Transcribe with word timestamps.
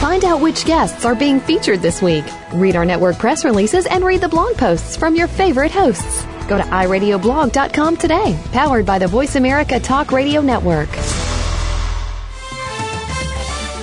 Find 0.00 0.24
out 0.24 0.40
which 0.40 0.64
guests 0.64 1.04
are 1.04 1.14
being 1.14 1.40
featured 1.40 1.82
this 1.82 2.00
week. 2.00 2.24
Read 2.54 2.74
our 2.74 2.86
network 2.86 3.18
press 3.18 3.44
releases 3.44 3.84
and 3.84 4.02
read 4.02 4.22
the 4.22 4.30
blog 4.30 4.56
posts 4.56 4.96
from 4.96 5.14
your 5.14 5.28
favorite 5.28 5.70
hosts. 5.70 6.24
Go 6.48 6.56
to 6.56 6.64
iradioblog.com 6.64 7.98
today, 7.98 8.40
powered 8.50 8.86
by 8.86 8.98
the 8.98 9.06
Voice 9.06 9.36
America 9.36 9.78
Talk 9.78 10.10
Radio 10.10 10.40
Network. 10.40 10.88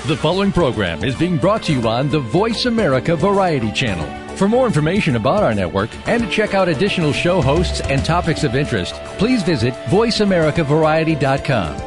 The 0.07 0.17
following 0.19 0.51
program 0.51 1.03
is 1.03 1.13
being 1.15 1.37
brought 1.37 1.61
to 1.63 1.73
you 1.73 1.87
on 1.87 2.09
the 2.09 2.19
Voice 2.19 2.65
America 2.65 3.15
Variety 3.15 3.71
Channel. 3.71 4.35
For 4.37 4.47
more 4.47 4.65
information 4.65 5.17
about 5.17 5.43
our 5.43 5.53
network 5.53 5.91
and 6.07 6.23
to 6.23 6.29
check 6.31 6.55
out 6.55 6.67
additional 6.67 7.13
show 7.13 7.43
hosts 7.43 7.81
and 7.81 8.03
topics 8.03 8.43
of 8.43 8.55
interest, 8.55 8.95
please 9.19 9.43
visit 9.43 9.75
VoiceAmericaVariety.com. 9.91 11.86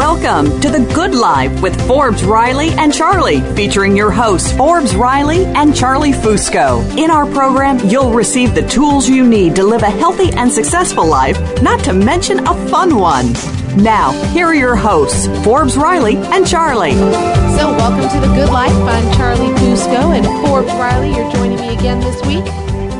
Welcome 0.00 0.62
to 0.62 0.70
The 0.70 0.90
Good 0.94 1.14
Life 1.14 1.60
with 1.60 1.78
Forbes 1.86 2.24
Riley 2.24 2.70
and 2.70 2.90
Charlie, 2.90 3.42
featuring 3.54 3.94
your 3.94 4.10
hosts, 4.10 4.50
Forbes 4.50 4.96
Riley 4.96 5.44
and 5.44 5.76
Charlie 5.76 6.12
Fusco. 6.12 6.80
In 6.96 7.10
our 7.10 7.26
program, 7.26 7.78
you'll 7.86 8.14
receive 8.14 8.54
the 8.54 8.66
tools 8.66 9.10
you 9.10 9.28
need 9.28 9.54
to 9.56 9.62
live 9.62 9.82
a 9.82 9.90
healthy 9.90 10.30
and 10.32 10.50
successful 10.50 11.06
life, 11.06 11.38
not 11.60 11.84
to 11.84 11.92
mention 11.92 12.38
a 12.48 12.54
fun 12.70 12.96
one. 12.96 13.34
Now, 13.76 14.12
here 14.32 14.46
are 14.46 14.54
your 14.54 14.74
hosts, 14.74 15.26
Forbes 15.44 15.76
Riley 15.76 16.16
and 16.16 16.48
Charlie. 16.48 16.94
So, 16.94 17.70
welcome 17.76 18.08
to 18.08 18.26
The 18.26 18.34
Good 18.34 18.48
Life. 18.48 18.72
I'm 18.72 19.16
Charlie 19.18 19.52
Fusco 19.58 20.16
and 20.16 20.24
Forbes 20.46 20.72
Riley. 20.72 21.14
You're 21.14 21.30
joining 21.30 21.60
me 21.60 21.76
again 21.76 22.00
this 22.00 22.24
week 22.24 22.46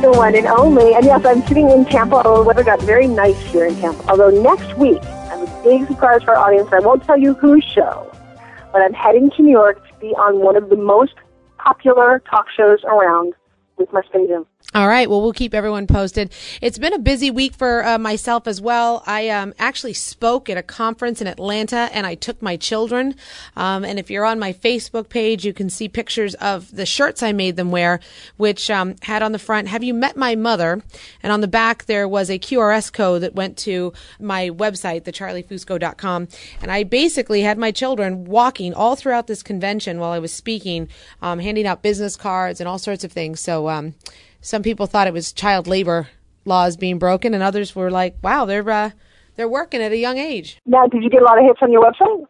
the 0.01 0.11
one 0.11 0.35
and 0.35 0.45
only. 0.45 0.93
And 0.93 1.05
yes, 1.05 1.25
I'm 1.25 1.41
sitting 1.47 1.69
in 1.71 1.83
Tampa. 1.85 2.21
The 2.23 2.43
weather 2.43 2.63
got 2.63 2.79
very 2.81 3.07
nice 3.07 3.39
here 3.51 3.65
in 3.65 3.75
Tampa. 3.75 4.07
Although 4.07 4.29
next 4.29 4.77
week 4.77 5.01
big 5.63 5.87
surprise 5.87 6.23
for 6.23 6.35
our 6.35 6.47
audience. 6.47 6.69
I 6.71 6.79
won't 6.79 7.03
tell 7.03 7.17
you 7.17 7.33
whose 7.35 7.63
show, 7.63 8.11
but 8.71 8.81
I'm 8.81 8.93
heading 8.93 9.29
to 9.31 9.41
New 9.41 9.51
York 9.51 9.87
to 9.87 9.93
be 9.99 10.07
on 10.07 10.39
one 10.39 10.55
of 10.55 10.69
the 10.69 10.75
most 10.75 11.13
popular 11.57 12.21
talk 12.29 12.47
shows 12.49 12.83
around 12.83 13.33
with 13.77 13.91
my 13.93 14.01
spin 14.03 14.27
all 14.73 14.87
right. 14.87 15.09
Well, 15.09 15.21
we'll 15.21 15.33
keep 15.33 15.53
everyone 15.53 15.85
posted. 15.85 16.31
It's 16.61 16.77
been 16.77 16.93
a 16.93 16.99
busy 16.99 17.29
week 17.29 17.55
for 17.55 17.85
uh, 17.85 17.97
myself 17.97 18.47
as 18.47 18.61
well. 18.61 19.03
I 19.05 19.27
um, 19.27 19.53
actually 19.59 19.91
spoke 19.91 20.49
at 20.49 20.55
a 20.55 20.63
conference 20.63 21.19
in 21.19 21.27
Atlanta 21.27 21.89
and 21.91 22.07
I 22.07 22.15
took 22.15 22.41
my 22.41 22.55
children. 22.55 23.15
Um, 23.57 23.83
and 23.83 23.99
if 23.99 24.09
you're 24.09 24.23
on 24.23 24.39
my 24.39 24.53
Facebook 24.53 25.09
page, 25.09 25.45
you 25.45 25.51
can 25.51 25.69
see 25.69 25.89
pictures 25.89 26.35
of 26.35 26.73
the 26.73 26.85
shirts 26.85 27.21
I 27.21 27.33
made 27.33 27.57
them 27.57 27.69
wear, 27.69 27.99
which 28.37 28.69
um, 28.69 28.95
had 29.01 29.21
on 29.21 29.33
the 29.33 29.39
front, 29.39 29.67
Have 29.67 29.83
you 29.83 29.93
met 29.93 30.15
my 30.15 30.35
mother? 30.35 30.81
And 31.21 31.33
on 31.33 31.41
the 31.41 31.49
back, 31.49 31.83
there 31.87 32.07
was 32.07 32.29
a 32.29 32.39
QRS 32.39 32.93
code 32.93 33.23
that 33.23 33.35
went 33.35 33.57
to 33.59 33.91
my 34.21 34.51
website, 34.51 35.01
thecharliefusco.com. 35.01 36.29
And 36.61 36.71
I 36.71 36.83
basically 36.83 37.41
had 37.41 37.57
my 37.57 37.71
children 37.71 38.23
walking 38.23 38.73
all 38.73 38.95
throughout 38.95 39.27
this 39.27 39.43
convention 39.43 39.99
while 39.99 40.11
I 40.11 40.19
was 40.19 40.31
speaking, 40.31 40.87
um, 41.21 41.39
handing 41.39 41.67
out 41.67 41.83
business 41.83 42.15
cards 42.15 42.61
and 42.61 42.69
all 42.69 42.79
sorts 42.79 43.03
of 43.03 43.11
things. 43.11 43.41
So, 43.41 43.67
um, 43.67 43.95
some 44.41 44.63
people 44.63 44.87
thought 44.87 45.07
it 45.07 45.13
was 45.13 45.31
child 45.31 45.67
labor 45.67 46.09
laws 46.45 46.75
being 46.75 46.99
broken, 46.99 47.33
and 47.33 47.43
others 47.43 47.75
were 47.75 47.91
like, 47.91 48.15
"Wow, 48.23 48.45
they're 48.45 48.67
uh, 48.69 48.91
they're 49.35 49.49
working 49.49 49.81
at 49.81 49.91
a 49.91 49.97
young 49.97 50.17
age. 50.17 50.57
Now, 50.65 50.87
did 50.87 51.03
you 51.03 51.09
get 51.09 51.21
a 51.21 51.25
lot 51.25 51.37
of 51.37 51.45
hits 51.45 51.59
on 51.61 51.71
your 51.71 51.83
website? 51.83 52.25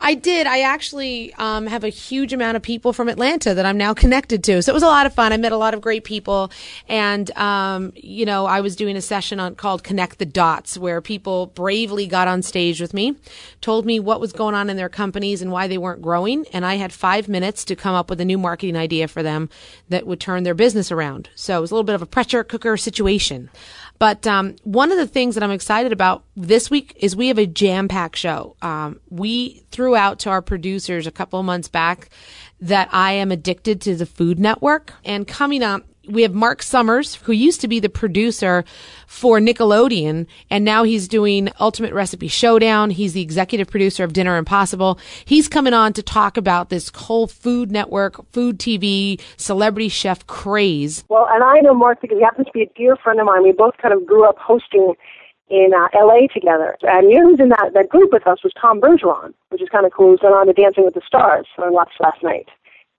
I 0.00 0.14
did. 0.14 0.46
I 0.46 0.60
actually 0.60 1.32
um, 1.34 1.66
have 1.66 1.84
a 1.84 1.88
huge 1.88 2.32
amount 2.32 2.56
of 2.56 2.62
people 2.62 2.92
from 2.92 3.08
Atlanta 3.08 3.54
that 3.54 3.64
I'm 3.64 3.76
now 3.76 3.94
connected 3.94 4.42
to. 4.44 4.62
So 4.62 4.72
it 4.72 4.74
was 4.74 4.82
a 4.82 4.88
lot 4.88 5.06
of 5.06 5.14
fun. 5.14 5.32
I 5.32 5.36
met 5.36 5.52
a 5.52 5.56
lot 5.56 5.74
of 5.74 5.80
great 5.80 6.04
people, 6.04 6.50
and 6.88 7.30
um, 7.36 7.92
you 7.96 8.26
know, 8.26 8.46
I 8.46 8.60
was 8.60 8.76
doing 8.76 8.96
a 8.96 9.00
session 9.00 9.40
on 9.40 9.54
called 9.54 9.84
Connect 9.84 10.18
the 10.18 10.26
Dots, 10.26 10.76
where 10.76 11.00
people 11.00 11.46
bravely 11.46 12.06
got 12.06 12.28
on 12.28 12.42
stage 12.42 12.80
with 12.80 12.92
me, 12.94 13.16
told 13.60 13.86
me 13.86 14.00
what 14.00 14.20
was 14.20 14.32
going 14.32 14.54
on 14.54 14.68
in 14.68 14.76
their 14.76 14.88
companies 14.88 15.42
and 15.42 15.50
why 15.50 15.68
they 15.68 15.78
weren't 15.78 16.02
growing, 16.02 16.46
and 16.52 16.66
I 16.66 16.74
had 16.76 16.92
five 16.92 17.28
minutes 17.28 17.64
to 17.66 17.76
come 17.76 17.94
up 17.94 18.10
with 18.10 18.20
a 18.20 18.24
new 18.24 18.38
marketing 18.38 18.76
idea 18.76 19.08
for 19.08 19.22
them 19.22 19.48
that 19.88 20.06
would 20.06 20.20
turn 20.20 20.42
their 20.42 20.54
business 20.54 20.90
around. 20.90 21.30
So 21.34 21.58
it 21.58 21.60
was 21.60 21.70
a 21.70 21.74
little 21.74 21.84
bit 21.84 21.94
of 21.94 22.02
a 22.02 22.06
pressure 22.06 22.44
cooker 22.44 22.76
situation. 22.76 23.50
But 24.02 24.26
um, 24.26 24.56
one 24.64 24.90
of 24.90 24.98
the 24.98 25.06
things 25.06 25.36
that 25.36 25.44
I'm 25.44 25.52
excited 25.52 25.92
about 25.92 26.24
this 26.34 26.68
week 26.68 26.92
is 26.96 27.14
we 27.14 27.28
have 27.28 27.38
a 27.38 27.46
jam 27.46 27.86
packed 27.86 28.16
show. 28.16 28.56
Um, 28.60 28.98
we 29.10 29.62
threw 29.70 29.94
out 29.94 30.18
to 30.20 30.30
our 30.30 30.42
producers 30.42 31.06
a 31.06 31.12
couple 31.12 31.38
of 31.38 31.46
months 31.46 31.68
back 31.68 32.08
that 32.60 32.88
I 32.90 33.12
am 33.12 33.30
addicted 33.30 33.80
to 33.82 33.94
the 33.94 34.04
Food 34.04 34.40
Network. 34.40 34.92
And 35.04 35.24
coming 35.24 35.62
up, 35.62 35.84
we 36.08 36.22
have 36.22 36.34
Marc 36.34 36.62
Summers, 36.62 37.14
who 37.16 37.32
used 37.32 37.60
to 37.60 37.68
be 37.68 37.80
the 37.80 37.88
producer 37.88 38.64
for 39.06 39.38
Nickelodeon, 39.38 40.26
and 40.50 40.64
now 40.64 40.84
he's 40.84 41.06
doing 41.06 41.50
Ultimate 41.60 41.92
Recipe 41.92 42.28
Showdown. 42.28 42.90
He's 42.90 43.12
the 43.12 43.22
executive 43.22 43.68
producer 43.68 44.04
of 44.04 44.12
Dinner 44.12 44.36
Impossible. 44.36 44.98
He's 45.24 45.48
coming 45.48 45.74
on 45.74 45.92
to 45.92 46.02
talk 46.02 46.36
about 46.36 46.70
this 46.70 46.90
whole 46.94 47.26
Food 47.26 47.70
Network, 47.70 48.24
food 48.32 48.58
TV, 48.58 49.20
celebrity 49.36 49.88
chef 49.88 50.26
craze. 50.26 51.04
Well, 51.08 51.28
and 51.30 51.44
I 51.44 51.60
know 51.60 51.74
Marc 51.74 52.00
because 52.00 52.18
he 52.18 52.24
happens 52.24 52.46
to 52.46 52.52
be 52.52 52.62
a 52.62 52.72
dear 52.76 52.96
friend 52.96 53.20
of 53.20 53.26
mine. 53.26 53.42
We 53.42 53.52
both 53.52 53.76
kind 53.78 53.94
of 53.94 54.06
grew 54.06 54.28
up 54.28 54.38
hosting 54.38 54.94
in 55.50 55.70
uh, 55.74 55.88
LA 55.94 56.26
together. 56.32 56.76
And 56.82 57.10
you 57.10 57.20
know 57.20 57.30
who's 57.30 57.40
in 57.40 57.50
that, 57.50 57.72
that 57.74 57.90
group 57.90 58.12
with 58.12 58.26
us 58.26 58.42
was 58.42 58.52
Tom 58.60 58.80
Bergeron, 58.80 59.34
which 59.50 59.60
is 59.60 59.68
kind 59.68 59.84
of 59.84 59.92
cool. 59.92 60.12
He's 60.12 60.20
been 60.20 60.32
on 60.32 60.46
the 60.46 60.54
Dancing 60.54 60.84
with 60.84 60.94
the 60.94 61.02
Stars 61.06 61.46
I 61.58 61.68
watched 61.68 62.00
last 62.00 62.22
night 62.22 62.48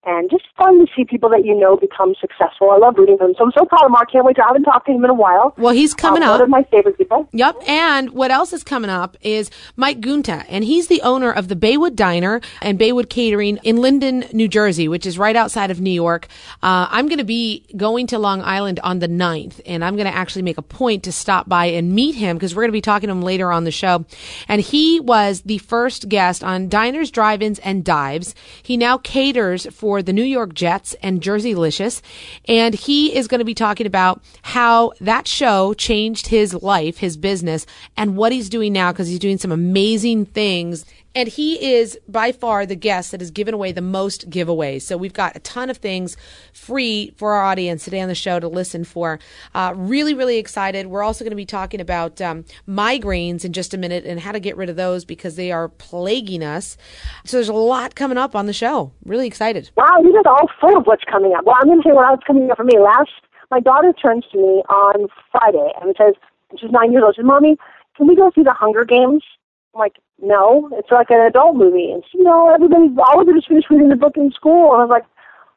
and 0.06 0.30
just 0.30 0.44
fun 0.58 0.86
to 0.86 0.92
see 0.96 1.06
people 1.06 1.30
that 1.30 1.46
you 1.46 1.58
know 1.58 1.78
become 1.78 2.14
successful. 2.20 2.72
I 2.72 2.78
love 2.78 2.96
rooting 2.98 3.18
for 3.18 3.28
them. 3.28 3.36
So 3.38 3.46
I'm 3.46 3.52
so 3.58 3.66
proud 3.66 3.86
of 3.86 3.92
Marc. 3.92 4.12
Can't 4.12 4.26
wait 4.26 4.36
to. 4.36 4.44
I 4.44 4.48
haven't 4.48 4.64
talked 4.64 4.86
to 4.88 4.92
him 4.92 5.04
in 5.04 5.10
a 5.10 5.14
while. 5.14 5.54
Well, 5.58 5.74
he's 5.74 5.94
coming 5.94 6.24
uh, 6.24 6.28
up. 6.28 6.40
One 6.40 6.42
of 6.42 6.50
my 6.50 6.64
favorite 6.64 6.98
people. 6.98 7.28
Yep. 7.32 7.56
And 7.68 8.12
what 8.12 8.32
else 8.32 8.54
is 8.54 8.64
coming 8.64 8.90
up 8.90 9.18
is 9.22 9.50
Mike 9.76 10.02
Giunta, 10.02 10.46
and 10.50 10.64
he's 10.64 10.88
the 10.88 11.02
owner 11.02 11.32
of 11.32 11.48
the 11.48 11.56
Bayway 11.56 11.96
Diner 11.96 12.42
and 12.62 12.80
Bayway 12.80 13.08
Catering 13.08 13.58
in 13.64 13.78
Linden, 13.78 14.26
New 14.34 14.48
Jersey, 14.48 14.88
which 14.88 15.06
is 15.06 15.18
right 15.18 15.36
outside 15.36 15.72
of 15.72 15.80
New 15.80 15.92
York. 15.92 16.28
Uh, 16.62 16.88
I'm 16.90 17.08
going 17.08 17.20
to 17.20 17.24
be 17.24 17.66
going 17.78 18.08
to 18.08 18.20
Long 18.20 18.42
Island 18.42 18.80
on 18.84 19.00
the 19.00 19.08
9th, 19.08 19.62
and 19.66 19.84
I'm 19.84 19.96
going 19.96 20.08
to 20.08 20.16
actually 20.16 20.42
make 20.42 20.58
a 20.58 20.62
point 20.62 21.04
to 21.04 21.12
stop 21.12 21.48
by 21.48 21.66
and 21.66 21.94
meet 21.94 22.16
him 22.16 22.38
because 22.38 22.56
we're 22.56 22.64
going 22.64 22.72
to 22.72 22.74
be 22.74 22.82
talking 22.82 23.08
to 23.08 23.12
him 23.12 23.22
later 23.22 23.52
on 23.52 23.64
the 23.64 23.72
show. 23.72 24.06
And 24.48 24.62
he 24.62 25.00
was 25.00 25.42
the 25.42 25.60
first 25.60 26.10
guest 26.10 26.44
on 26.44 26.70
Diners, 26.70 27.12
Drive-Ins, 27.12 27.60
and 27.60 27.84
Dives. 27.84 28.36
He 28.62 28.78
now 28.78 28.98
caters 28.98 29.68
for 29.72 29.93
the 30.02 30.14
New 30.14 30.24
York 30.24 30.54
Jets 30.54 30.96
and 31.04 31.22
Jerseylicious. 31.22 32.02
And 32.48 32.74
he 32.74 33.16
is 33.16 33.28
going 33.28 33.40
to 33.40 33.46
be 33.46 33.54
talking 33.54 33.88
about 33.88 34.22
how 34.42 34.94
that 35.02 35.28
show 35.28 35.74
changed 35.74 36.28
his 36.28 36.54
life, 36.54 36.98
his 36.98 37.18
business, 37.18 37.66
and 37.98 38.18
what 38.18 38.32
he's 38.32 38.50
doing 38.50 38.74
now 38.74 38.92
because 38.92 39.08
he's 39.08 39.20
doing 39.20 39.38
some 39.38 39.52
amazing 39.52 40.26
things 40.26 40.86
and 41.16 41.30
he 41.30 41.74
is 41.74 41.98
by 42.08 42.32
far 42.32 42.66
the 42.66 42.76
guest 42.76 43.12
that 43.12 43.22
has 43.22 43.32
given 43.32 43.54
away 43.54 43.72
the 43.72 43.82
most 43.82 44.30
giveaways. 44.30 44.82
So 44.82 44.98
we've 44.98 45.14
got 45.14 45.36
a 45.36 45.40
ton 45.40 45.70
of 45.70 45.78
things 45.78 46.18
free 46.54 47.14
for 47.18 47.34
our 47.34 47.44
audience 47.44 47.86
today 47.86 48.02
on 48.02 48.10
the 48.10 48.16
show 48.16 48.40
to 48.40 48.48
listen 48.48 48.84
for. 48.84 49.20
Uh, 49.54 49.74
really, 49.76 50.14
really 50.14 50.38
excited. 50.38 50.88
We're 50.88 51.04
also 51.04 51.24
going 51.24 51.32
to 51.32 51.36
be 51.36 51.46
talking 51.46 51.80
about 51.82 52.20
um, 52.22 52.46
migraines 52.68 53.46
in 53.46 53.54
just 53.54 53.74
a 53.74 53.78
minute 53.78 54.06
and 54.06 54.20
how 54.20 54.32
to 54.32 54.40
get 54.40 54.58
rid 54.58 54.70
of 54.70 54.76
those 54.76 55.06
because 55.06 55.36
they 55.36 55.52
are 55.52 55.70
plaguing 55.70 56.44
us. 56.44 56.78
So 57.26 57.38
there's 57.38 57.50
a 57.50 57.54
lot 57.54 57.96
coming 57.96 58.18
up 58.18 58.36
on 58.36 58.46
the 58.46 58.54
show. 58.54 58.92
Really 59.06 59.28
excited. 59.28 59.70
Wow, 59.76 60.02
you 60.04 60.14
guys 60.14 60.24
all 60.26 60.50
full 60.60 60.78
of 60.78 60.86
what's 60.86 61.04
coming 61.04 61.34
up. 61.38 61.46
Well, 61.46 61.56
I'm 61.60 61.68
going 61.68 61.82
to 61.82 61.88
say 61.88 61.94
what 61.94 62.08
else 62.08 62.22
coming 62.26 62.50
up 62.50 62.58
for 62.58 62.64
me. 62.64 62.80
Last, 62.80 63.12
my 63.52 63.60
daughter 63.60 63.94
turns 63.94 64.26
to 64.32 64.38
me 64.38 64.64
on 64.70 65.08
Friday 65.32 65.72
and 65.82 65.96
says, 65.98 66.16
she's 66.60 66.72
nine 66.72 66.92
years 66.92 67.04
old. 67.06 67.16
She 67.16 67.22
says, 67.22 67.28
Mommy, 67.28 67.58
can 67.96 68.08
we 68.08 68.16
go 68.16 68.32
see 68.34 68.44
the 68.44 68.54
Hunger 68.54 68.84
Games? 68.84 69.24
I'm 69.74 69.80
like, 69.80 69.96
no, 70.22 70.70
it's 70.74 70.92
like 70.92 71.10
an 71.10 71.26
adult 71.26 71.56
movie. 71.56 71.92
And 71.92 72.04
you 72.14 72.24
know, 72.24 72.54
everybody's 72.54 72.98
all 72.98 73.22
of 73.22 73.28
them 73.28 73.36
just 73.36 73.48
finished 73.48 73.70
reading 73.70 73.90
the 73.90 73.96
book 73.96 74.18
in 74.18 74.32
school. 74.32 74.74
And 74.74 74.82
I 74.82 74.86
was 74.86 74.90
like, 74.90 75.06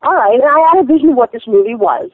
all 0.02 0.14
right. 0.14 0.34
And 0.34 0.44
I 0.44 0.68
had 0.72 0.84
a 0.84 0.86
vision 0.86 1.10
of 1.10 1.16
what 1.16 1.32
this 1.32 1.46
movie 1.46 1.74
was. 1.74 2.10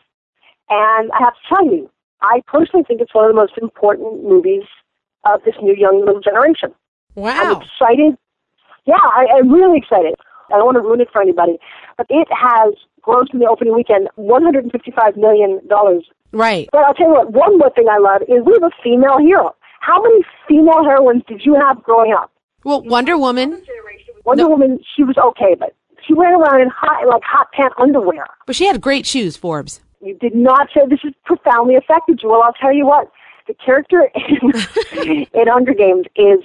And 0.71 1.11
I 1.13 1.19
have 1.19 1.35
to 1.35 1.55
tell 1.55 1.67
you, 1.67 1.91
I 2.23 2.43
personally 2.47 2.85
think 2.87 3.01
it's 3.01 3.15
one 3.15 3.25
of 3.25 3.31
the 3.31 3.41
most 3.41 3.55
important 3.61 4.25
movies 4.25 4.65
of 5.25 5.43
this 5.45 5.55
new 5.63 5.75
young 5.75 6.05
little 6.05 6.21
generation. 6.21 6.75
Wow. 7.15 7.31
I'm 7.37 7.63
excited. 7.63 8.17
Yeah, 8.87 9.03
I, 9.03 9.27
I'm 9.37 9.51
really 9.53 9.79
excited. 9.79 10.15
I 10.49 10.57
don't 10.57 10.67
want 10.67 10.77
to 10.77 10.81
ruin 10.81 11.01
it 11.01 11.09
for 11.13 11.23
anybody, 11.23 11.59
but 11.97 12.07
it 12.11 12.29
has 12.31 12.75
grossed 13.03 13.33
in 13.33 13.41
the 13.41 13.47
opening 13.47 13.75
weekend 13.75 14.09
$155 14.19 15.17
million. 15.17 15.61
Right. 16.33 16.69
But 16.73 16.85
I'll 16.85 16.95
tell 16.95 17.09
you 17.09 17.13
what, 17.13 17.33
one 17.33 17.59
more 17.59 17.71
thing 17.71 17.87
I 17.91 17.99
love 17.99 18.23
is 18.23 18.45
we 18.45 18.53
have 18.55 18.65
a 18.65 18.83
female 18.83 19.19
hero. 19.19 19.55
How 19.83 20.01
many 20.01 20.23
female 20.49 20.85
heroines 20.85 21.25
did 21.27 21.43
you 21.45 21.55
have 21.55 21.83
growing 21.83 22.13
up? 22.13 22.31
Well, 22.63 22.83
Wonder 22.83 23.19
Woman. 23.19 23.65
Wonder 24.25 24.45
no. 24.45 24.51
Woman, 24.51 24.79
she 24.95 25.03
was 25.03 25.19
okay, 25.19 25.57
but 25.59 25.75
she 26.07 26.15
went 26.15 26.33
around 26.35 26.61
in 26.61 26.69
hot, 26.69 27.07
like 27.09 27.23
hot 27.25 27.49
pant 27.53 27.73
underwear. 27.79 28.25
But 28.47 28.55
she 28.55 28.67
had 28.67 28.81
great 28.81 29.07
shoes, 29.07 29.37
Forbes. 29.37 29.81
You 30.01 30.17
did 30.21 30.37
not 30.37 30.69
say 30.73 30.83
this 30.89 31.01
has 31.03 31.13
profoundly 31.25 31.75
affected 31.75 32.21
you. 32.23 32.31
Well, 32.31 32.43
I'll 32.43 32.53
tell 32.53 32.73
you 32.73 32.87
what. 32.87 33.11
The 33.49 33.55
character 33.55 34.09
in, 34.15 35.27
in 35.35 35.49
Hunger 35.49 35.75
Games 35.75 36.07
is 36.15 36.39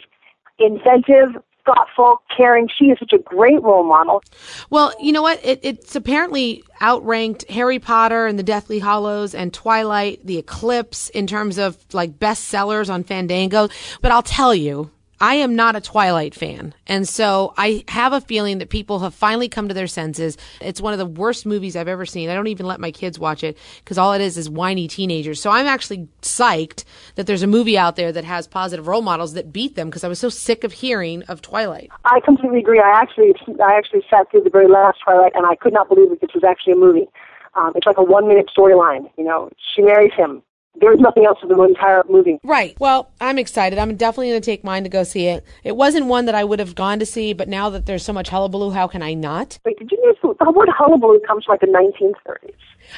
inventive, 0.57 1.39
thoughtful, 1.67 2.21
caring. 2.35 2.67
She 2.67 2.85
is 2.85 2.97
such 2.99 3.13
a 3.13 3.19
great 3.19 3.61
role 3.61 3.83
model. 3.83 4.23
Well, 4.69 4.93
you 4.99 5.11
know 5.11 5.21
what? 5.21 5.39
It, 5.43 5.59
it's 5.61 5.95
apparently 5.95 6.63
outranked 6.81 7.49
Harry 7.49 7.79
Potter 7.79 8.25
and 8.25 8.39
the 8.39 8.43
Deathly 8.43 8.79
Hallows 8.79 9.35
and 9.35 9.53
Twilight, 9.53 10.25
The 10.25 10.37
Eclipse 10.37 11.09
in 11.09 11.27
terms 11.27 11.57
of 11.57 11.77
like 11.93 12.17
bestsellers 12.17 12.89
on 12.91 13.03
Fandango. 13.03 13.69
But 14.01 14.11
I'll 14.11 14.23
tell 14.23 14.55
you, 14.55 14.89
I 15.19 15.35
am 15.35 15.55
not 15.55 15.75
a 15.75 15.81
Twilight 15.81 16.35
fan. 16.35 16.75
And 16.85 17.07
so 17.07 17.53
I 17.57 17.83
have 17.87 18.13
a 18.13 18.21
feeling 18.21 18.59
that 18.59 18.69
people 18.69 18.99
have 18.99 19.15
finally 19.15 19.49
come 19.49 19.67
to 19.67 19.73
their 19.73 19.87
senses. 19.87 20.37
It's 20.61 20.79
one 20.79 20.93
of 20.93 20.99
the 20.99 21.05
worst 21.05 21.45
movies 21.45 21.75
I've 21.75 21.87
ever 21.87 22.05
seen. 22.05 22.29
I 22.29 22.35
don't 22.35 22.47
even 22.47 22.67
let 22.67 22.79
my 22.79 22.91
kids 22.91 23.17
watch 23.17 23.43
it 23.43 23.57
because 23.79 23.97
all 23.97 24.13
it 24.13 24.21
is 24.21 24.37
is 24.37 24.49
whiny 24.49 24.87
teenagers. 24.87 25.41
So 25.41 25.49
I'm 25.49 25.65
actually 25.65 26.07
psyched 26.21 26.83
that 27.15 27.25
there's 27.25 27.41
a 27.41 27.47
movie 27.47 27.77
out 27.77 27.95
there 27.95 28.11
that 28.11 28.25
has 28.25 28.47
positive 28.47 28.87
role 28.87 29.01
models 29.01 29.33
that 29.33 29.51
beat 29.51 29.75
them 29.75 29.89
because 29.89 30.03
I 30.03 30.07
was 30.07 30.19
so 30.19 30.29
sick 30.29 30.63
of 30.63 30.71
hearing 30.71 31.23
of 31.23 31.41
Twilight. 31.41 31.89
I 32.05 32.19
completely 32.19 32.59
agree. 32.59 32.79
I 32.79 32.91
actually, 32.91 33.33
I 33.63 33.75
actually 33.75 34.03
sat 34.09 34.29
through 34.29 34.41
the 34.41 34.51
very 34.51 34.67
last 34.67 34.99
Twilight 35.03 35.31
and 35.33 35.45
I 35.45 35.55
could 35.55 35.73
not 35.73 35.89
believe 35.89 36.09
that 36.11 36.21
this 36.21 36.31
was 36.35 36.43
actually 36.43 36.73
a 36.73 36.77
movie. 36.77 37.07
Um, 37.55 37.73
it's 37.75 37.87
like 37.87 37.97
a 37.97 38.03
one 38.03 38.27
minute 38.27 38.51
storyline. 38.55 39.09
You 39.17 39.23
know, 39.23 39.49
she 39.75 39.81
marries 39.81 40.13
him 40.13 40.43
there's 40.79 40.99
nothing 40.99 41.25
else 41.25 41.39
in 41.41 41.49
the 41.49 41.61
entire 41.63 42.03
movie. 42.09 42.39
Right. 42.43 42.77
Well, 42.79 43.11
I'm 43.19 43.37
excited. 43.37 43.79
I'm 43.79 43.95
definitely 43.95 44.29
going 44.29 44.41
to 44.41 44.45
take 44.45 44.63
mine 44.63 44.83
to 44.83 44.89
go 44.89 45.03
see 45.03 45.27
it. 45.27 45.45
It 45.63 45.75
wasn't 45.75 46.05
one 46.07 46.25
that 46.25 46.35
I 46.35 46.43
would 46.43 46.59
have 46.59 46.75
gone 46.75 46.99
to 46.99 47.05
see, 47.05 47.33
but 47.33 47.47
now 47.47 47.69
that 47.69 47.85
there's 47.85 48.03
so 48.03 48.13
much 48.13 48.29
hullabaloo, 48.29 48.71
how 48.71 48.87
can 48.87 49.01
I 49.01 49.13
not? 49.13 49.59
Wait, 49.65 49.77
did 49.79 49.91
you 49.91 49.97
use 50.03 50.17
the, 50.21 50.51
word 50.51 50.69
hullabaloo 50.69 51.19
comes 51.27 51.45
from 51.45 51.53
like 51.53 51.61
the 51.61 51.67
1930s? 51.67 52.53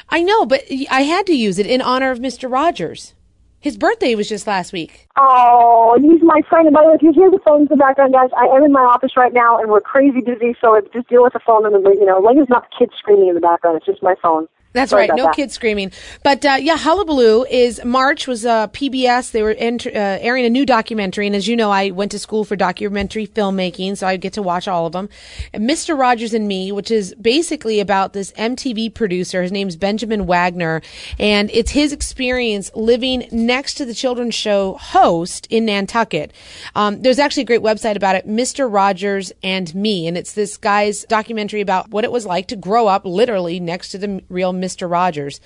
I 0.08 0.22
know, 0.22 0.46
but 0.46 0.64
I 0.90 1.02
had 1.02 1.26
to 1.26 1.34
use 1.34 1.58
it 1.58 1.66
in 1.66 1.80
honor 1.80 2.10
of 2.10 2.18
Mr. 2.18 2.50
Rogers. 2.50 3.14
His 3.60 3.76
birthday 3.76 4.14
was 4.14 4.26
just 4.26 4.46
last 4.46 4.72
week. 4.72 5.06
Oh, 5.18 5.92
and 5.94 6.10
he's 6.10 6.22
my 6.22 6.40
friend. 6.48 6.66
And 6.66 6.74
by 6.74 6.82
the 6.82 6.88
way, 6.88 6.94
if 6.94 7.02
you 7.02 7.12
hear 7.12 7.30
the 7.30 7.40
phones 7.44 7.70
in 7.70 7.76
the 7.76 7.76
background, 7.76 8.14
guys, 8.14 8.30
I 8.34 8.46
am 8.46 8.64
in 8.64 8.72
my 8.72 8.80
office 8.80 9.18
right 9.18 9.34
now, 9.34 9.58
and 9.58 9.70
we're 9.70 9.82
crazy 9.82 10.22
busy, 10.22 10.56
so 10.62 10.80
just 10.94 11.08
deal 11.08 11.22
with 11.22 11.34
the 11.34 11.40
phone. 11.40 11.66
And 11.66 11.84
the, 11.84 11.90
you 11.90 12.06
know, 12.06 12.20
like 12.20 12.38
it's 12.38 12.48
not 12.48 12.68
kids 12.76 12.92
screaming 12.96 13.28
in 13.28 13.34
the 13.34 13.40
background; 13.40 13.76
it's 13.76 13.84
just 13.84 14.02
my 14.02 14.14
phone. 14.22 14.48
That's 14.72 14.90
Sorry 14.90 15.08
right. 15.08 15.16
No 15.16 15.24
that. 15.24 15.34
kids 15.34 15.52
screaming. 15.54 15.90
But 16.22 16.44
uh, 16.44 16.58
yeah, 16.60 16.76
Hullabaloo 16.76 17.44
is 17.50 17.84
March 17.84 18.28
was 18.28 18.46
uh, 18.46 18.68
PBS. 18.68 19.32
They 19.32 19.42
were 19.42 19.50
uh, 19.50 20.18
airing 20.20 20.44
a 20.44 20.50
new 20.50 20.64
documentary, 20.64 21.26
and 21.26 21.34
as 21.34 21.48
you 21.48 21.56
know, 21.56 21.72
I 21.72 21.90
went 21.90 22.12
to 22.12 22.20
school 22.20 22.44
for 22.44 22.54
documentary 22.54 23.26
filmmaking, 23.26 23.96
so 23.96 24.06
I 24.06 24.16
get 24.16 24.32
to 24.34 24.42
watch 24.42 24.68
all 24.68 24.86
of 24.86 24.92
them. 24.92 25.08
And 25.52 25.68
Mr. 25.68 25.98
Rogers 25.98 26.32
and 26.34 26.46
Me, 26.46 26.70
which 26.70 26.92
is 26.92 27.14
basically 27.16 27.80
about 27.80 28.12
this 28.12 28.30
MTV 28.32 28.94
producer. 28.94 29.42
His 29.42 29.50
name's 29.50 29.74
Benjamin 29.74 30.26
Wagner, 30.26 30.82
and 31.18 31.50
it's 31.52 31.72
his 31.72 31.92
experience 31.92 32.70
living 32.76 33.26
next 33.32 33.74
to 33.74 33.84
the 33.84 33.94
children's 33.94 34.36
show 34.36 34.74
host 34.74 35.48
in 35.50 35.64
Nantucket. 35.64 36.32
Um, 36.76 37.02
there's 37.02 37.18
actually 37.18 37.42
a 37.42 37.46
great 37.46 37.62
website 37.62 37.96
about 37.96 38.14
it, 38.14 38.28
Mr. 38.28 38.72
Rogers 38.72 39.32
and 39.42 39.74
Me, 39.74 40.06
and 40.06 40.16
it's 40.16 40.34
this 40.34 40.56
guy's 40.56 41.04
documentary 41.06 41.60
about 41.60 41.90
what 41.90 42.04
it 42.04 42.12
was 42.12 42.24
like 42.24 42.46
to 42.48 42.56
grow 42.56 42.86
up 42.86 43.04
literally 43.04 43.58
next 43.58 43.88
to 43.88 43.98
the 43.98 44.22
real 44.28 44.59
Mr. 44.60 44.90
Rogers. 44.90 45.40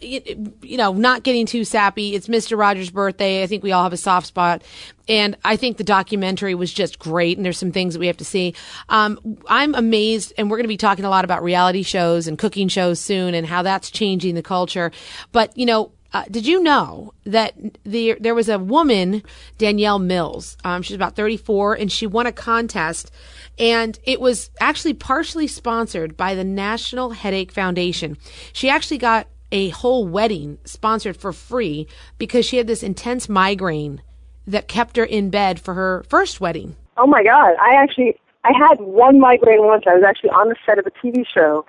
You 0.00 0.76
know, 0.76 0.92
not 0.92 1.22
getting 1.22 1.46
too 1.46 1.64
sappy. 1.64 2.14
It's 2.14 2.28
Mr. 2.28 2.58
Rogers' 2.58 2.90
birthday. 2.90 3.42
I 3.42 3.46
think 3.46 3.62
we 3.62 3.72
all 3.72 3.82
have 3.82 3.94
a 3.94 3.96
soft 3.96 4.26
spot. 4.26 4.62
And 5.08 5.38
I 5.42 5.56
think 5.56 5.78
the 5.78 5.84
documentary 5.84 6.54
was 6.54 6.70
just 6.70 6.98
great. 6.98 7.38
And 7.38 7.46
there's 7.46 7.56
some 7.56 7.72
things 7.72 7.94
that 7.94 8.00
we 8.00 8.06
have 8.06 8.18
to 8.18 8.24
see. 8.24 8.54
Um, 8.90 9.38
I'm 9.48 9.74
amazed, 9.74 10.34
and 10.36 10.50
we're 10.50 10.58
going 10.58 10.64
to 10.64 10.68
be 10.68 10.76
talking 10.76 11.06
a 11.06 11.10
lot 11.10 11.24
about 11.24 11.42
reality 11.42 11.82
shows 11.82 12.26
and 12.26 12.38
cooking 12.38 12.68
shows 12.68 13.00
soon 13.00 13.34
and 13.34 13.46
how 13.46 13.62
that's 13.62 13.90
changing 13.90 14.34
the 14.34 14.42
culture. 14.42 14.92
But, 15.32 15.56
you 15.56 15.64
know, 15.64 15.92
uh, 16.16 16.24
did 16.30 16.46
you 16.46 16.62
know 16.62 17.12
that 17.24 17.54
the, 17.84 18.16
there 18.20 18.34
was 18.34 18.48
a 18.48 18.58
woman, 18.58 19.22
Danielle 19.58 19.98
Mills? 19.98 20.56
Um, 20.64 20.82
she's 20.82 20.96
about 20.96 21.16
34, 21.16 21.74
and 21.74 21.90
she 21.90 22.06
won 22.06 22.26
a 22.26 22.32
contest 22.32 23.10
and 23.58 23.98
it 24.04 24.20
was 24.20 24.50
actually 24.60 24.94
partially 24.94 25.46
sponsored 25.46 26.16
by 26.16 26.34
the 26.34 26.44
National 26.44 27.10
Headache 27.10 27.52
Foundation. 27.52 28.18
She 28.52 28.68
actually 28.68 28.98
got 28.98 29.28
a 29.52 29.70
whole 29.70 30.06
wedding 30.06 30.58
sponsored 30.64 31.16
for 31.16 31.32
free 31.32 31.86
because 32.18 32.44
she 32.44 32.58
had 32.58 32.66
this 32.66 32.82
intense 32.82 33.28
migraine 33.28 34.02
that 34.46 34.68
kept 34.68 34.96
her 34.96 35.04
in 35.04 35.30
bed 35.30 35.58
for 35.58 35.74
her 35.74 36.04
first 36.08 36.40
wedding. 36.40 36.76
Oh 36.96 37.06
my 37.06 37.22
God. 37.22 37.54
I 37.60 37.74
actually, 37.76 38.18
I 38.44 38.52
had 38.56 38.80
one 38.80 39.18
migraine 39.18 39.64
once. 39.64 39.84
I 39.86 39.94
was 39.94 40.04
actually 40.06 40.30
on 40.30 40.48
the 40.48 40.56
set 40.66 40.78
of 40.78 40.86
a 40.86 40.90
TV 40.90 41.24
show 41.32 41.64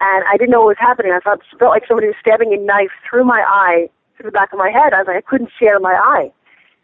and 0.00 0.24
I 0.28 0.36
didn't 0.36 0.50
know 0.50 0.60
what 0.60 0.76
was 0.76 0.80
happening. 0.80 1.12
I 1.12 1.20
thought 1.20 1.40
it 1.40 1.58
felt 1.58 1.70
like 1.70 1.84
somebody 1.86 2.08
was 2.08 2.16
stabbing 2.20 2.52
a 2.52 2.56
knife 2.56 2.90
through 3.08 3.24
my 3.24 3.44
eye, 3.46 3.88
through 4.16 4.30
the 4.30 4.34
back 4.34 4.52
of 4.52 4.58
my 4.58 4.70
head. 4.70 4.92
I 4.92 4.98
was 4.98 5.06
like, 5.06 5.16
I 5.16 5.28
couldn't 5.28 5.50
see 5.58 5.68
out 5.68 5.76
of 5.76 5.82
my 5.82 5.94
eye. 5.94 6.32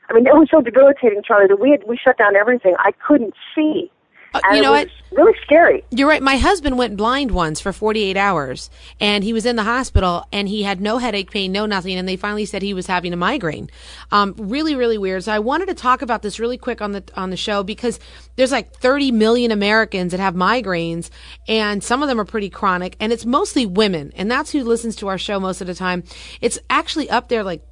I 0.09 0.13
mean, 0.13 0.27
it 0.27 0.35
was 0.35 0.49
so 0.51 0.61
debilitating, 0.61 1.23
Charlie, 1.27 1.49
that 1.49 1.61
we 1.61 1.71
had, 1.71 1.83
we 1.89 1.97
shut 1.97 2.19
down 2.19 2.37
everything. 2.37 2.77
I 2.79 2.93
couldn't 2.93 3.35
see. 3.55 3.91
Uh, 4.45 4.55
you 4.55 4.63
know 4.63 4.73
what? 4.73 4.89
Really 5.13 5.35
scary. 5.43 5.85
You're 5.91 6.09
right. 6.09 6.23
My 6.23 6.37
husband 6.37 6.77
went 6.77 6.97
blind 6.97 7.31
once 7.31 7.61
for 7.61 7.73
48 7.73 8.17
hours, 8.17 8.69
and 9.01 9.25
he 9.25 9.33
was 9.33 9.47
in 9.47 9.57
the 9.57 9.63
hospital, 9.63 10.27
and 10.33 10.49
he 10.49 10.63
had 10.63 10.81
no 10.81 10.99
headache 10.99 11.31
pain, 11.31 11.53
no 11.53 11.65
nothing, 11.65 11.97
and 11.97 12.09
they 12.09 12.17
finally 12.17 12.45
said 12.45 12.61
he 12.61 12.75
was 12.75 12.87
having 12.87 13.13
a 13.13 13.17
migraine. 13.17 13.71
Um, 14.13 14.35
really, 14.37 14.75
really 14.75 14.99
weird. 14.99 15.25
So 15.25 15.33
I 15.33 15.39
wanted 15.39 15.69
to 15.69 15.75
talk 15.75 16.03
about 16.03 16.23
this 16.23 16.39
really 16.39 16.59
quick 16.59 16.83
on 16.83 16.93
the 16.93 17.05
on 17.15 17.31
the 17.31 17.37
show 17.37 17.63
because 17.63 17.99
there's 18.37 18.53
like 18.53 18.75
30 18.75 19.13
million 19.13 19.53
Americans 19.53 20.11
that 20.11 20.21
have 20.21 20.35
migraines, 20.35 21.09
and 21.49 21.83
some 21.83 22.03
of 22.03 22.09
them 22.09 22.21
are 22.21 22.27
pretty 22.27 22.51
chronic, 22.51 22.97
and 23.01 23.13
it's 23.13 23.25
mostly 23.25 23.65
women, 23.65 24.13
and 24.17 24.31
that's 24.31 24.51
who 24.51 24.65
listens 24.65 24.97
to 24.97 25.09
our 25.09 25.19
show 25.19 25.41
most 25.41 25.61
of 25.61 25.67
the 25.67 25.75
time. 25.75 26.05
It's 26.41 26.59
actually 26.69 27.09
up 27.09 27.29
there 27.29 27.43
like 27.43 27.63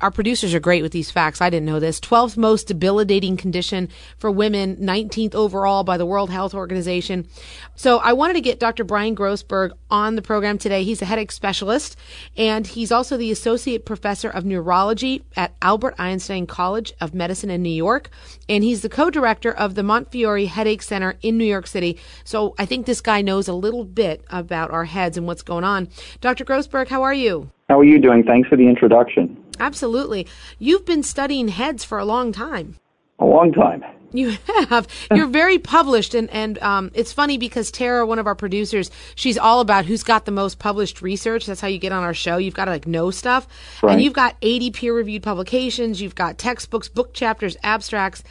our 0.00 0.10
producers 0.10 0.54
are 0.54 0.60
great 0.60 0.82
with 0.82 0.92
these 0.92 1.10
facts. 1.10 1.40
I 1.40 1.50
didn't 1.50 1.66
know 1.66 1.80
this. 1.80 2.00
12th 2.00 2.36
most 2.36 2.66
debilitating 2.66 3.36
condition 3.36 3.88
for 4.18 4.30
women, 4.30 4.76
19th 4.76 5.34
overall 5.34 5.84
by 5.84 5.96
the 5.96 6.06
World 6.06 6.30
Health 6.30 6.54
Organization. 6.54 7.28
So 7.76 7.98
I 7.98 8.12
wanted 8.12 8.34
to 8.34 8.40
get 8.40 8.58
Dr. 8.58 8.84
Brian 8.84 9.14
Grosberg 9.14 9.72
on 9.90 10.16
the 10.16 10.22
program 10.22 10.58
today. 10.58 10.82
He's 10.82 11.02
a 11.02 11.04
headache 11.04 11.32
specialist 11.32 11.96
and 12.36 12.66
he's 12.66 12.90
also 12.90 13.16
the 13.16 13.30
associate 13.30 13.84
professor 13.84 14.28
of 14.28 14.44
neurology 14.44 15.24
at 15.36 15.54
Albert 15.62 15.94
Einstein 15.98 16.46
College 16.46 16.92
of 17.00 17.14
Medicine 17.14 17.50
in 17.50 17.62
New 17.62 17.70
York. 17.70 18.10
And 18.48 18.64
he's 18.64 18.82
the 18.82 18.88
co-director 18.88 19.52
of 19.52 19.74
the 19.74 19.82
Montefiore 19.82 20.46
Headache 20.46 20.82
Center 20.82 21.16
in 21.22 21.38
New 21.38 21.44
York 21.44 21.66
City. 21.66 21.98
So 22.24 22.54
I 22.58 22.66
think 22.66 22.86
this 22.86 23.00
guy 23.00 23.22
knows 23.22 23.48
a 23.48 23.54
little 23.54 23.84
bit 23.84 24.24
about 24.30 24.70
our 24.70 24.84
heads 24.84 25.16
and 25.16 25.26
what's 25.26 25.42
going 25.42 25.64
on. 25.64 25.88
Dr. 26.20 26.44
Grosberg, 26.44 26.88
how 26.88 27.02
are 27.02 27.14
you? 27.14 27.50
How 27.68 27.78
are 27.78 27.84
you 27.84 27.98
doing? 27.98 28.22
Thanks 28.22 28.48
for 28.48 28.56
the 28.56 28.68
introduction. 28.68 29.41
Absolutely. 29.60 30.26
You've 30.58 30.84
been 30.84 31.02
studying 31.02 31.48
heads 31.48 31.84
for 31.84 31.98
a 31.98 32.04
long 32.04 32.32
time. 32.32 32.76
A 33.18 33.24
long 33.24 33.52
time. 33.52 33.84
You 34.12 34.36
have. 34.68 34.86
You're 35.14 35.26
very 35.26 35.58
published, 35.58 36.14
and 36.14 36.28
and 36.30 36.58
um, 36.62 36.90
it's 36.94 37.12
funny 37.12 37.38
because 37.38 37.70
Tara, 37.70 38.04
one 38.06 38.18
of 38.18 38.26
our 38.26 38.34
producers, 38.34 38.90
she's 39.14 39.38
all 39.38 39.60
about 39.60 39.86
who's 39.86 40.02
got 40.02 40.26
the 40.26 40.32
most 40.32 40.58
published 40.58 41.00
research. 41.00 41.46
That's 41.46 41.60
how 41.60 41.68
you 41.68 41.78
get 41.78 41.92
on 41.92 42.02
our 42.02 42.14
show. 42.14 42.36
You've 42.36 42.54
got 42.54 42.66
to 42.66 42.72
like 42.72 42.86
know 42.86 43.10
stuff, 43.10 43.48
right. 43.82 43.92
and 43.92 44.02
you've 44.02 44.12
got 44.12 44.36
80 44.42 44.70
peer-reviewed 44.72 45.22
publications. 45.22 46.02
You've 46.02 46.14
got 46.14 46.36
textbooks, 46.36 46.88
book 46.88 47.14
chapters, 47.14 47.56
abstracts, 47.62 48.22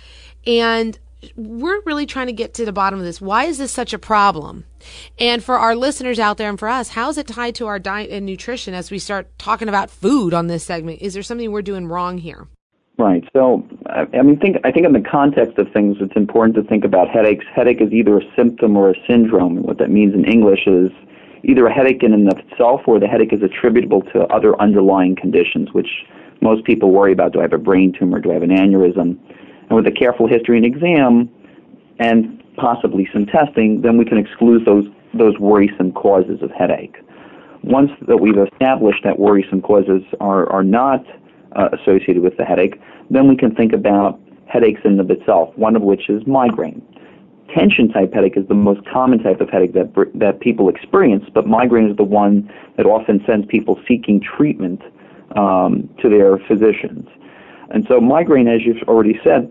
and 0.45 0.97
we're 1.35 1.81
really 1.81 2.05
trying 2.05 2.27
to 2.27 2.33
get 2.33 2.53
to 2.55 2.65
the 2.65 2.71
bottom 2.71 2.99
of 2.99 3.05
this. 3.05 3.21
Why 3.21 3.45
is 3.45 3.57
this 3.57 3.71
such 3.71 3.93
a 3.93 3.99
problem? 3.99 4.65
And 5.19 5.43
for 5.43 5.57
our 5.57 5.75
listeners 5.75 6.19
out 6.19 6.37
there 6.37 6.49
and 6.49 6.59
for 6.59 6.67
us, 6.67 6.89
how 6.89 7.09
is 7.09 7.17
it 7.17 7.27
tied 7.27 7.55
to 7.55 7.67
our 7.67 7.79
diet 7.79 8.09
and 8.09 8.25
nutrition 8.25 8.73
as 8.73 8.91
we 8.91 8.99
start 8.99 9.37
talking 9.37 9.69
about 9.69 9.89
food 9.89 10.33
on 10.33 10.47
this 10.47 10.63
segment? 10.63 11.01
Is 11.01 11.13
there 11.13 11.23
something 11.23 11.51
we're 11.51 11.61
doing 11.61 11.87
wrong 11.87 12.17
here? 12.17 12.47
Right. 12.97 13.23
So, 13.33 13.67
I 13.87 14.21
mean, 14.21 14.39
think 14.39 14.57
I 14.63 14.71
think 14.71 14.85
in 14.85 14.93
the 14.93 15.01
context 15.01 15.57
of 15.57 15.71
things, 15.71 15.97
it's 15.99 16.15
important 16.15 16.55
to 16.55 16.63
think 16.63 16.83
about 16.83 17.09
headaches. 17.09 17.45
Headache 17.55 17.81
is 17.81 17.91
either 17.91 18.17
a 18.17 18.35
symptom 18.35 18.77
or 18.77 18.91
a 18.91 18.95
syndrome. 19.07 19.63
What 19.63 19.79
that 19.79 19.89
means 19.89 20.13
in 20.13 20.25
English 20.25 20.67
is 20.67 20.91
either 21.43 21.65
a 21.65 21.73
headache 21.73 22.03
in 22.03 22.13
and 22.13 22.31
of 22.31 22.37
itself, 22.37 22.81
or 22.85 22.99
the 22.99 23.07
headache 23.07 23.33
is 23.33 23.41
attributable 23.41 24.03
to 24.13 24.27
other 24.27 24.59
underlying 24.61 25.15
conditions, 25.15 25.69
which 25.73 25.89
most 26.41 26.63
people 26.63 26.91
worry 26.91 27.11
about. 27.11 27.33
Do 27.33 27.39
I 27.39 27.43
have 27.43 27.53
a 27.53 27.57
brain 27.57 27.91
tumor? 27.97 28.19
Do 28.19 28.29
I 28.29 28.33
have 28.33 28.43
an 28.43 28.51
aneurysm? 28.51 29.17
And 29.71 29.77
with 29.77 29.87
a 29.87 29.97
careful 29.97 30.27
history 30.27 30.57
and 30.57 30.65
exam, 30.65 31.29
and 31.97 32.43
possibly 32.57 33.07
some 33.13 33.25
testing, 33.25 33.79
then 33.79 33.97
we 33.97 34.03
can 34.03 34.17
exclude 34.17 34.65
those 34.65 34.83
those 35.13 35.39
worrisome 35.39 35.93
causes 35.93 36.41
of 36.41 36.51
headache. 36.51 36.97
Once 37.63 37.89
that 38.05 38.17
we've 38.17 38.37
established 38.37 39.01
that 39.05 39.17
worrisome 39.17 39.61
causes 39.61 40.03
are 40.19 40.51
are 40.51 40.65
not 40.65 41.05
uh, 41.55 41.69
associated 41.71 42.21
with 42.21 42.35
the 42.35 42.43
headache, 42.43 42.81
then 43.09 43.29
we 43.29 43.37
can 43.37 43.55
think 43.55 43.71
about 43.71 44.19
headaches 44.45 44.81
in 44.83 44.99
and 44.99 44.99
of 44.99 45.09
itself. 45.09 45.57
One 45.57 45.77
of 45.77 45.83
which 45.83 46.09
is 46.09 46.27
migraine. 46.27 46.81
Tension 47.55 47.87
type 47.87 48.13
headache 48.13 48.35
is 48.35 48.45
the 48.49 48.53
most 48.53 48.81
common 48.91 49.23
type 49.23 49.39
of 49.39 49.49
headache 49.49 49.71
that 49.71 49.93
that 50.15 50.41
people 50.41 50.67
experience, 50.67 51.23
but 51.33 51.47
migraine 51.47 51.89
is 51.89 51.95
the 51.95 52.03
one 52.03 52.51
that 52.75 52.85
often 52.85 53.23
sends 53.25 53.47
people 53.47 53.79
seeking 53.87 54.19
treatment 54.19 54.81
um, 55.37 55.89
to 56.01 56.09
their 56.09 56.39
physicians. 56.39 57.07
And 57.69 57.85
so 57.87 58.01
migraine, 58.01 58.49
as 58.49 58.63
you've 58.65 58.83
already 58.89 59.17
said, 59.23 59.49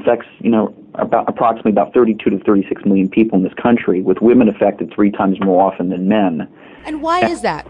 affects 0.00 0.26
you 0.40 0.50
know 0.50 0.74
about 0.94 1.28
approximately 1.28 1.72
about 1.72 1.92
32 1.94 2.30
to 2.30 2.38
36 2.40 2.84
million 2.84 3.08
people 3.08 3.38
in 3.38 3.44
this 3.44 3.54
country, 3.54 4.02
with 4.02 4.18
women 4.20 4.48
affected 4.48 4.92
three 4.92 5.10
times 5.10 5.38
more 5.40 5.70
often 5.70 5.90
than 5.90 6.08
men. 6.08 6.48
And 6.84 7.02
why 7.02 7.20
is 7.26 7.42
that? 7.42 7.66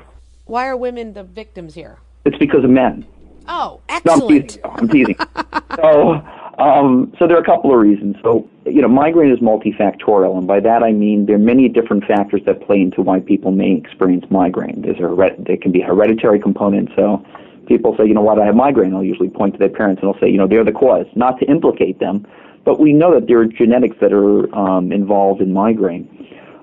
why 0.49 0.67
are 0.67 0.77
women 0.77 1.13
the 1.13 1.23
victims 1.23 1.75
here? 1.75 1.99
It's 2.25 2.39
because 2.39 2.65
of 2.65 2.71
men. 2.71 3.07
Oh, 3.47 3.81
No, 4.05 4.13
I'm 4.13 4.21
excellent. 4.23 4.49
teasing. 4.49 4.63
I'm 4.65 4.89
teasing. 4.89 5.17
so, 5.77 6.13
um, 6.59 7.15
so 7.19 7.27
there 7.27 7.37
are 7.37 7.41
a 7.41 7.45
couple 7.45 7.73
of 7.73 7.79
reasons. 7.81 8.17
So, 8.23 8.49
you 8.67 8.83
know, 8.83 8.89
migraine 8.89 9.31
is 9.31 9.39
multifactorial, 9.39 10.37
and 10.37 10.47
by 10.47 10.61
that 10.61 10.83
I 10.83 10.93
mean 10.93 11.27
there 11.27 11.37
are 11.37 11.39
many 11.39 11.69
different 11.69 12.05
factors 12.05 12.43
that 12.47 12.67
play 12.67 12.81
into 12.81 13.03
why 13.03 13.21
people 13.21 13.53
may 13.53 13.73
experience 13.73 14.25
migraine. 14.31 14.83
There's 14.83 14.99
a 14.99 15.35
there 15.39 15.57
can 15.57 15.71
be 15.71 15.83
a 15.83 15.87
hereditary 15.87 16.41
component. 16.41 16.91
So, 16.97 17.25
people 17.69 17.95
say, 17.97 18.07
you 18.07 18.15
know, 18.15 18.23
why 18.23 18.35
do 18.35 18.43
I 18.43 18.47
have 18.47 18.57
migraine? 18.57 18.95
I'll 18.95 19.05
usually 19.05 19.29
point 19.29 19.53
to 19.55 19.59
their 19.59 19.69
parents 19.69 20.03
and 20.03 20.11
I'll 20.11 20.19
say, 20.19 20.29
you 20.29 20.39
know, 20.39 20.49
they're 20.49 20.65
the 20.65 20.73
cause. 20.73 21.07
Not 21.15 21.39
to 21.41 21.47
implicate 21.47 22.01
them, 22.01 22.27
but 22.65 22.81
we 22.81 22.93
know 22.93 23.15
that 23.15 23.29
there 23.29 23.39
are 23.41 23.47
genetics 23.47 23.97
that 24.01 24.13
are 24.13 24.53
um, 24.55 24.91
involved 24.91 25.41
in 25.41 25.53
migraine. 25.53 26.09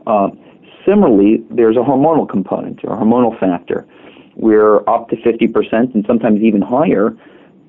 Uh, 0.07 0.29
similarly, 0.85 1.43
there's 1.49 1.77
a 1.77 1.79
hormonal 1.79 2.27
component 2.27 2.83
or 2.83 2.93
a 2.93 2.97
hormonal 2.97 3.39
factor 3.39 3.87
where 4.35 4.87
up 4.89 5.09
to 5.09 5.15
50% 5.15 5.95
and 5.95 6.03
sometimes 6.05 6.41
even 6.41 6.61
higher 6.61 7.15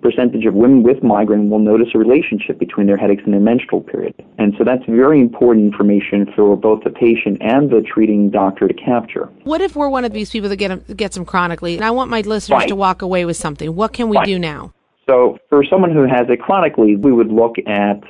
percentage 0.07 0.45
of 0.47 0.55
women 0.55 0.85
with 0.85 1.03
migraine 1.03 1.51
will 1.51 1.59
notice 1.59 1.89
a 1.93 1.99
relationship 1.99 2.61
between 2.61 2.87
their 2.87 2.97
headaches 2.97 3.23
and 3.25 3.33
their 3.33 3.41
menstrual 3.41 3.81
period. 3.81 4.15
And 4.39 4.55
so 4.57 4.63
that's 4.63 4.85
very 4.87 5.21
important 5.21 5.67
information 5.67 6.31
for 6.37 6.57
both 6.57 6.85
the 6.85 6.91
patient 6.91 7.39
and 7.41 7.71
the 7.71 7.83
treating 7.83 8.31
doctor 8.31 8.69
to 8.69 8.75
capture. 8.75 9.29
What 9.43 9.61
if 9.61 9.75
we're 9.75 9.89
one 9.89 10.05
of 10.05 10.13
these 10.13 10.31
people 10.31 10.49
that 10.49 10.57
get 10.57 10.97
gets 10.97 11.17
them 11.17 11.25
chronically, 11.25 11.75
and 11.75 11.85
I 11.85 11.91
want 11.91 12.09
my 12.09 12.21
listeners 12.21 12.67
to 12.67 12.77
walk 12.77 13.03
away 13.03 13.25
with 13.25 13.37
something? 13.37 13.75
What 13.75 13.93
can 13.93 14.09
we 14.09 14.21
do 14.25 14.39
now? 14.39 14.73
So 15.09 15.39
for 15.49 15.65
someone 15.65 15.93
who 15.93 16.03
has 16.03 16.27
it 16.29 16.41
chronically, 16.41 16.95
we 16.95 17.13
would 17.13 17.33
look 17.33 17.57
at 17.67 18.01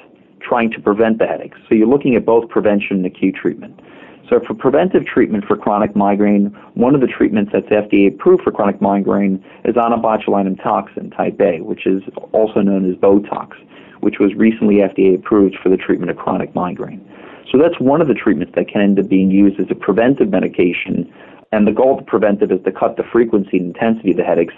trying 0.47 0.71
to 0.73 0.81
prevent 0.81 1.19
the 1.19 1.27
headaches. 1.27 1.59
So 1.69 1.75
you're 1.75 1.89
looking 1.89 2.15
at 2.15 2.27
both 2.27 2.49
prevention 2.51 2.99
and 2.99 3.07
acute 3.07 3.35
treatment. 3.35 3.81
So 4.29 4.41
for 4.45 4.55
preventive 4.55 5.07
treatment 5.07 5.45
for 5.47 5.57
chronic 5.57 5.95
migraine, 5.95 6.47
one 6.75 6.95
of 6.95 7.01
the 7.01 7.07
treatments 7.07 7.53
that's 7.53 7.67
FDA 7.67 8.09
approved 8.09 8.43
for 8.43 8.51
chronic 8.51 8.81
migraine 8.81 9.45
is 9.65 9.77
onabotulinum 9.77 10.61
toxin 10.63 11.11
type 11.11 11.41
A, 11.41 11.61
which 11.61 11.87
is 11.87 12.03
also 12.33 12.61
known 12.61 12.91
as 12.91 12.97
Botox, 12.97 13.53
which 14.01 14.19
was 14.19 14.35
recently 14.35 14.77
FDA 14.77 15.15
approved 15.15 15.57
for 15.63 15.69
the 15.69 15.77
treatment 15.77 16.11
of 16.11 16.17
chronic 16.17 16.55
migraine. 16.55 17.07
So 17.53 17.59
that's 17.59 17.79
one 17.79 18.01
of 18.01 18.09
the 18.09 18.15
treatments 18.15 18.55
that 18.57 18.69
can 18.69 18.81
end 18.81 18.99
up 18.99 19.09
being 19.09 19.31
used 19.31 19.61
as 19.61 19.67
a 19.71 19.77
preventive 19.77 20.31
medication. 20.31 21.13
And 21.53 21.67
the 21.67 21.73
goal 21.73 21.99
of 21.99 22.07
preventive 22.07 22.51
is 22.51 22.61
to 22.65 22.73
cut 22.73 22.97
the 22.97 23.05
frequency 23.05 23.59
and 23.59 23.75
intensity 23.75 24.11
of 24.11 24.17
the 24.17 24.25
headaches 24.25 24.55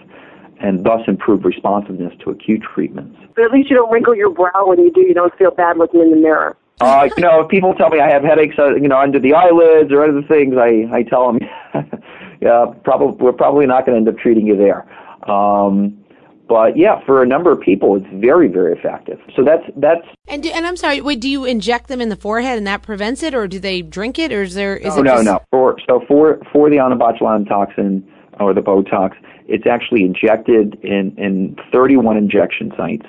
and 0.61 0.85
thus 0.85 1.03
improve 1.07 1.45
responsiveness 1.45 2.13
to 2.25 2.31
acute 2.31 2.63
treatments. 2.63 3.17
But 3.37 3.45
at 3.45 3.53
least 3.53 3.71
you 3.71 3.77
don't 3.77 3.93
wrinkle 3.93 4.17
your 4.17 4.31
brow 4.31 4.67
when 4.67 4.81
you 4.81 4.91
do. 4.91 5.03
You 5.03 5.15
don't 5.15 5.37
feel 5.37 5.53
bad 5.53 5.79
looking 5.79 6.01
in 6.01 6.11
the 6.11 6.17
mirror. 6.17 6.57
Uh, 6.81 7.09
you 7.17 7.23
know, 7.23 7.41
if 7.41 7.49
people 7.49 7.75
tell 7.75 7.91
me 7.91 8.01
I 8.01 8.09
have 8.09 8.23
headaches, 8.23 8.57
uh, 8.59 8.75
you 8.77 8.89
know, 8.89 8.99
under 8.99 9.19
the 9.19 9.35
eyelids 9.35 9.91
or 9.93 10.05
other 10.05 10.23
things, 10.23 10.55
I, 10.57 10.87
I 10.93 11.03
tell 11.03 11.33
them, 11.33 11.41
yeah, 12.41 12.67
probably, 12.85 13.17
we're 13.23 13.33
probably 13.33 13.67
not 13.67 13.85
going 13.85 13.95
to 13.95 14.11
end 14.11 14.17
up 14.17 14.23
treating 14.23 14.47
you 14.47 14.57
there. 14.57 14.87
Um, 15.29 16.05
but 16.49 16.79
yeah, 16.79 17.05
for 17.05 17.23
a 17.23 17.27
number 17.27 17.53
of 17.53 17.61
people, 17.61 17.97
it's 17.97 18.07
very, 18.15 18.49
very 18.49 18.73
effective. 18.73 19.21
So 19.37 19.45
that's, 19.45 19.65
that's, 19.77 20.07
And 20.29 20.43
do, 20.43 20.51
and 20.51 20.67
I'm 20.67 20.77
sorry, 20.77 21.01
wait, 21.01 21.21
do 21.21 21.29
you 21.29 21.45
inject 21.45 21.89
them 21.89 22.01
in 22.01 22.09
the 22.09 22.17
forehead 22.17 22.57
and 22.57 22.67
that 22.67 22.83
prevents 22.83 23.23
it, 23.23 23.35
or 23.35 23.47
do 23.47 23.59
they 23.59 23.83
drink 23.83 24.19
it, 24.19 24.33
or 24.33 24.43
is 24.43 24.55
there? 24.55 24.77
Is 24.77 24.95
oh, 24.95 25.01
it 25.01 25.05
no, 25.05 25.15
just, 25.17 25.25
no. 25.25 25.41
For, 25.51 25.77
so 25.87 26.03
for, 26.09 26.39
for 26.53 26.71
the 26.71 26.77
onabotulinum 26.77 27.49
toxin 27.49 28.09
or 28.41 28.55
the 28.55 28.63
Botox, 28.63 29.15
it's 29.47 29.67
actually 29.67 30.05
injected 30.05 30.79
in, 30.83 31.15
in 31.19 31.57
31 31.71 32.17
injection 32.17 32.73
sites, 32.77 33.07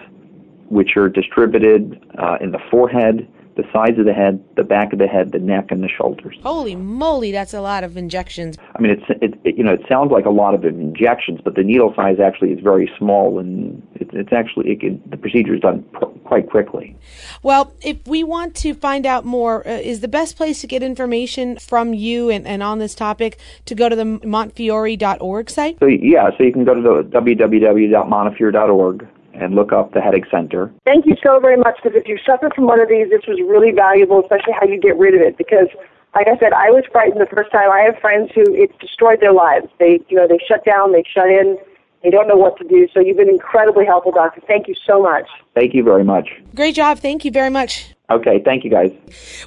which 0.69 0.97
are 0.97 1.07
distributed 1.07 2.03
uh, 2.17 2.37
in 2.41 2.51
the 2.51 2.59
forehead, 2.69 3.27
the 3.59 3.71
sides 3.73 3.99
of 3.99 4.05
the 4.05 4.13
head, 4.13 4.43
the 4.55 4.63
back 4.63 4.93
of 4.93 4.99
the 4.99 5.07
head, 5.07 5.31
the 5.31 5.39
neck, 5.39 5.67
and 5.69 5.83
the 5.83 5.89
shoulders. 5.89 6.37
Holy 6.43 6.75
moly, 6.75 7.31
that's 7.31 7.53
a 7.53 7.61
lot 7.61 7.83
of 7.83 7.97
injections. 7.97 8.57
I 8.75 8.81
mean, 8.81 8.91
it's 8.91 9.03
it, 9.21 9.39
it 9.43 9.57
you 9.57 9.63
know 9.63 9.73
it 9.73 9.81
sounds 9.89 10.11
like 10.11 10.25
a 10.25 10.29
lot 10.29 10.53
of 10.53 10.63
injections, 10.63 11.41
but 11.43 11.55
the 11.55 11.63
needle 11.63 11.93
size 11.95 12.19
actually 12.19 12.51
is 12.51 12.59
very 12.61 12.89
small, 12.97 13.39
and 13.39 13.85
it, 13.95 14.09
it's 14.13 14.31
actually 14.31 14.71
it 14.71 15.11
the 15.11 15.17
procedure 15.17 15.55
is 15.55 15.61
done 15.61 15.83
pr- 15.91 16.05
quite 16.23 16.49
quickly. 16.49 16.95
Well, 17.43 17.73
if 17.83 18.07
we 18.07 18.23
want 18.23 18.55
to 18.57 18.73
find 18.73 19.05
out 19.05 19.25
more, 19.25 19.67
uh, 19.67 19.71
is 19.71 19.99
the 19.99 20.07
best 20.07 20.37
place 20.37 20.61
to 20.61 20.67
get 20.67 20.81
information 20.81 21.57
from 21.57 21.93
you 21.93 22.29
and, 22.29 22.47
and 22.47 22.63
on 22.63 22.79
this 22.79 22.95
topic 22.95 23.39
to 23.65 23.75
go 23.75 23.89
to 23.89 23.95
the 23.95 24.05
Montefiore.org 24.05 25.49
site? 25.49 25.79
So 25.79 25.87
yeah, 25.87 26.29
so 26.37 26.43
you 26.43 26.53
can 26.53 26.63
go 26.63 26.73
to 26.73 26.81
the 26.81 27.03
www.montefiore.org 27.03 29.07
and 29.39 29.55
look 29.55 29.71
up 29.71 29.93
the 29.93 30.01
headache 30.01 30.25
center. 30.29 30.71
Thank 30.85 31.05
you 31.05 31.15
so 31.23 31.39
very 31.39 31.57
much 31.57 31.77
because 31.81 31.95
if 31.95 32.07
you 32.07 32.17
suffer 32.25 32.49
from 32.53 32.65
one 32.65 32.79
of 32.79 32.89
these, 32.89 33.09
this 33.09 33.25
was 33.27 33.39
really 33.41 33.71
valuable, 33.71 34.21
especially 34.21 34.53
how 34.53 34.67
you 34.67 34.79
get 34.79 34.97
rid 34.97 35.15
of 35.15 35.21
it. 35.21 35.37
Because, 35.37 35.67
like 36.15 36.27
I 36.27 36.37
said, 36.37 36.53
I 36.53 36.69
was 36.71 36.83
frightened 36.91 37.21
the 37.21 37.33
first 37.33 37.51
time. 37.51 37.71
I 37.71 37.81
have 37.81 37.97
friends 37.99 38.31
who 38.33 38.43
it's 38.53 38.77
destroyed 38.79 39.21
their 39.21 39.33
lives. 39.33 39.67
They, 39.79 39.99
you 40.09 40.17
know, 40.17 40.27
they 40.27 40.39
shut 40.47 40.65
down, 40.65 40.91
they 40.91 41.03
shut 41.03 41.27
in, 41.27 41.57
they 42.03 42.09
don't 42.09 42.27
know 42.27 42.37
what 42.37 42.57
to 42.57 42.67
do. 42.67 42.87
So 42.93 42.99
you've 42.99 43.17
been 43.17 43.29
incredibly 43.29 43.85
helpful, 43.85 44.11
doctor. 44.11 44.41
Thank 44.47 44.67
you 44.67 44.75
so 44.85 45.01
much. 45.01 45.27
Thank 45.55 45.73
you 45.73 45.83
very 45.83 46.03
much. 46.03 46.29
Great 46.55 46.75
job. 46.75 46.99
Thank 46.99 47.25
you 47.25 47.31
very 47.31 47.49
much. 47.49 47.93
Okay, 48.11 48.41
thank 48.43 48.63
you 48.63 48.71
guys. 48.71 48.91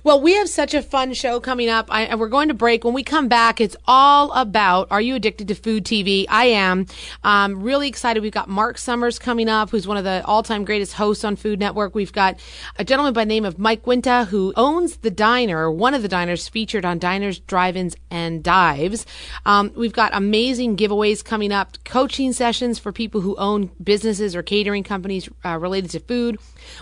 Well, 0.05 0.21
we 0.21 0.35
have 0.37 0.49
such 0.49 0.73
a 0.73 0.83
fun 0.83 1.15
show 1.15 1.41
coming 1.41 1.69
up, 1.69 1.87
I, 1.91 2.03
and 2.03 2.21
we're 2.21 2.29
going 2.29 2.47
to 2.47 2.55
break. 2.55 2.85
When 2.85 2.95
we 2.95 3.03
come 3.03 3.27
back, 3.27 3.61
it's 3.61 3.77
all 3.89 4.31
about 4.33 4.87
Are 4.93 5.01
you 5.01 5.17
addicted 5.17 5.49
to 5.49 5.57
food 5.57 5.85
TV? 5.85 6.27
I 6.29 6.45
am. 6.47 6.87
Um, 7.25 7.61
really 7.61 7.89
excited. 7.89 8.23
We've 8.23 8.31
got 8.31 8.49
Marc 8.49 8.79
Summers 8.79 9.19
coming 9.19 9.49
up, 9.49 9.71
who's 9.71 9.89
one 9.89 9.97
of 9.97 10.05
the 10.05 10.23
all 10.27 10.45
time 10.45 10.65
greatest 10.65 10.93
hosts 10.93 11.25
on 11.25 11.35
Food 11.35 11.59
Network. 11.59 11.97
We've 11.97 12.13
got 12.13 12.39
a 12.77 12.85
gentleman 12.85 13.15
by 13.15 13.25
the 13.25 13.29
name 13.29 13.45
of 13.45 13.59
Mike 13.59 13.83
Giunta, 13.83 14.29
who 14.29 14.53
owns 14.57 14.99
the 14.99 15.11
diner, 15.11 15.69
one 15.69 15.95
of 15.95 16.03
the 16.03 16.09
diners 16.09 16.49
featured 16.49 16.85
on 16.85 17.01
Diners, 17.01 17.41
Drive 17.41 17.77
Ins, 17.77 17.97
and 18.13 18.45
Dives. 18.45 19.07
Um, 19.45 19.73
we've 19.75 19.93
got 19.93 20.13
amazing 20.15 20.77
giveaways 20.77 21.25
coming 21.25 21.51
up, 21.51 21.79
coaching 21.85 22.33
sessions 22.33 22.79
for 22.79 22.93
people 22.93 23.23
who 23.23 23.35
own 23.37 23.73
businesses 23.83 24.37
or 24.37 24.45
catering 24.45 24.85
companies 24.85 25.29
uh, 25.45 25.59
related 25.59 25.91
to 25.91 26.01
food. 26.01 26.39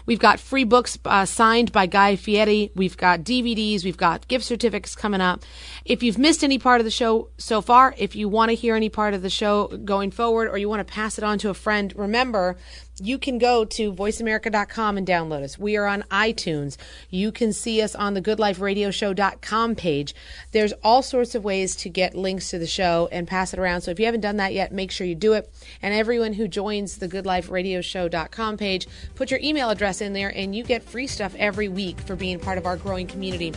We've 0.07 0.19
got 0.19 0.41
free 0.41 0.65
books 0.65 0.99
uh, 1.05 1.25
signed 1.25 1.73
by 1.73 1.87
Guy 1.87 2.17
Fieri. 2.17 2.71
We've 2.75 2.97
got 2.97 3.21
DVDs. 3.21 3.85
We've 3.85 3.97
got 3.97 4.29
gift 4.29 4.45
certificates 4.45 4.95
coming 4.95 5.21
up. 5.21 5.43
If 5.85 6.03
you've 6.03 6.19
missed 6.19 6.45
any 6.45 6.59
part 6.59 6.81
of 6.81 6.85
the 6.85 6.91
show 6.91 7.31
so 7.39 7.61
far, 7.61 7.95
if 7.99 8.15
you 8.15 8.29
want 8.29 8.51
to 8.51 8.55
hear 8.55 8.77
any 8.77 8.89
part 8.89 9.15
of 9.15 9.23
the 9.23 9.31
show 9.31 9.69
going 9.85 10.11
forward, 10.11 10.49
or 10.49 10.59
you 10.59 10.69
want 10.69 10.87
to 10.87 10.93
pass 10.93 11.19
it 11.19 11.25
on 11.25 11.39
to 11.39 11.51
a 11.51 11.55
friend, 11.55 11.93
remember 11.97 12.57
you 13.01 13.19
can 13.19 13.39
go 13.39 13.65
to 13.65 13.93
voiceamerica.com 13.93 14.99
and 14.99 15.07
download 15.07 15.43
us. 15.43 15.59
We 15.59 15.77
are 15.77 15.87
on 15.87 16.03
iTunes. 16.11 16.77
You 17.09 17.33
can 17.33 17.53
see 17.53 17.81
us 17.83 17.95
on 17.95 18.15
the 18.15 18.23
goodliferadioshow.com 18.23 19.75
page. 19.75 20.15
There's 20.53 20.73
all 20.85 21.03
sorts 21.03 21.35
of 21.35 21.45
ways 21.45 21.75
to 21.77 21.89
get 21.89 22.15
links 22.15 22.51
to 22.51 22.59
the 22.59 22.67
show 22.67 23.09
and 23.11 23.27
pass 23.27 23.53
it 23.53 23.59
around. 23.59 23.83
So 23.83 23.91
if 23.91 23.99
you 23.99 24.07
haven't 24.07 24.21
done 24.21 24.37
that 24.37 24.53
yet, 24.53 24.73
make 24.73 24.91
sure 24.91 25.07
you 25.07 25.15
do 25.15 25.33
it. 25.33 25.53
And 25.83 25.95
everyone 25.95 26.35
who 26.35 26.49
joins 26.49 26.99
the 26.99 27.09
goodliferadioshow.com 27.09 28.57
page, 28.57 28.87
put 29.15 29.31
your 29.31 29.41
email 29.43 29.71
address 29.71 30.01
in 30.01 30.13
there 30.13 30.33
and 30.35 30.55
you 30.55 30.65
get 30.65 30.83
free 30.83 31.07
stuff 31.07 31.35
every 31.39 31.69
week 31.69 32.01
for 32.01 32.17
being 32.17 32.39
part 32.39 32.59
of 32.59 32.67
our 32.67 32.77
growing 32.77 33.07
community. 33.07 33.53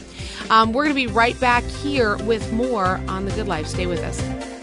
Um, 0.50 0.74
we're 0.74 0.84
going 0.84 0.96
to 0.96 1.08
be 1.08 1.08
right 1.08 1.40
back 1.40 1.64
here 1.64 2.18
with 2.24 2.52
more 2.54 3.02
on 3.08 3.26
The 3.26 3.32
Good 3.32 3.48
Life. 3.48 3.68
Stay 3.68 3.86
with 3.86 4.00
us. 4.00 4.63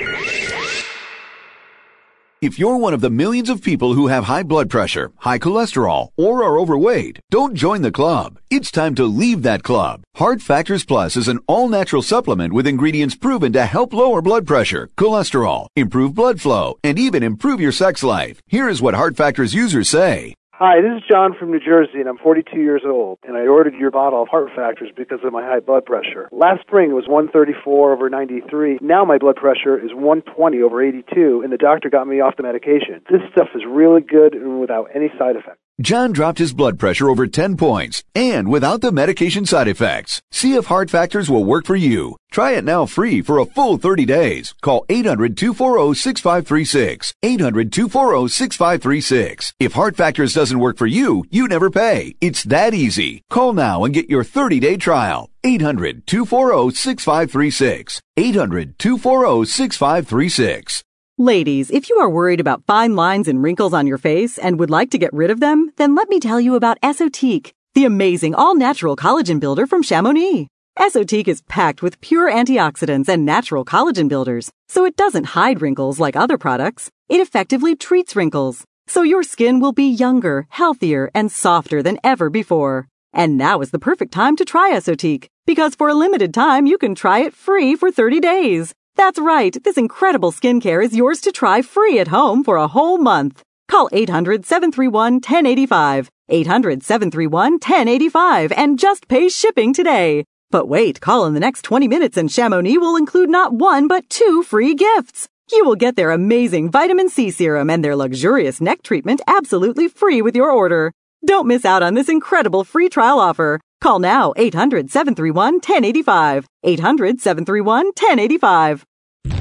If 2.41 2.57
you're 2.57 2.77
one 2.77 2.95
of 2.95 3.01
the 3.01 3.11
millions 3.11 3.51
of 3.51 3.61
people 3.61 3.93
who 3.93 4.07
have 4.07 4.23
high 4.23 4.41
blood 4.41 4.67
pressure, 4.67 5.11
high 5.17 5.37
cholesterol, 5.37 6.09
or 6.17 6.43
are 6.43 6.57
overweight, 6.57 7.19
don't 7.29 7.53
join 7.53 7.83
the 7.83 7.91
club. 7.91 8.39
It's 8.49 8.71
time 8.71 8.95
to 8.95 9.05
leave 9.05 9.43
that 9.43 9.61
club. 9.61 10.01
Heart 10.15 10.41
Factors 10.41 10.83
Plus 10.83 11.15
is 11.15 11.27
an 11.27 11.41
all 11.45 11.69
natural 11.69 12.01
supplement 12.01 12.51
with 12.51 12.65
ingredients 12.65 13.13
proven 13.13 13.53
to 13.53 13.67
help 13.67 13.93
lower 13.93 14.23
blood 14.23 14.47
pressure, 14.47 14.89
cholesterol, 14.97 15.67
improve 15.75 16.15
blood 16.15 16.41
flow, 16.41 16.79
and 16.83 16.97
even 16.97 17.21
improve 17.21 17.61
your 17.61 17.71
sex 17.71 18.01
life. 18.01 18.41
Here 18.47 18.67
is 18.67 18.81
what 18.81 18.95
Heart 18.95 19.15
Factors 19.15 19.53
users 19.53 19.87
say. 19.87 20.33
Hi, 20.61 20.79
this 20.79 21.01
is 21.01 21.09
John 21.09 21.33
from 21.33 21.49
New 21.49 21.59
Jersey, 21.59 22.01
and 22.01 22.07
I'm 22.07 22.19
42 22.19 22.55
years 22.59 22.83
old, 22.85 23.17
and 23.23 23.35
I 23.35 23.47
ordered 23.47 23.73
your 23.73 23.89
bottle 23.89 24.21
of 24.21 24.27
Heart 24.27 24.49
Factors 24.55 24.91
because 24.95 25.17
of 25.23 25.33
my 25.33 25.41
high 25.41 25.59
blood 25.59 25.87
pressure. 25.87 26.29
Last 26.31 26.61
spring 26.61 26.91
it 26.91 26.93
was 26.93 27.07
134 27.07 27.93
over 27.93 28.11
93. 28.11 28.77
Now 28.79 29.03
my 29.03 29.17
blood 29.17 29.37
pressure 29.37 29.75
is 29.75 29.89
120 29.91 30.61
over 30.61 30.83
82, 30.83 31.41
and 31.43 31.51
the 31.51 31.57
doctor 31.57 31.89
got 31.89 32.05
me 32.05 32.21
off 32.21 32.37
the 32.37 32.43
medication. 32.43 33.01
This 33.09 33.21
stuff 33.31 33.47
is 33.55 33.63
really 33.67 34.01
good 34.01 34.35
and 34.35 34.61
without 34.61 34.89
any 34.93 35.09
side 35.17 35.35
effects. 35.35 35.57
John 35.81 36.11
dropped 36.11 36.37
his 36.37 36.53
blood 36.53 36.77
pressure 36.77 37.09
over 37.09 37.25
10 37.25 37.57
points 37.57 38.03
and 38.13 38.49
without 38.49 38.81
the 38.81 38.91
medication 38.91 39.47
side 39.47 39.67
effects. 39.67 40.21
See 40.31 40.53
if 40.53 40.67
Heart 40.67 40.91
Factors 40.91 41.27
will 41.29 41.43
work 41.43 41.65
for 41.65 41.75
you. 41.75 42.17
Try 42.29 42.51
it 42.51 42.63
now 42.63 42.85
free 42.85 43.21
for 43.21 43.39
a 43.39 43.45
full 43.45 43.77
30 43.77 44.05
days. 44.05 44.53
Call 44.61 44.85
800-240-6536. 44.89 47.13
800-240-6536. 47.23 49.53
If 49.59 49.73
Heart 49.73 49.95
Factors 49.95 50.33
doesn't 50.33 50.59
work 50.59 50.77
for 50.77 50.87
you, 50.87 51.25
you 51.31 51.47
never 51.47 51.71
pay. 51.71 52.15
It's 52.21 52.43
that 52.45 52.73
easy. 52.73 53.21
Call 53.29 53.51
now 53.53 53.83
and 53.83 53.93
get 53.93 54.09
your 54.09 54.23
30-day 54.23 54.77
trial. 54.77 55.29
800-240-6536. 55.43 57.99
800-240-6536. 58.19 60.83
Ladies, 61.21 61.69
if 61.69 61.87
you 61.87 61.97
are 61.97 62.09
worried 62.09 62.39
about 62.39 62.65
fine 62.65 62.95
lines 62.95 63.27
and 63.27 63.43
wrinkles 63.43 63.75
on 63.75 63.85
your 63.85 63.99
face 63.99 64.39
and 64.39 64.57
would 64.57 64.71
like 64.71 64.89
to 64.89 64.97
get 64.97 65.13
rid 65.13 65.29
of 65.29 65.39
them, 65.39 65.71
then 65.77 65.93
let 65.93 66.09
me 66.09 66.19
tell 66.19 66.41
you 66.41 66.55
about 66.55 66.81
Esotique, 66.81 67.51
the 67.75 67.85
amazing 67.85 68.33
all-natural 68.33 68.95
collagen 68.95 69.39
builder 69.39 69.67
from 69.67 69.83
Chamonix. 69.83 70.47
Esotique 70.79 71.27
is 71.27 71.43
packed 71.43 71.83
with 71.83 72.01
pure 72.01 72.27
antioxidants 72.27 73.07
and 73.07 73.23
natural 73.23 73.63
collagen 73.63 74.09
builders, 74.09 74.49
so 74.67 74.83
it 74.83 74.95
doesn't 74.95 75.35
hide 75.37 75.61
wrinkles 75.61 75.99
like 75.99 76.15
other 76.15 76.39
products. 76.39 76.89
It 77.07 77.21
effectively 77.21 77.75
treats 77.75 78.15
wrinkles, 78.15 78.65
so 78.87 79.03
your 79.03 79.21
skin 79.21 79.59
will 79.59 79.73
be 79.73 79.87
younger, 79.87 80.47
healthier, 80.49 81.11
and 81.13 81.31
softer 81.31 81.83
than 81.83 81.99
ever 82.03 82.31
before. 82.31 82.87
And 83.13 83.37
now 83.37 83.61
is 83.61 83.69
the 83.69 83.77
perfect 83.77 84.11
time 84.11 84.35
to 84.37 84.43
try 84.43 84.71
Esotique, 84.71 85.27
because 85.45 85.75
for 85.75 85.87
a 85.87 85.93
limited 85.93 86.33
time 86.33 86.65
you 86.65 86.79
can 86.79 86.95
try 86.95 87.19
it 87.19 87.35
free 87.35 87.75
for 87.75 87.91
30 87.91 88.19
days. 88.19 88.73
That's 88.95 89.19
right, 89.19 89.55
this 89.63 89.77
incredible 89.77 90.31
skincare 90.31 90.83
is 90.83 90.95
yours 90.95 91.21
to 91.21 91.31
try 91.31 91.61
free 91.61 91.99
at 91.99 92.09
home 92.09 92.43
for 92.43 92.57
a 92.57 92.67
whole 92.67 92.97
month. 92.97 93.43
Call 93.67 93.89
800 93.91 94.45
731 94.45 95.13
1085, 95.15 96.09
800 96.29 96.83
731 96.83 97.53
1085, 97.53 98.51
and 98.51 98.77
just 98.77 99.07
pay 99.07 99.29
shipping 99.29 99.73
today. 99.73 100.25
But 100.51 100.67
wait, 100.67 100.99
call 100.99 101.25
in 101.25 101.33
the 101.33 101.39
next 101.39 101.61
20 101.61 101.87
minutes 101.87 102.17
and 102.17 102.29
Chamonix 102.29 102.77
will 102.77 102.97
include 102.97 103.29
not 103.29 103.53
one 103.53 103.87
but 103.87 104.09
two 104.09 104.43
free 104.43 104.75
gifts. 104.75 105.29
You 105.51 105.65
will 105.65 105.75
get 105.75 105.95
their 105.95 106.11
amazing 106.11 106.69
vitamin 106.69 107.09
C 107.09 107.31
serum 107.31 107.69
and 107.69 107.83
their 107.83 107.95
luxurious 107.95 108.59
neck 108.59 108.83
treatment 108.83 109.21
absolutely 109.27 109.87
free 109.87 110.21
with 110.21 110.35
your 110.35 110.51
order. 110.51 110.91
Don't 111.25 111.47
miss 111.47 111.65
out 111.65 111.83
on 111.83 111.93
this 111.93 112.09
incredible 112.09 112.63
free 112.63 112.89
trial 112.89 113.19
offer. 113.19 113.59
Call 113.79 113.99
now 113.99 114.33
800 114.37 114.89
731 114.89 115.55
1085. 115.55 116.47
800 116.63 117.19
731 117.21 117.85
1085. 117.87 118.85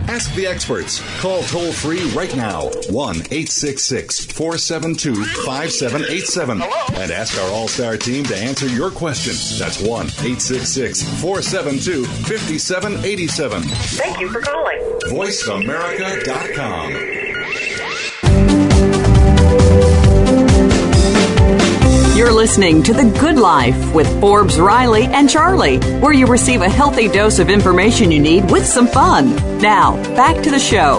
Ask 0.08 0.34
the 0.34 0.46
experts. 0.46 1.00
Call 1.20 1.42
toll 1.44 1.72
free 1.72 2.02
right 2.10 2.34
now 2.36 2.64
1 2.90 3.16
866 3.16 4.26
472 4.26 5.24
5787 5.24 6.60
and 6.62 7.10
ask 7.12 7.38
our 7.40 7.48
All 7.50 7.68
Star 7.68 7.96
team 7.96 8.24
to 8.24 8.36
answer 8.36 8.66
your 8.66 8.90
question. 8.90 9.32
That's 9.58 9.80
1 9.80 9.88
866 10.06 11.02
472 11.22 12.04
5787. 12.04 13.62
Thank 13.62 14.20
you 14.20 14.28
for 14.30 14.40
calling. 14.40 14.78
VoiceAmerica.com. 15.06 17.19
You're 22.30 22.38
listening 22.38 22.84
to 22.84 22.92
The 22.92 23.12
Good 23.18 23.40
Life 23.40 23.92
with 23.92 24.06
Forbes 24.20 24.60
Riley 24.60 25.06
and 25.06 25.28
Charlie, 25.28 25.78
where 25.98 26.12
you 26.12 26.28
receive 26.28 26.62
a 26.62 26.68
healthy 26.68 27.08
dose 27.08 27.40
of 27.40 27.50
information 27.50 28.12
you 28.12 28.20
need 28.20 28.48
with 28.52 28.64
some 28.64 28.86
fun. 28.86 29.34
Now, 29.58 29.96
back 30.14 30.40
to 30.44 30.50
the 30.52 30.60
show. 30.60 30.98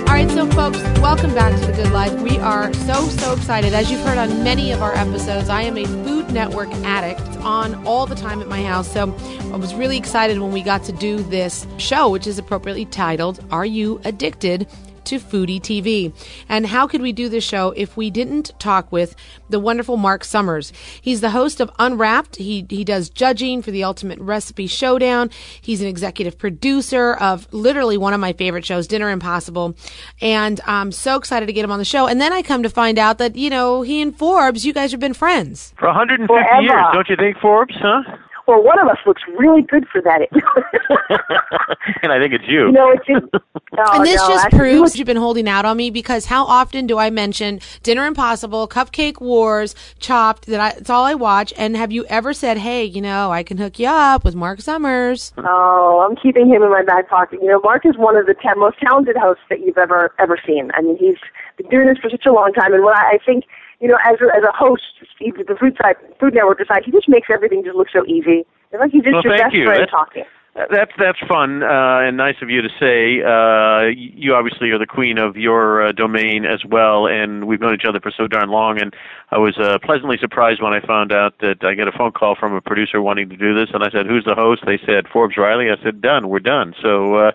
All 0.00 0.14
right, 0.14 0.28
so 0.30 0.46
folks, 0.50 0.76
welcome 1.00 1.32
back 1.32 1.58
to 1.58 1.66
The 1.66 1.72
Good 1.72 1.90
Life. 1.90 2.12
We 2.20 2.36
are 2.36 2.70
so, 2.74 3.08
so 3.08 3.32
excited. 3.32 3.72
As 3.72 3.90
you've 3.90 4.02
heard 4.02 4.18
on 4.18 4.44
many 4.44 4.72
of 4.72 4.82
our 4.82 4.94
episodes, 4.94 5.48
I 5.48 5.62
am 5.62 5.78
a 5.78 5.86
Food 5.86 6.32
Network 6.32 6.68
addict. 6.84 7.26
It's 7.26 7.38
on 7.38 7.86
all 7.86 8.04
the 8.04 8.14
time 8.14 8.42
at 8.42 8.46
my 8.46 8.62
house. 8.62 8.92
So 8.92 9.16
I 9.54 9.56
was 9.56 9.74
really 9.74 9.96
excited 9.96 10.38
when 10.38 10.52
we 10.52 10.60
got 10.60 10.84
to 10.84 10.92
do 10.92 11.22
this 11.22 11.66
show, 11.78 12.10
which 12.10 12.26
is 12.26 12.38
appropriately 12.38 12.84
titled, 12.84 13.42
Are 13.50 13.64
You 13.64 14.02
Addicted? 14.04 14.68
To 15.08 15.18
Foodie 15.18 15.58
TV. 15.60 16.12
And 16.50 16.66
how 16.66 16.86
could 16.86 17.00
we 17.00 17.12
do 17.12 17.30
this 17.30 17.42
show 17.42 17.70
if 17.76 17.96
we 17.96 18.10
didn't 18.10 18.52
talk 18.58 18.92
with 18.92 19.16
the 19.48 19.58
wonderful 19.58 19.96
Marc 19.96 20.22
Summers? 20.22 20.70
He's 21.00 21.22
the 21.22 21.30
host 21.30 21.60
of 21.60 21.70
Unwrapped. 21.78 22.36
He 22.36 22.66
he 22.68 22.84
does 22.84 23.08
judging 23.08 23.62
for 23.62 23.70
the 23.70 23.84
Ultimate 23.84 24.18
Recipe 24.18 24.66
Showdown. 24.66 25.30
He's 25.62 25.80
an 25.80 25.86
executive 25.88 26.36
producer 26.36 27.14
of 27.14 27.48
literally 27.54 27.96
one 27.96 28.12
of 28.12 28.20
my 28.20 28.34
favorite 28.34 28.66
shows, 28.66 28.86
Dinner 28.86 29.08
Impossible. 29.08 29.74
And 30.20 30.60
I'm 30.66 30.92
so 30.92 31.16
excited 31.16 31.46
to 31.46 31.54
get 31.54 31.64
him 31.64 31.72
on 31.72 31.78
the 31.78 31.84
show. 31.86 32.06
And 32.06 32.20
then 32.20 32.32
I 32.34 32.42
come 32.42 32.62
to 32.62 32.68
find 32.70 32.98
out 32.98 33.16
that, 33.18 33.34
you 33.34 33.48
know, 33.48 33.80
he 33.80 34.02
and 34.02 34.14
Forbes, 34.14 34.66
you 34.66 34.74
guys 34.74 34.90
have 34.90 35.00
been 35.00 35.14
friends. 35.14 35.72
For 35.78 35.86
150 35.88 36.26
Forever. 36.26 36.60
years, 36.62 36.84
don't 36.92 37.08
you 37.08 37.16
think, 37.16 37.38
Forbes? 37.38 37.74
Huh? 37.80 38.02
Well, 38.48 38.62
one 38.62 38.78
of 38.78 38.88
us 38.88 38.96
looks 39.04 39.20
really 39.36 39.60
good 39.60 39.86
for 39.92 40.00
that. 40.00 40.22
and 42.02 42.10
I 42.10 42.18
think 42.18 42.32
it's 42.32 42.48
you. 42.48 42.68
you 42.68 42.72
know, 42.72 42.90
it's 42.90 43.06
just, 43.06 43.26
no, 43.30 43.40
and 43.92 44.00
oh, 44.00 44.02
this 44.02 44.18
no, 44.22 44.28
just 44.28 44.46
actually, 44.46 44.58
proves 44.58 44.96
you've 44.96 45.04
been 45.04 45.18
holding 45.18 45.46
out 45.46 45.66
on 45.66 45.76
me 45.76 45.90
because 45.90 46.24
how 46.24 46.46
often 46.46 46.86
do 46.86 46.96
I 46.96 47.10
mention 47.10 47.60
Dinner 47.82 48.06
Impossible, 48.06 48.66
Cupcake 48.66 49.20
Wars, 49.20 49.74
Chopped? 49.98 50.46
That 50.46 50.60
I, 50.60 50.70
it's 50.78 50.88
all 50.88 51.04
I 51.04 51.12
watch. 51.12 51.52
And 51.58 51.76
have 51.76 51.92
you 51.92 52.06
ever 52.06 52.32
said, 52.32 52.56
"Hey, 52.56 52.84
you 52.84 53.02
know, 53.02 53.30
I 53.30 53.42
can 53.42 53.58
hook 53.58 53.78
you 53.78 53.86
up 53.86 54.24
with 54.24 54.34
Marc 54.34 54.62
Summers"? 54.62 55.34
Oh, 55.36 56.06
I'm 56.08 56.16
keeping 56.16 56.48
him 56.48 56.62
in 56.62 56.70
my 56.70 56.82
back 56.82 57.10
pocket. 57.10 57.40
You 57.42 57.48
know, 57.48 57.60
Marc 57.62 57.84
is 57.84 57.98
one 57.98 58.16
of 58.16 58.24
the 58.24 58.34
ten 58.34 58.58
most 58.58 58.78
talented 58.80 59.16
hosts 59.18 59.44
that 59.50 59.60
you've 59.60 59.76
ever 59.76 60.14
ever 60.18 60.38
seen. 60.46 60.70
I 60.72 60.80
mean, 60.80 60.96
he's 60.96 61.18
been 61.58 61.68
doing 61.68 61.86
this 61.86 61.98
for 61.98 62.08
such 62.08 62.24
a 62.24 62.32
long 62.32 62.54
time, 62.54 62.72
and 62.72 62.82
what 62.82 62.96
I, 62.96 63.16
I 63.16 63.18
think, 63.26 63.44
you 63.80 63.88
know, 63.88 63.98
as 64.04 64.16
a, 64.20 64.36
as 64.36 64.42
a 64.44 64.52
host, 64.52 64.82
he, 65.18 65.30
the 65.30 65.56
Food 65.58 65.76
side, 65.80 65.96
Food 66.20 66.34
Network 66.34 66.58
side, 66.66 66.82
he 66.84 66.90
just 66.90 67.08
makes 67.08 67.28
everything 67.32 67.62
just 67.64 67.76
look 67.76 67.88
so 67.92 68.04
easy. 68.06 68.44
It's 68.72 68.80
like 68.80 68.90
he's 68.90 69.02
just 69.04 69.14
Well, 69.14 69.22
your 69.24 69.38
best 69.38 69.54
you. 69.54 69.64
friend 69.64 69.80
That's- 69.80 69.90
talking. 69.90 70.24
That's 70.72 70.90
that's 70.98 71.18
fun 71.28 71.62
uh, 71.62 72.00
and 72.02 72.16
nice 72.16 72.34
of 72.42 72.50
you 72.50 72.62
to 72.62 72.68
say. 72.80 73.22
Uh, 73.22 73.94
you 73.94 74.34
obviously 74.34 74.70
are 74.70 74.78
the 74.78 74.86
queen 74.88 75.16
of 75.16 75.36
your 75.36 75.86
uh, 75.86 75.92
domain 75.92 76.44
as 76.44 76.64
well, 76.64 77.06
and 77.06 77.46
we've 77.46 77.60
known 77.60 77.74
each 77.74 77.84
other 77.88 78.00
for 78.00 78.10
so 78.10 78.26
darn 78.26 78.48
long. 78.48 78.80
And 78.80 78.92
I 79.30 79.38
was 79.38 79.56
uh, 79.56 79.78
pleasantly 79.84 80.16
surprised 80.18 80.60
when 80.60 80.72
I 80.72 80.80
found 80.84 81.12
out 81.12 81.38
that 81.42 81.62
I 81.62 81.74
get 81.74 81.86
a 81.86 81.92
phone 81.92 82.10
call 82.10 82.34
from 82.34 82.54
a 82.54 82.60
producer 82.60 83.00
wanting 83.00 83.28
to 83.28 83.36
do 83.36 83.54
this, 83.54 83.68
and 83.72 83.84
I 83.84 83.90
said, 83.90 84.06
"Who's 84.06 84.24
the 84.24 84.34
host?" 84.34 84.62
They 84.66 84.78
said, 84.84 85.06
"Forbes 85.12 85.36
Riley." 85.36 85.70
I 85.70 85.80
said, 85.80 86.00
"Done. 86.02 86.28
We're 86.28 86.40
done." 86.40 86.74
So. 86.82 87.14
Uh, 87.14 87.32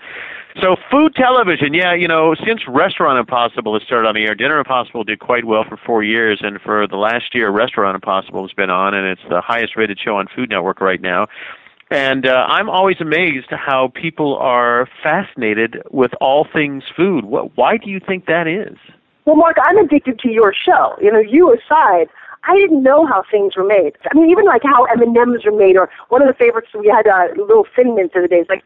so 0.61 0.75
food 0.91 1.15
television, 1.15 1.73
yeah, 1.73 1.93
you 1.93 2.07
know, 2.07 2.35
since 2.45 2.61
Restaurant 2.67 3.17
Impossible 3.17 3.73
has 3.73 3.83
started 3.83 4.07
on 4.07 4.15
the 4.15 4.21
air, 4.21 4.35
Dinner 4.35 4.59
Impossible 4.59 5.03
did 5.03 5.19
quite 5.19 5.45
well 5.45 5.63
for 5.67 5.77
four 5.77 6.03
years, 6.03 6.39
and 6.41 6.59
for 6.61 6.87
the 6.87 6.95
last 6.95 7.33
year, 7.33 7.49
Restaurant 7.49 7.95
Impossible 7.95 8.43
has 8.43 8.53
been 8.53 8.69
on, 8.69 8.93
and 8.93 9.07
it's 9.07 9.21
the 9.29 9.41
highest 9.41 9.75
rated 9.75 9.99
show 9.99 10.17
on 10.17 10.27
Food 10.35 10.49
Network 10.49 10.81
right 10.81 11.01
now. 11.01 11.27
And 11.89 12.25
uh, 12.25 12.45
I'm 12.47 12.69
always 12.69 12.97
amazed 12.99 13.47
how 13.51 13.91
people 13.93 14.35
are 14.37 14.87
fascinated 15.01 15.81
with 15.91 16.11
all 16.19 16.47
things 16.51 16.83
food. 16.95 17.25
What, 17.25 17.55
why 17.57 17.77
do 17.77 17.89
you 17.89 17.99
think 17.99 18.25
that 18.25 18.47
is? 18.47 18.77
Well, 19.25 19.35
Marc, 19.35 19.57
I'm 19.61 19.77
addicted 19.77 20.19
to 20.19 20.29
your 20.29 20.53
show. 20.53 20.95
You 21.01 21.11
know, 21.11 21.19
you 21.19 21.53
aside, 21.53 22.07
I 22.45 22.55
didn't 22.57 22.83
know 22.83 23.05
how 23.05 23.23
things 23.29 23.55
were 23.55 23.63
made. 23.63 23.93
I 24.09 24.17
mean, 24.17 24.29
even 24.29 24.45
like 24.45 24.63
how 24.63 24.83
M 24.85 25.01
and 25.01 25.15
M's 25.15 25.45
are 25.45 25.51
made, 25.51 25.77
or 25.77 25.89
one 26.09 26.21
of 26.21 26.27
the 26.27 26.33
favorites 26.33 26.69
we 26.77 26.87
had, 26.87 27.07
uh, 27.07 27.27
little 27.37 27.65
Thin 27.75 27.95
Mints 27.95 28.13
the 28.13 28.19
other 28.19 28.27
day. 28.27 28.39
It's 28.39 28.49
like 28.49 28.63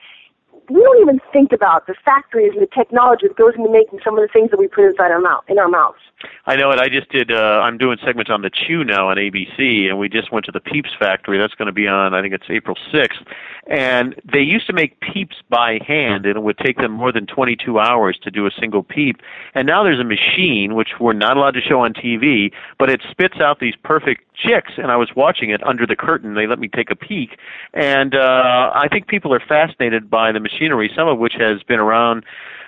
we 0.69 0.81
don't 0.81 1.01
even 1.01 1.19
think 1.31 1.51
about 1.51 1.87
the 1.87 1.95
factories 2.03 2.51
and 2.53 2.61
the 2.61 2.69
technology 2.75 3.27
that 3.27 3.37
goes 3.37 3.53
into 3.55 3.71
making 3.71 3.99
some 4.03 4.17
of 4.17 4.21
the 4.21 4.31
things 4.31 4.51
that 4.51 4.59
we 4.59 4.67
put 4.67 4.85
inside 4.85 5.11
our 5.11 5.21
mouth, 5.21 5.43
in 5.47 5.59
our 5.59 5.69
mouths. 5.69 5.99
I 6.45 6.55
know 6.55 6.71
it. 6.71 6.79
I 6.79 6.89
just 6.89 7.09
did. 7.09 7.31
Uh, 7.31 7.61
I'm 7.63 7.77
doing 7.77 7.97
segments 8.03 8.31
on 8.31 8.41
the 8.41 8.49
Chew 8.49 8.83
now 8.83 9.09
on 9.09 9.17
ABC, 9.17 9.87
and 9.87 9.99
we 9.99 10.09
just 10.09 10.31
went 10.31 10.45
to 10.45 10.51
the 10.51 10.59
Peeps 10.59 10.89
factory. 10.97 11.37
That's 11.37 11.53
going 11.53 11.67
to 11.67 11.71
be 11.71 11.87
on. 11.87 12.13
I 12.15 12.21
think 12.21 12.33
it's 12.33 12.45
April 12.49 12.75
6th. 12.91 13.25
And 13.67 14.15
they 14.31 14.39
used 14.39 14.65
to 14.67 14.73
make 14.73 14.99
Peeps 15.01 15.35
by 15.49 15.79
hand, 15.85 16.25
and 16.25 16.37
it 16.37 16.41
would 16.41 16.57
take 16.57 16.77
them 16.77 16.91
more 16.91 17.11
than 17.11 17.27
22 17.27 17.79
hours 17.79 18.17
to 18.23 18.31
do 18.31 18.47
a 18.47 18.51
single 18.59 18.81
Peep. 18.81 19.17
And 19.53 19.67
now 19.67 19.83
there's 19.83 19.99
a 19.99 20.03
machine 20.03 20.73
which 20.73 20.89
we're 20.99 21.13
not 21.13 21.37
allowed 21.37 21.53
to 21.55 21.61
show 21.61 21.81
on 21.81 21.93
TV, 21.93 22.51
but 22.79 22.89
it 22.89 23.01
spits 23.11 23.39
out 23.39 23.59
these 23.59 23.75
perfect 23.83 24.23
chicks. 24.35 24.71
And 24.77 24.91
I 24.91 24.95
was 24.95 25.09
watching 25.15 25.51
it 25.51 25.65
under 25.67 25.85
the 25.85 25.95
curtain. 25.95 26.33
They 26.33 26.47
let 26.47 26.59
me 26.59 26.67
take 26.67 26.89
a 26.89 26.95
peek, 26.95 27.37
and 27.73 28.15
uh, 28.15 28.71
I 28.73 28.87
think 28.87 29.07
people 29.07 29.33
are 29.33 29.41
fascinated 29.41 30.09
by 30.09 30.31
the 30.31 30.39
machinery, 30.39 30.91
some 30.95 31.07
of 31.07 31.19
which 31.19 31.33
has 31.37 31.61
been 31.63 31.79
around 31.79 32.23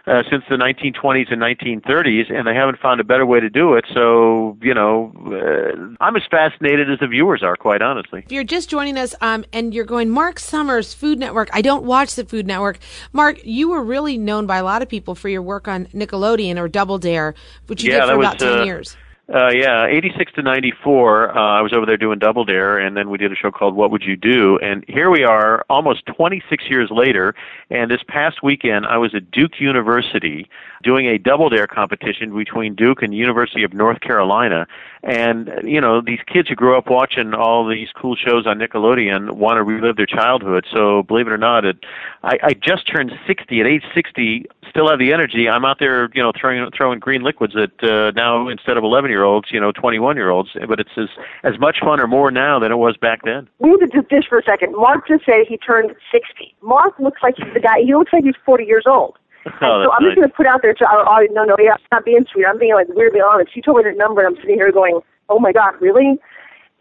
uh, 0.10 0.24
since 0.30 0.44
the 0.50 0.56
1920s 0.56 1.32
and 1.32 1.40
1930s, 1.42 2.34
and 2.34 2.48
they 2.48 2.56
haven't 2.56 2.80
found 2.80 3.00
a 3.00 3.04
better 3.04 3.26
way 3.26 3.40
to 3.40 3.50
do 3.50 3.76
it. 3.76 3.86
So, 3.94 4.58
you 4.62 4.74
know, 4.74 5.14
uh, 5.28 6.04
I'm 6.04 6.16
as 6.16 6.24
fascinated 6.30 6.90
as 6.90 7.00
the 7.00 7.08
viewers 7.08 7.44
are, 7.44 7.56
quite 7.56 7.82
honestly. 7.82 8.24
If 8.26 8.32
you're 8.32 8.44
just 8.44 8.70
joining 8.70 8.98
us 8.98 9.14
um, 9.22 9.46
and 9.54 9.74
you're 9.74 9.86
going, 9.86 10.10
Marc 10.10 10.40
Summers, 10.40 10.94
Food 10.94 11.20
Network, 11.20 11.50
I 11.54 11.62
don't 11.62 11.84
watch 11.84 12.16
the 12.16 12.26
Food 12.26 12.48
Network. 12.48 12.80
Marc, 13.14 13.46
you 13.46 13.70
were 13.70 13.84
really 13.84 14.18
known 14.18 14.48
by 14.48 14.58
a 14.58 14.64
lot 14.64 14.82
of 14.82 14.90
people 14.90 15.14
for 15.14 15.30
your 15.30 15.44
work 15.44 15.68
on 15.68 15.86
Nickelodeon 15.88 16.58
or 16.58 16.68
Double 16.68 16.98
Dare, 16.98 17.36
which 17.68 17.84
you 17.84 17.92
Yeah, 17.92 18.00
did 18.00 18.10
for 18.10 18.20
about 18.20 18.42
was, 18.42 18.50
10 18.50 18.60
uh, 18.60 18.64
years. 18.64 18.98
Uh, 19.32 19.52
yeah, 19.54 19.86
86 19.86 20.32
to 20.34 20.42
94, 20.42 21.38
uh, 21.38 21.40
I 21.40 21.62
was 21.62 21.72
over 21.72 21.86
there 21.86 21.98
doing 21.98 22.18
Double 22.18 22.44
Dare, 22.46 22.80
and 22.80 22.98
then 22.98 23.12
we 23.12 23.20
did 23.20 23.32
a 23.32 23.36
show 23.36 23.52
called 23.52 23.76
What 23.76 23.92
Would 23.92 24.02
You 24.02 24.16
Do? 24.16 24.58
And 24.58 24.84
here 24.88 25.12
we 25.12 25.24
are, 25.24 25.64
almost 25.70 26.08
26 26.08 26.64
years 26.68 26.90
later, 26.90 27.36
and 27.70 27.92
this 27.92 28.02
past 28.08 28.42
weekend 28.42 28.88
I 28.88 28.98
was 28.98 29.14
at 29.14 29.30
Duke 29.30 29.60
University 29.60 30.50
doing 30.82 31.06
a 31.06 31.20
Double 31.20 31.48
Dare 31.48 31.68
competition 31.68 32.36
between 32.36 32.74
Duke 32.74 33.04
and 33.04 33.14
University 33.14 33.64
of 33.64 33.72
North 33.72 34.00
Carolina, 34.00 34.66
And 35.04 35.50
you 35.64 35.80
know, 35.80 36.02
these 36.02 36.20
kids 36.28 36.50
who 36.50 36.56
grew 36.56 36.78
up 36.78 36.90
watching 36.90 37.34
all 37.34 37.68
these 37.68 37.88
cool 37.96 38.16
shows 38.16 38.46
on 38.46 38.60
Nickelodeon 38.60 39.32
want 39.32 39.58
to 39.58 39.64
relive 39.64 39.96
their 39.96 40.06
childhood. 40.06 40.66
So 40.74 41.04
believe 41.04 41.28
it 41.28 41.32
or 41.32 41.38
not, 41.38 41.64
it, 41.64 41.78
I, 42.24 42.38
I 42.44 42.54
just 42.54 42.86
turned 42.92 43.12
60. 43.26 43.62
At 43.62 43.66
age 43.66 43.84
60, 43.94 44.46
still 44.70 44.90
have 44.90 45.00
the 45.00 45.14
energy. 45.14 45.48
I'm 45.48 45.64
out 45.64 45.80
there, 45.80 46.10
you 46.14 46.22
know, 46.22 46.34
throwing 46.40 46.70
throwing 46.76 47.00
green 47.00 47.24
liquids 47.24 47.56
at 47.56 47.72
uh, 47.84 48.12
now 48.12 48.50
instead 48.50 48.78
of 48.78 48.84
11 48.84 49.10
year 49.10 49.24
olds, 49.24 49.50
you 49.52 49.60
know, 49.60 49.72
21 49.72 50.18
year 50.18 50.30
olds. 50.30 50.50
But 50.68 50.80
it's 50.80 50.92
as 50.98 51.10
as 51.44 51.58
much 51.60 51.78
fun 51.80 52.00
or 52.00 52.08
more 52.08 52.30
now 52.30 52.60
than 52.60 52.72
it 52.72 52.78
was 52.78 52.98
back 52.98 53.24
then. 53.24 53.48
We 53.60 53.70
need 53.70 53.80
to 53.80 53.88
do 53.88 54.06
this 54.10 54.26
for 54.26 54.40
a 54.40 54.44
second. 54.44 54.74
Marc 54.76 55.08
just 55.08 55.26
said 55.26 55.46
he 55.48 55.58
turned 55.58 55.96
60. 56.12 56.56
Marc 56.62 57.00
looks 57.00 57.22
like 57.24 57.36
he's 57.38 57.54
the 57.54 57.62
guy. 57.62 57.80
He 57.84 57.96
looks 57.96 58.12
like 58.12 58.26
he's 58.26 58.36
40 58.46 58.66
years 58.66 58.84
old. 58.86 59.18
Oh, 59.62 59.84
so 59.86 59.92
I'm 59.92 60.04
that's 60.04 60.14
just 60.14 60.16
going 60.16 60.30
to 60.30 60.36
put 60.36 60.46
out 60.46 60.62
there 60.62 60.74
to 60.74 60.86
our 60.86 61.08
audience. 61.08 61.34
No, 61.36 61.44
no, 61.44 61.56
yeah, 61.60 61.74
I'm 61.74 61.80
not 61.92 62.06
being 62.06 62.26
sweet. 62.32 62.46
I'm 62.46 62.60
being 62.60 62.74
like 62.74 62.88
weirdly 62.90 63.22
honest. 63.22 63.54
She 63.54 63.62
told 63.62 63.78
me 63.78 63.84
the 63.84 63.98
number, 63.98 64.26
and 64.26 64.36
I'm 64.36 64.42
sitting 64.42 64.56
here 64.56 64.72
going, 64.72 65.00
"Oh 65.30 65.40
my 65.40 65.52
God, 65.52 65.74
really?" 65.80 66.18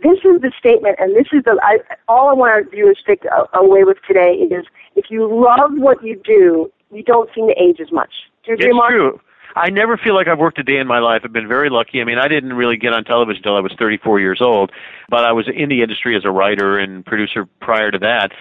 This 0.02 0.18
is 0.24 0.40
the 0.40 0.52
statement, 0.58 0.96
and 1.00 1.16
this 1.16 1.26
is 1.32 1.42
the. 1.44 1.58
I, 1.62 1.78
all 2.06 2.28
I 2.28 2.34
want 2.34 2.52
our 2.52 2.62
viewers 2.64 2.98
to 2.98 3.16
take 3.16 3.24
away 3.54 3.84
with 3.84 3.98
today 4.06 4.34
is: 4.50 4.64
if 4.96 5.06
you 5.10 5.26
love 5.26 5.72
what 5.74 6.02
you 6.04 6.20
do, 6.24 6.70
you 6.92 7.02
don't 7.02 7.28
seem 7.34 7.48
to 7.48 7.54
age 7.60 7.80
as 7.80 7.90
much. 7.92 8.10
Do 8.44 8.52
you 8.52 8.54
agree, 8.54 8.68
It's 8.68 8.76
Marc? 8.76 8.90
true. 8.90 9.20
I 9.58 9.70
never 9.70 9.96
feel 9.96 10.14
like 10.14 10.28
I've 10.28 10.38
worked 10.38 10.58
a 10.58 10.62
day 10.62 10.78
in 10.78 10.86
my 10.86 10.98
life. 10.98 11.22
I've 11.24 11.32
been 11.32 11.48
very 11.48 11.70
lucky. 11.70 12.00
I 12.00 12.04
mean, 12.04 12.18
I 12.18 12.28
didn't 12.28 12.52
really 12.52 12.76
get 12.76 12.92
on 12.92 13.04
television 13.04 13.38
until 13.38 13.56
I 13.56 13.60
was 13.60 13.72
34 13.78 14.20
years 14.20 14.40
old, 14.40 14.70
but 15.08 15.24
I 15.24 15.32
was 15.32 15.48
in 15.52 15.68
the 15.68 15.82
industry 15.82 16.16
as 16.16 16.24
a 16.24 16.30
writer 16.30 16.78
and 16.78 17.04
producer 17.04 17.46
prior 17.60 17.90
to 17.90 17.98
that. 17.98 18.32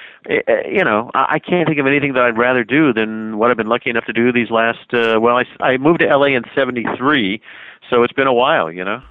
You 0.66 0.84
know, 0.84 1.12
I 1.14 1.38
I 1.38 1.40
can't 1.40 1.68
think 1.68 1.80
of 1.80 1.88
anything 1.88 2.14
that 2.14 2.24
I'd 2.24 2.38
rather 2.38 2.64
do 2.64 2.94
than 2.94 3.38
what 3.38 3.52
I've 3.52 3.58
been 3.58 3.68
lucky 3.68 3.90
enough 3.90 4.06
to 4.06 4.14
do 4.14 4.32
these 4.32 4.50
last. 4.50 4.94
Uh, 4.94 5.20
well, 5.22 5.38
I, 5.38 5.46
I 5.60 5.78
moved 5.78 6.00
to 6.00 6.08
LA 6.08 6.28
in 6.28 6.44
'73, 6.56 7.42
so 7.90 8.04
it's 8.04 8.14
been 8.14 8.28
a 8.28 8.34
while. 8.34 8.72
You 8.72 8.84
know. 8.84 9.02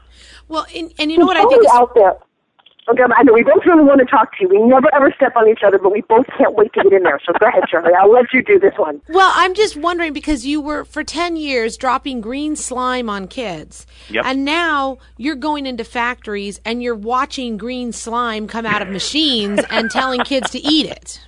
Well, 0.49 0.67
and, 0.75 0.93
and 0.99 1.11
you 1.11 1.19
know 1.19 1.27
what 1.27 1.37
I 1.37 1.45
think 1.45 1.65
is 1.65 1.71
out 1.73 1.95
there. 1.95 2.17
Okay, 2.89 3.03
I 3.17 3.23
know 3.25 3.33
we 3.33 3.43
both 3.43 3.65
really 3.67 3.83
want 3.83 3.99
to 3.99 4.07
talk 4.07 4.31
to 4.33 4.39
you. 4.43 4.49
We 4.49 4.59
never 4.63 4.87
ever 4.95 5.13
step 5.17 5.35
on 5.35 5.49
each 5.49 5.63
other, 5.67 5.79
but 5.79 5.91
we 5.93 6.03
both 6.03 6.27
can't 6.39 6.55
wait 6.55 6.73
to 6.75 6.85
get 6.85 6.93
in 6.93 7.03
there. 7.03 7.21
So 7.27 7.33
go 7.41 7.47
ahead, 7.47 7.65
Charlie. 7.69 7.93
I'll 7.99 8.13
let 8.13 8.33
you 8.33 8.43
do 8.43 8.61
this 8.61 8.75
one. 8.77 9.01
Well, 9.09 9.33
I'm 9.35 9.55
just 9.55 9.77
wondering 9.77 10.13
because 10.13 10.47
you 10.47 10.61
were 10.61 10.85
for 10.85 11.03
10 11.03 11.37
years 11.37 11.77
dropping 11.77 12.21
green 12.21 12.55
slime 12.55 13.11
on 13.11 13.27
kids. 13.27 13.87
Yep. 14.11 14.25
And 14.25 14.45
now 14.45 14.99
you're 15.17 15.35
going 15.35 15.67
into 15.67 15.83
factories 15.83 16.61
and 16.65 16.81
you're 16.81 16.95
watching 16.95 17.57
green 17.57 17.93
slime 17.93 18.47
come 18.47 18.67
out 18.67 18.83
of 18.83 18.89
machines 18.89 19.61
and 19.71 19.91
telling 19.91 20.21
kids 20.21 20.51
to 20.51 20.59
eat 20.59 20.87
it. 20.87 21.21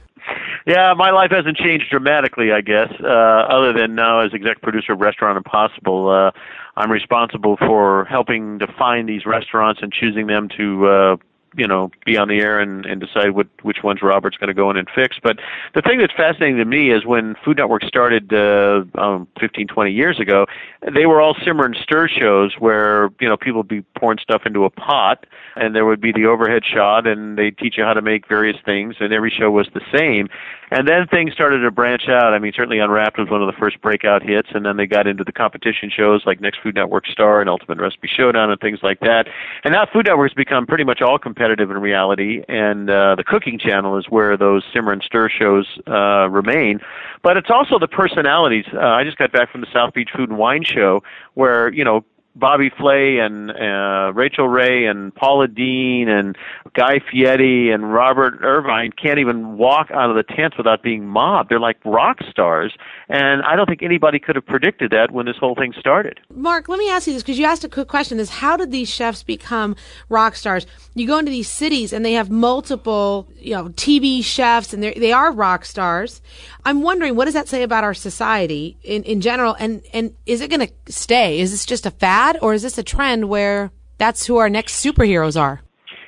Yeah, 0.67 0.93
my 0.95 1.11
life 1.11 1.31
hasn't 1.31 1.57
changed 1.57 1.87
dramatically, 1.91 2.53
I 2.53 2.61
guess. 2.61 2.93
Uh, 3.03 3.07
other 3.09 3.73
than 3.73 3.95
now, 3.95 4.21
as 4.21 4.35
exec 4.35 4.61
producer 4.61 4.93
of 4.93 5.01
Restaurant 5.01 5.39
Impossible, 5.39 6.11
uh, 6.11 6.31
I'm 6.77 6.93
responsible 6.93 7.57
for 7.57 8.05
helping 8.05 8.59
to 8.59 8.67
find 8.79 9.09
these 9.09 9.25
restaurants 9.25 9.81
and 9.83 9.91
choosing 9.91 10.27
them 10.27 10.49
to, 10.59 10.87
uh, 10.87 11.17
you 11.57 11.67
know, 11.67 11.91
be 12.05 12.17
on 12.17 12.29
the 12.29 12.41
air 12.41 12.59
and, 12.61 12.85
and 12.87 13.01
decide 13.01 13.31
what 13.31 13.47
which 13.63 13.83
ones 13.83 14.03
Robert's 14.03 14.37
going 14.37 14.49
to 14.49 14.55
go 14.55 14.71
in 14.71 14.77
and 14.77 14.89
fix. 14.95 15.19
But 15.23 15.39
the 15.75 15.83
thing 15.83 15.99
that's 15.99 16.13
fascinating 16.13 16.57
to 16.59 16.65
me 16.65 16.91
is 16.91 17.05
when 17.05 17.35
Food 17.45 17.57
Network 17.57 17.85
started 17.85 18.33
uh, 18.33 18.85
um, 18.97 19.27
15, 19.41 19.67
20 19.69 19.91
years 19.91 20.21
ago, 20.21 20.47
they 20.95 21.07
were 21.07 21.21
all 21.21 21.35
simmer 21.45 21.65
and 21.65 21.77
stir 21.77 22.09
shows 22.09 22.55
where 22.59 23.11
you 23.21 23.29
know 23.29 23.37
people 23.37 23.61
would 23.61 23.69
be 23.69 23.83
pouring 23.99 24.19
stuff 24.19 24.43
into 24.47 24.65
a 24.65 24.71
pot, 24.71 25.27
and 25.57 25.75
there 25.75 25.85
would 25.85 26.01
be 26.01 26.13
the 26.13 26.27
overhead 26.27 26.63
shot, 26.65 27.07
and 27.07 27.39
they'd 27.39 27.59
teach 27.59 27.77
you 27.79 27.85
how 27.85 27.95
to 27.95 28.03
make 28.03 28.29
various 28.29 28.57
things, 28.65 28.97
and 29.01 29.13
every 29.13 29.31
show 29.31 29.51
was 29.51 29.69
the 29.75 29.83
same. 29.97 30.29
And 30.71 30.87
then 30.87 31.07
things 31.07 31.33
started 31.33 31.61
to 31.61 31.71
branch 31.71 32.09
out. 32.09 32.35
I 32.35 32.39
mean, 32.39 32.53
certainly 32.55 32.79
Unwrapped 32.79 33.19
was 33.19 33.31
one 33.31 33.41
of 33.41 33.47
the 33.47 33.59
first 33.59 33.81
breakout 33.81 34.23
hits, 34.23 34.49
and 34.55 34.67
then 34.67 34.77
they 34.77 34.87
got 34.87 35.07
into 35.07 35.25
the 35.25 35.33
competition 35.33 35.91
shows 35.91 36.27
like 36.27 36.43
Next 36.43 36.61
Food 36.63 36.75
Network 36.75 37.07
Star 37.07 37.41
and 37.41 37.49
Ultimate 37.49 37.79
Recipe 37.79 38.09
Showdown 38.15 38.51
and 38.51 38.61
things 38.61 38.81
like 38.83 39.01
that. 39.01 39.29
And 39.65 39.73
now 39.73 39.87
Food 39.91 40.07
Network's 40.07 40.35
become 40.35 40.67
pretty 40.67 40.85
much 40.85 41.01
all 41.01 41.19
competitive 41.19 41.38
in 41.41 41.79
reality, 41.79 42.43
and 42.49 42.91
uh, 42.91 43.15
the 43.15 43.25
Cooking 43.25 43.59
Channel 43.59 43.97
is 43.99 44.07
where 44.09 44.37
those 44.37 44.63
simmer 44.73 44.93
and 44.93 45.03
stir 45.03 45.29
shows 45.29 45.67
uh, 45.87 46.29
remain. 46.29 46.81
But 47.23 47.37
it's 47.37 47.51
also 47.51 47.79
the 47.79 47.89
personalities. 47.89 48.67
Uh, 48.73 48.81
I 48.81 49.05
just 49.05 49.19
got 49.19 49.33
back 49.33 49.51
from 49.51 49.61
the 49.61 49.67
South 49.73 49.95
Beach 49.95 50.11
Food 50.15 50.31
and 50.31 50.39
Wine 50.39 50.65
Show, 50.65 51.03
where 51.35 51.73
you 51.73 51.85
know 51.85 52.05
Bobby 52.39 52.71
Flay 52.77 53.19
and 53.19 53.51
uh, 53.51 54.13
Rachael 54.15 54.49
Ray 54.49 54.87
and 54.87 55.15
Paula 55.15 55.49
Deen 55.49 56.09
and 56.09 56.37
Guy 56.75 57.01
Fieri 57.11 57.73
and 57.73 57.93
Robert 57.93 58.35
Irvine 58.43 58.93
can't 58.93 59.19
even 59.19 59.57
walk 59.57 59.91
out 59.93 60.11
of 60.11 60.17
the 60.17 60.23
tent 60.23 60.55
without 60.57 60.83
being 60.83 61.07
mobbed. 61.07 61.51
They're 61.51 61.61
like 61.61 61.79
rock 61.85 62.19
stars, 62.31 62.77
and 63.09 63.43
I 63.43 63.57
don't 63.57 63.67
think 63.67 63.83
anybody 63.83 64.19
could 64.19 64.37
have 64.37 64.47
predicted 64.47 64.93
that 64.93 65.11
when 65.11 65.27
this 65.27 65.37
whole 65.39 65.55
thing 65.55 65.73
started. 65.79 66.21
Marc, 66.35 66.69
let 66.69 66.79
me 66.79 66.89
ask 66.91 67.07
you 67.07 67.13
this 67.13 67.23
because 67.23 67.39
you 67.39 67.45
asked 67.45 67.65
a 67.65 67.69
quick 67.69 67.89
question 67.89 68.21
is 68.21 68.31
how 68.31 68.57
did 68.57 68.71
these 68.71 68.89
chefs 68.89 69.23
become 69.23 69.75
rock 70.09 70.37
stars? 70.37 70.67
You 70.95 71.07
go 71.07 71.19
into 71.19 71.31
these 71.31 71.51
cities 71.51 71.93
and 71.93 72.05
they 72.05 72.13
have 72.13 72.31
multiple, 72.31 73.29
you 73.37 73.55
know, 73.55 73.69
TV 73.71 74.23
chefs 74.23 74.73
and 74.73 74.83
they 74.83 75.13
are 75.13 75.33
rock 75.33 75.65
stars. 75.65 76.23
I'm 76.65 76.83
wondering 76.83 77.17
what 77.17 77.25
does 77.25 77.35
that 77.35 77.49
say 77.49 77.63
about 77.63 77.85
our 77.85 77.95
society 77.95 78.79
in, 78.83 79.03
in 79.05 79.21
general 79.21 79.57
and 79.59 79.83
and 79.93 80.15
is 80.27 80.41
it 80.41 80.51
going 80.51 80.67
to 80.67 80.93
stay? 80.93 81.41
Is 81.41 81.51
this 81.51 81.67
just 81.67 81.87
a 81.87 81.91
fad 81.91 82.28
or 82.43 82.55
is 82.55 82.63
this 82.63 82.79
a 82.79 82.83
trend 82.83 83.29
where 83.29 83.71
that's 83.97 84.27
who 84.27 84.37
our 84.37 84.51
next 84.51 84.85
superheroes 84.85 85.41
are? 85.41 85.61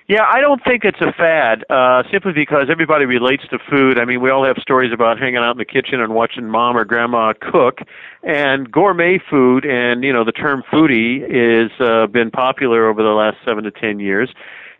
Yeah, 0.08 0.26
I 0.28 0.40
don't 0.40 0.60
think 0.64 0.84
it's 0.84 1.00
a 1.00 1.12
fad, 1.12 1.64
uh, 1.70 2.02
simply 2.10 2.32
because 2.32 2.66
everybody 2.68 3.04
relates 3.04 3.44
to 3.50 3.60
food. 3.70 3.96
I 3.96 4.04
mean, 4.04 4.20
we 4.20 4.28
all 4.28 4.44
have 4.44 4.56
stories 4.60 4.92
about 4.92 5.20
hanging 5.20 5.36
out 5.36 5.52
in 5.52 5.58
the 5.58 5.64
kitchen 5.64 6.00
and 6.00 6.12
watching 6.12 6.48
mom 6.48 6.76
or 6.76 6.84
grandma 6.84 7.32
cook. 7.40 7.78
And 8.24 8.72
gourmet 8.72 9.20
food 9.30 9.64
and, 9.64 10.02
you 10.02 10.12
know, 10.12 10.24
the 10.24 10.32
term 10.32 10.64
foodie 10.72 11.22
is, 11.22 11.70
uh, 11.78 12.08
been 12.08 12.32
popular 12.32 12.88
over 12.88 13.04
the 13.04 13.10
last 13.10 13.36
seven 13.46 13.62
to 13.62 13.70
ten 13.70 14.00
years. 14.00 14.30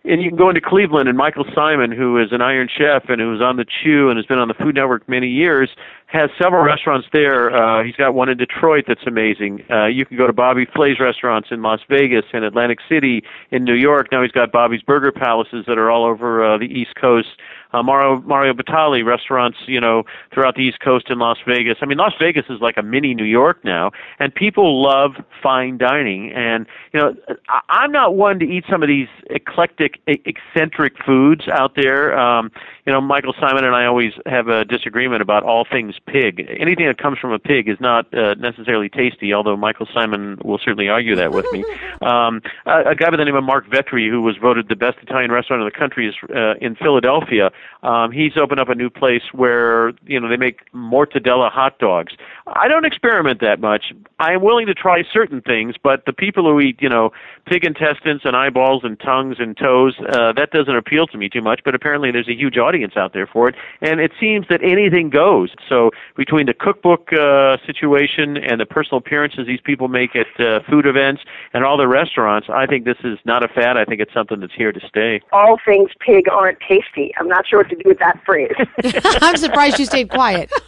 And 0.03 0.20
you 0.20 0.31
can 0.31 0.38
go 0.38 0.48
into 0.48 0.62
Cleveland 0.62 1.09
and 1.09 1.16
Michael 1.16 1.44
Symon, 1.44 1.94
who 1.94 2.18
is 2.18 2.33
an 2.33 2.40
Iron 2.40 2.68
Chef 2.68 3.09
and 3.09 3.20
who's 3.20 3.40
on 3.42 3.57
the 3.57 3.66
Chew 3.66 4.09
and 4.09 4.16
has 4.16 4.26
been 4.26 4.38
on 4.38 4.48
the 4.48 4.55
Food 4.55 4.74
Network 4.74 5.09
many 5.09 5.29
years, 5.29 5.70
has 6.11 6.29
several 6.40 6.64
restaurants 6.64 7.07
there. 7.12 7.55
Uh, 7.55 7.85
he's 7.85 7.94
got 7.94 8.14
one 8.14 8.29
in 8.29 8.37
Detroit 8.37 8.85
that's 8.88 9.07
amazing. 9.07 9.64
Uh, 9.70 9.87
you 9.87 10.05
can 10.05 10.16
go 10.16 10.27
to 10.27 10.33
Bobby 10.33 10.66
Flay's 10.75 10.99
restaurants 10.99 11.49
in 11.53 11.62
Las 11.62 11.81
Vegas 11.88 12.25
and 12.33 12.44
Atlantic 12.44 12.79
City 12.88 13.23
in 13.53 13.64
New 13.64 13.75
York. 13.75 14.09
Now 14.11 14.23
he's 14.23 14.33
got 14.33 14.51
Bobby's 14.51 14.83
Burger 14.83 15.12
Palaces 15.12 15.64
that 15.68 15.79
are 15.79 15.90
all 15.90 16.05
over 16.05 16.44
uh, 16.44 16.59
the 16.59 16.64
East 16.64 16.96
Coast. 17.01 17.29
Uh, 17.73 17.85
Mario 17.85 18.20
Mario 18.23 18.53
Batali 18.53 19.05
restaurants, 19.05 19.59
you 19.68 19.81
know, 19.81 20.03
throughout 20.35 20.57
the 20.57 20.62
East 20.62 20.81
Coast 20.81 21.09
in 21.09 21.20
Las 21.20 21.38
Vegas. 21.46 21.77
I 21.81 21.87
mean, 21.87 21.99
Las 21.99 22.12
Vegas 22.18 22.46
is 22.51 22.61
like 22.61 22.77
a 22.77 22.83
mini 22.83 23.14
New 23.14 23.23
York 23.25 23.64
now, 23.64 23.92
and 24.18 24.35
people 24.35 24.83
love 24.83 25.12
fine 25.40 25.79
dining. 25.79 26.33
And 26.33 26.66
you 26.92 26.99
know, 26.99 27.14
I- 27.49 27.61
I'm 27.68 27.92
not 27.92 28.16
one 28.16 28.40
to 28.40 28.44
eat 28.44 28.64
some 28.68 28.83
of 28.83 28.88
these 28.88 29.07
eclectic, 29.31 30.01
e- 30.09 30.20
eccentric 30.25 30.94
foods 31.07 31.46
out 31.46 31.77
there. 31.77 32.18
Um, 32.18 32.51
you 32.87 32.92
know, 32.92 33.01
Michael 33.01 33.35
Symon 33.35 33.62
and 33.62 33.77
I 33.77 33.85
always 33.87 34.14
have 34.27 34.49
a 34.49 34.64
disagreement 34.64 35.23
about 35.23 35.44
all 35.44 35.64
things 35.64 35.94
pig. 36.06 36.46
Anything 36.58 36.86
that 36.86 36.98
comes 36.98 37.18
from 37.18 37.32
a 37.32 37.38
pig 37.38 37.68
is 37.68 37.78
not 37.80 38.12
uh, 38.14 38.34
necessarily 38.34 38.88
tasty, 38.88 39.32
although 39.32 39.56
Michael 39.56 39.86
Symon 39.86 40.44
will 40.44 40.58
certainly 40.58 40.88
argue 40.88 41.16
that 41.16 41.32
with 41.32 41.46
me. 41.52 41.64
Um, 42.02 42.40
a, 42.64 42.92
a 42.92 42.94
guy 42.94 43.10
by 43.10 43.18
the 43.18 43.26
name 43.26 43.34
of 43.34 43.44
Marc 43.44 43.66
Vetri, 43.68 44.08
who 44.08 44.22
was 44.22 44.34
voted 44.38 44.68
the 44.68 44.76
best 44.76 44.96
Italian 45.02 45.30
restaurant 45.30 45.60
in 45.60 45.66
the 45.66 45.78
country, 45.78 46.08
is 46.08 46.14
uh, 46.34 46.54
in 46.58 46.74
Philadelphia. 46.74 47.50
Um, 47.82 48.10
he's 48.10 48.32
opened 48.40 48.58
up 48.58 48.70
a 48.70 48.74
new 48.74 48.88
place 48.88 49.22
where 49.32 49.92
you 50.06 50.18
know 50.18 50.26
they 50.26 50.38
make 50.38 50.60
mortadella 50.72 51.50
hot 51.52 51.78
dogs. 51.78 52.14
I 52.54 52.68
don't 52.68 52.84
experiment 52.84 53.40
that 53.40 53.60
much. 53.60 53.92
I 54.18 54.32
am 54.32 54.42
willing 54.42 54.66
to 54.66 54.74
try 54.74 55.02
certain 55.12 55.40
things, 55.40 55.76
but 55.82 56.04
the 56.06 56.12
people 56.12 56.44
who 56.44 56.60
eat 56.60 56.80
you 56.80 56.88
know 56.88 57.10
pig 57.46 57.64
intestines 57.64 58.22
and 58.24 58.36
eyeballs 58.36 58.82
and 58.84 58.98
tongues 58.98 59.36
and 59.38 59.56
toes 59.56 59.94
uh, 60.12 60.32
that 60.32 60.50
doesn't 60.50 60.76
appeal 60.76 61.06
to 61.08 61.18
me 61.18 61.28
too 61.28 61.42
much. 61.42 61.60
But 61.64 61.74
apparently 61.74 62.10
there's 62.10 62.28
a 62.28 62.34
huge 62.34 62.58
audience 62.58 62.94
out 62.96 63.12
there 63.12 63.26
for 63.26 63.48
it, 63.48 63.54
and 63.80 64.00
it 64.00 64.12
seems 64.18 64.46
that 64.48 64.62
anything 64.62 65.10
goes. 65.10 65.50
So 65.68 65.90
between 66.16 66.46
the 66.46 66.54
cookbook 66.54 67.12
uh, 67.12 67.56
situation 67.66 68.36
and 68.36 68.60
the 68.60 68.66
personal 68.66 68.98
appearances 68.98 69.46
these 69.46 69.60
people 69.60 69.88
make 69.88 70.16
at 70.16 70.28
uh, 70.40 70.60
food 70.68 70.86
events 70.86 71.22
and 71.52 71.64
all 71.64 71.76
the 71.76 71.88
restaurants, 71.88 72.48
I 72.50 72.66
think 72.66 72.84
this 72.84 72.98
is 73.04 73.18
not 73.24 73.44
a 73.44 73.48
fad. 73.48 73.76
I 73.76 73.84
think 73.84 74.00
it's 74.00 74.14
something 74.14 74.40
that's 74.40 74.54
here 74.54 74.72
to 74.72 74.80
stay. 74.88 75.20
All 75.32 75.58
things 75.64 75.90
pig 76.00 76.28
aren't 76.28 76.58
tasty. 76.60 77.12
I'm 77.18 77.28
not 77.28 77.46
sure 77.46 77.60
what 77.60 77.68
to 77.70 77.76
do 77.76 77.82
with 77.86 77.98
that 77.98 78.20
phrase. 78.24 78.52
I'm 79.22 79.36
surprised 79.36 79.78
you 79.78 79.86
stayed 79.86 80.10
quiet. 80.10 80.50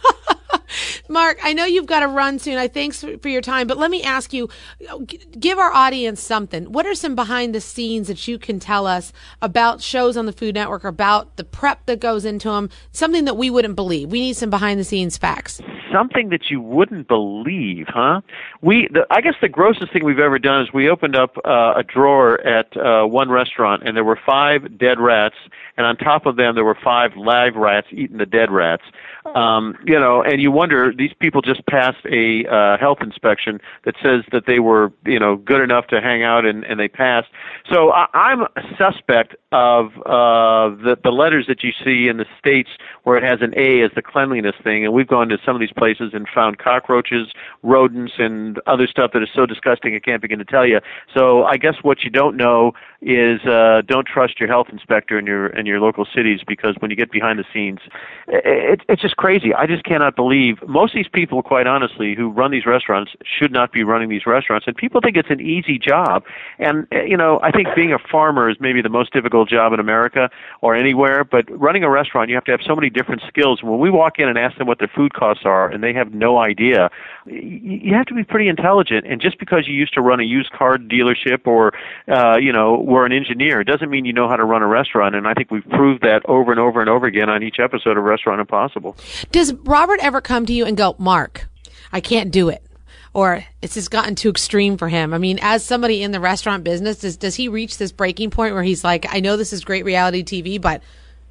Marc, 1.09 1.39
I 1.43 1.53
know 1.53 1.65
you've 1.65 1.85
got 1.85 2.01
to 2.01 2.07
run 2.07 2.39
soon. 2.39 2.57
I 2.57 2.67
thanks 2.67 3.03
for 3.03 3.29
your 3.29 3.41
time, 3.41 3.67
but 3.67 3.77
let 3.77 3.91
me 3.91 4.03
ask 4.03 4.33
you, 4.33 4.49
give 5.39 5.57
our 5.57 5.71
audience 5.71 6.21
something. 6.21 6.71
What 6.71 6.85
are 6.85 6.95
some 6.95 7.15
behind 7.15 7.53
the 7.53 7.61
scenes 7.61 8.07
that 8.07 8.27
you 8.27 8.37
can 8.39 8.59
tell 8.59 8.87
us 8.87 9.13
about 9.41 9.81
shows 9.81 10.17
on 10.17 10.25
the 10.25 10.33
Food 10.33 10.55
Network, 10.55 10.83
about 10.83 11.37
the 11.37 11.43
prep 11.43 11.85
that 11.85 11.99
goes 11.99 12.25
into 12.25 12.49
them? 12.49 12.69
Something 12.91 13.25
that 13.25 13.37
we 13.37 13.49
wouldn't 13.49 13.75
believe. 13.75 14.11
We 14.11 14.19
need 14.19 14.35
some 14.35 14.49
behind 14.49 14.79
the 14.79 14.83
scenes 14.83 15.17
facts. 15.17 15.61
Something 15.93 16.29
that 16.29 16.49
you 16.49 16.59
wouldn't 16.59 17.07
believe, 17.07 17.85
huh? 17.87 18.21
We, 18.61 18.89
the, 18.91 19.05
I 19.09 19.21
guess 19.21 19.35
the 19.41 19.47
grossest 19.47 19.93
thing 19.93 20.03
we've 20.03 20.19
ever 20.19 20.39
done 20.39 20.63
is 20.63 20.73
we 20.73 20.89
opened 20.89 21.15
up 21.15 21.37
uh, 21.45 21.75
a 21.77 21.83
drawer 21.83 22.41
at 22.41 22.75
uh, 22.75 23.05
one 23.05 23.29
restaurant, 23.29 23.83
and 23.85 23.95
there 23.95 24.03
were 24.03 24.19
five 24.25 24.77
dead 24.77 24.99
rats, 24.99 25.35
and 25.77 25.85
on 25.85 25.95
top 25.95 26.25
of 26.25 26.35
them 26.35 26.55
there 26.55 26.65
were 26.65 26.77
five 26.83 27.15
live 27.15 27.55
rats 27.55 27.87
eating 27.91 28.17
the 28.17 28.25
dead 28.25 28.51
rats. 28.51 28.83
Um, 29.35 29.77
you 29.85 29.97
know, 29.97 30.21
and 30.21 30.41
you 30.41 30.51
wonder 30.51 30.93
these 30.93 31.13
people 31.19 31.41
just 31.41 31.65
passed 31.67 32.05
a 32.11 32.45
uh, 32.45 32.77
health 32.77 32.97
inspection 33.01 33.61
that 33.85 33.95
says 34.03 34.23
that 34.33 34.45
they 34.47 34.59
were, 34.59 34.91
you 35.05 35.17
know, 35.17 35.37
good 35.37 35.61
enough 35.61 35.87
to 35.87 36.01
hang 36.01 36.23
out, 36.23 36.45
and, 36.45 36.65
and 36.65 36.77
they 36.77 36.89
passed. 36.89 37.29
So 37.71 37.91
I, 37.91 38.07
I'm 38.13 38.41
a 38.41 38.75
suspect 38.77 39.35
of 39.53 39.91
uh, 40.05 40.75
the 40.83 40.97
the 41.03 41.11
letters 41.11 41.45
that 41.47 41.63
you 41.63 41.71
see 41.83 42.07
in 42.07 42.17
the 42.17 42.25
states 42.37 42.69
where 43.03 43.15
it 43.17 43.23
has 43.23 43.41
an 43.41 43.53
A 43.55 43.81
as 43.81 43.91
the 43.95 44.01
cleanliness 44.01 44.55
thing, 44.63 44.83
and 44.83 44.93
we've 44.93 45.07
gone 45.07 45.29
to 45.29 45.37
some 45.45 45.55
of 45.55 45.59
these 45.59 45.71
places 45.83 46.11
and 46.13 46.29
found 46.33 46.59
cockroaches, 46.59 47.27
rodents, 47.61 48.13
and 48.17 48.57
other 48.67 48.87
stuff 48.87 49.11
that 49.11 49.21
is 49.21 49.27
so 49.35 49.45
disgusting 49.45 49.93
I 49.95 49.99
can't 49.99 50.21
begin 50.21 50.39
to 50.39 50.45
tell 50.45 50.65
you. 50.65 50.79
So 51.13 51.43
I 51.43 51.57
guess 51.57 51.75
what 51.81 52.05
you 52.05 52.09
don't 52.09 52.37
know 52.37 52.71
is 53.01 53.41
uh, 53.41 53.81
don't 53.85 54.07
trust 54.07 54.39
your 54.39 54.47
health 54.47 54.67
inspector 54.71 55.19
in 55.19 55.25
your 55.25 55.47
in 55.47 55.65
your 55.65 55.81
local 55.81 56.05
cities 56.05 56.39
because 56.47 56.75
when 56.79 56.89
you 56.89 56.95
get 56.95 57.11
behind 57.11 57.37
the 57.37 57.43
scenes, 57.51 57.79
it, 58.29 58.79
it's 58.87 59.01
just 59.01 59.17
crazy. 59.17 59.53
I 59.53 59.65
just 59.67 59.83
cannot 59.83 60.15
believe 60.15 60.65
most 60.65 60.93
of 60.93 60.99
these 60.99 61.09
people, 61.11 61.43
quite 61.43 61.67
honestly, 61.67 62.15
who 62.15 62.29
run 62.29 62.51
these 62.51 62.65
restaurants 62.65 63.11
should 63.25 63.51
not 63.51 63.73
be 63.73 63.83
running 63.83 64.07
these 64.07 64.25
restaurants, 64.25 64.65
and 64.67 64.75
people 64.77 65.01
think 65.01 65.17
it's 65.17 65.29
an 65.29 65.41
easy 65.41 65.77
job. 65.77 66.23
And 66.59 66.87
uh, 66.95 67.01
you 67.01 67.17
know, 67.17 67.41
I 67.43 67.51
think 67.51 67.67
being 67.75 67.91
a 67.91 67.99
farmer 67.99 68.49
is 68.49 68.55
maybe 68.61 68.81
the 68.81 68.95
most 68.99 69.11
difficult 69.11 69.49
job 69.49 69.73
in 69.73 69.81
America 69.81 70.29
or 70.61 70.75
anywhere, 70.75 71.25
but 71.25 71.43
running 71.49 71.83
a 71.83 71.89
restaurant, 71.89 72.29
you 72.29 72.35
have 72.35 72.45
to 72.45 72.51
have 72.51 72.61
so 72.65 72.73
many 72.73 72.89
different 72.89 73.21
skills. 73.27 73.61
When 73.61 73.79
we 73.79 73.89
walk 73.89 74.17
in 74.17 74.29
and 74.29 74.37
ask 74.37 74.57
them 74.57 74.67
what 74.67 74.79
their 74.79 74.91
food 74.95 75.13
costs 75.13 75.43
are, 75.45 75.69
and 75.73 75.83
they 75.83 75.93
have 75.93 76.13
no 76.13 76.37
idea, 76.37 76.89
you 77.25 77.93
have 77.93 78.05
to 78.05 78.13
be 78.13 78.23
pretty 78.23 78.47
intelligent. 78.47 79.05
And 79.07 79.19
just 79.19 79.39
because 79.39 79.67
you 79.67 79.73
used 79.73 79.93
to 79.95 80.01
run 80.01 80.19
a 80.19 80.23
used 80.23 80.51
car 80.51 80.77
dealership 80.77 81.45
or 81.45 81.73
uh, 82.07 82.37
you 82.37 82.53
know 82.53 82.77
were 82.77 83.05
an 83.05 83.11
engineer, 83.11 83.63
doesn't 83.63 83.89
mean 83.89 84.05
you 84.05 84.13
know 84.13 84.29
how 84.29 84.35
to 84.35 84.45
run 84.45 84.61
a 84.61 84.67
restaurant. 84.67 85.15
And 85.15 85.27
I 85.27 85.33
think 85.33 85.51
we've 85.51 85.67
proved 85.69 86.03
that 86.03 86.21
over 86.25 86.51
and 86.51 86.59
over 86.59 86.79
and 86.79 86.89
over 86.89 87.05
again 87.05 87.29
on 87.29 87.43
each 87.43 87.59
episode 87.59 87.97
of 87.97 88.03
Restaurant 88.03 88.39
Impossible. 88.39 88.95
Does 89.31 89.53
Robert 89.53 89.99
ever 90.01 90.21
come 90.21 90.45
to 90.45 90.53
you 90.53 90.65
and 90.65 90.77
go, 90.77 90.95
Marc, 90.97 91.47
I 91.91 91.99
can't 91.99 92.31
do 92.31 92.49
it? 92.49 92.63
Or 93.15 93.45
it's 93.61 93.75
just 93.75 93.91
gotten 93.91 94.15
too 94.15 94.29
extreme 94.29 94.75
for 94.77 94.89
him. 94.89 95.13
I 95.13 95.19
mean, 95.19 95.37
as 95.41 95.63
somebody 95.63 96.01
in 96.01 96.11
the 96.11 96.19
restaurant 96.19 96.63
business, 96.63 96.99
does, 96.99 97.15
does 97.15 97.35
he 97.35 97.47
reach 97.47 97.77
this 97.77 97.91
breaking 97.91 98.31
point 98.31 98.55
where 98.55 98.63
he's 98.63 98.83
like, 98.83 99.05
I 99.07 99.19
know 99.19 99.37
this 99.37 99.53
is 99.53 99.63
great 99.63 99.85
reality 99.85 100.23
TV, 100.23 100.59
but 100.59 100.81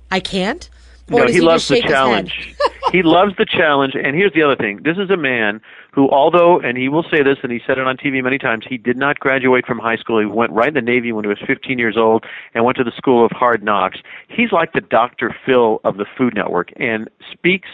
I 0.08 0.20
can't? 0.20 0.70
Or 1.10 1.20
no, 1.20 1.26
does 1.26 1.34
he, 1.34 1.40
he 1.40 1.46
loves 1.46 1.66
the 1.66 1.74
shake 1.74 1.84
his 1.84 1.92
head? 1.92 1.96
challenge. 1.96 2.54
He 2.92 3.02
loves 3.02 3.32
the 3.38 3.46
challenge. 3.46 3.94
And 3.94 4.14
here's 4.14 4.32
the 4.34 4.42
other 4.42 4.56
thing: 4.56 4.80
this 4.84 4.98
is 4.98 5.10
a 5.10 5.16
man 5.16 5.60
who, 5.92 6.08
although, 6.10 6.60
and 6.60 6.76
he 6.76 6.88
will 6.88 7.04
say 7.04 7.22
this, 7.22 7.38
and 7.42 7.50
he 7.50 7.60
said 7.66 7.78
it 7.78 7.86
on 7.86 7.96
TV 7.96 8.22
many 8.22 8.38
times, 8.38 8.64
he 8.68 8.78
did 8.78 8.96
not 8.96 9.18
graduate 9.18 9.66
from 9.66 9.78
high 9.78 9.96
school. 9.96 10.20
He 10.20 10.26
went 10.26 10.52
right 10.52 10.68
in 10.68 10.74
the 10.74 10.82
Navy 10.82 11.12
when 11.12 11.24
he 11.24 11.28
was 11.28 11.38
15 11.46 11.78
years 11.78 11.96
old 11.96 12.24
and 12.54 12.64
went 12.64 12.76
to 12.78 12.84
the 12.84 12.92
School 12.96 13.24
of 13.24 13.32
Hard 13.32 13.62
Knocks. 13.62 13.98
He's 14.28 14.52
like 14.52 14.72
the 14.72 14.80
Dr. 14.80 15.34
Phil 15.44 15.80
of 15.84 15.96
the 15.96 16.06
Food 16.16 16.34
Network 16.34 16.70
and 16.76 17.08
speaks 17.32 17.68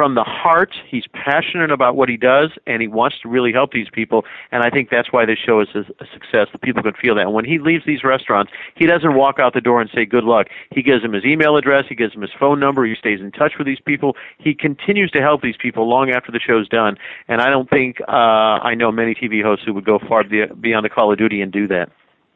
from 0.00 0.14
the 0.14 0.24
heart. 0.24 0.72
He's 0.88 1.04
passionate 1.12 1.70
about 1.70 1.94
what 1.94 2.08
he 2.08 2.16
does, 2.16 2.52
and 2.66 2.80
he 2.80 2.88
wants 2.88 3.20
to 3.20 3.28
really 3.28 3.52
help 3.52 3.72
these 3.72 3.90
people. 3.92 4.24
And 4.50 4.62
I 4.62 4.70
think 4.70 4.88
that's 4.88 5.12
why 5.12 5.26
this 5.26 5.38
show 5.38 5.60
is 5.60 5.68
a, 5.74 5.80
a 5.80 6.06
success. 6.14 6.46
The 6.52 6.58
people 6.58 6.82
can 6.82 6.94
feel 6.94 7.16
that. 7.16 7.26
And 7.26 7.34
when 7.34 7.44
he 7.44 7.58
leaves 7.58 7.84
these 7.84 8.02
restaurants, 8.02 8.50
he 8.76 8.86
doesn't 8.86 9.14
walk 9.14 9.38
out 9.38 9.52
the 9.52 9.60
door 9.60 9.78
and 9.78 9.90
say 9.94 10.06
good 10.06 10.24
luck. 10.24 10.46
He 10.70 10.82
gives 10.82 11.02
them 11.02 11.12
his 11.12 11.26
email 11.26 11.58
address. 11.58 11.84
He 11.86 11.94
gives 11.94 12.14
them 12.14 12.22
his 12.22 12.30
phone 12.40 12.58
number. 12.58 12.86
He 12.86 12.94
stays 12.94 13.20
in 13.20 13.30
touch 13.30 13.58
with 13.58 13.66
these 13.66 13.78
people. 13.84 14.16
He 14.38 14.54
continues 14.54 15.10
to 15.10 15.20
help 15.20 15.42
these 15.42 15.58
people 15.60 15.86
long 15.86 16.08
after 16.08 16.32
the 16.32 16.40
show's 16.40 16.66
done. 16.66 16.96
And 17.28 17.42
I 17.42 17.50
don't 17.50 17.68
think 17.68 18.00
uh, 18.08 18.64
I 18.64 18.74
know 18.74 18.90
many 18.90 19.14
TV 19.14 19.42
hosts 19.42 19.66
who 19.66 19.74
would 19.74 19.84
go 19.84 19.98
far 20.08 20.24
be- 20.24 20.46
beyond 20.46 20.86
the 20.86 20.88
call 20.88 21.12
of 21.12 21.18
duty 21.18 21.42
and 21.42 21.52
do 21.52 21.68
that. 21.68 21.90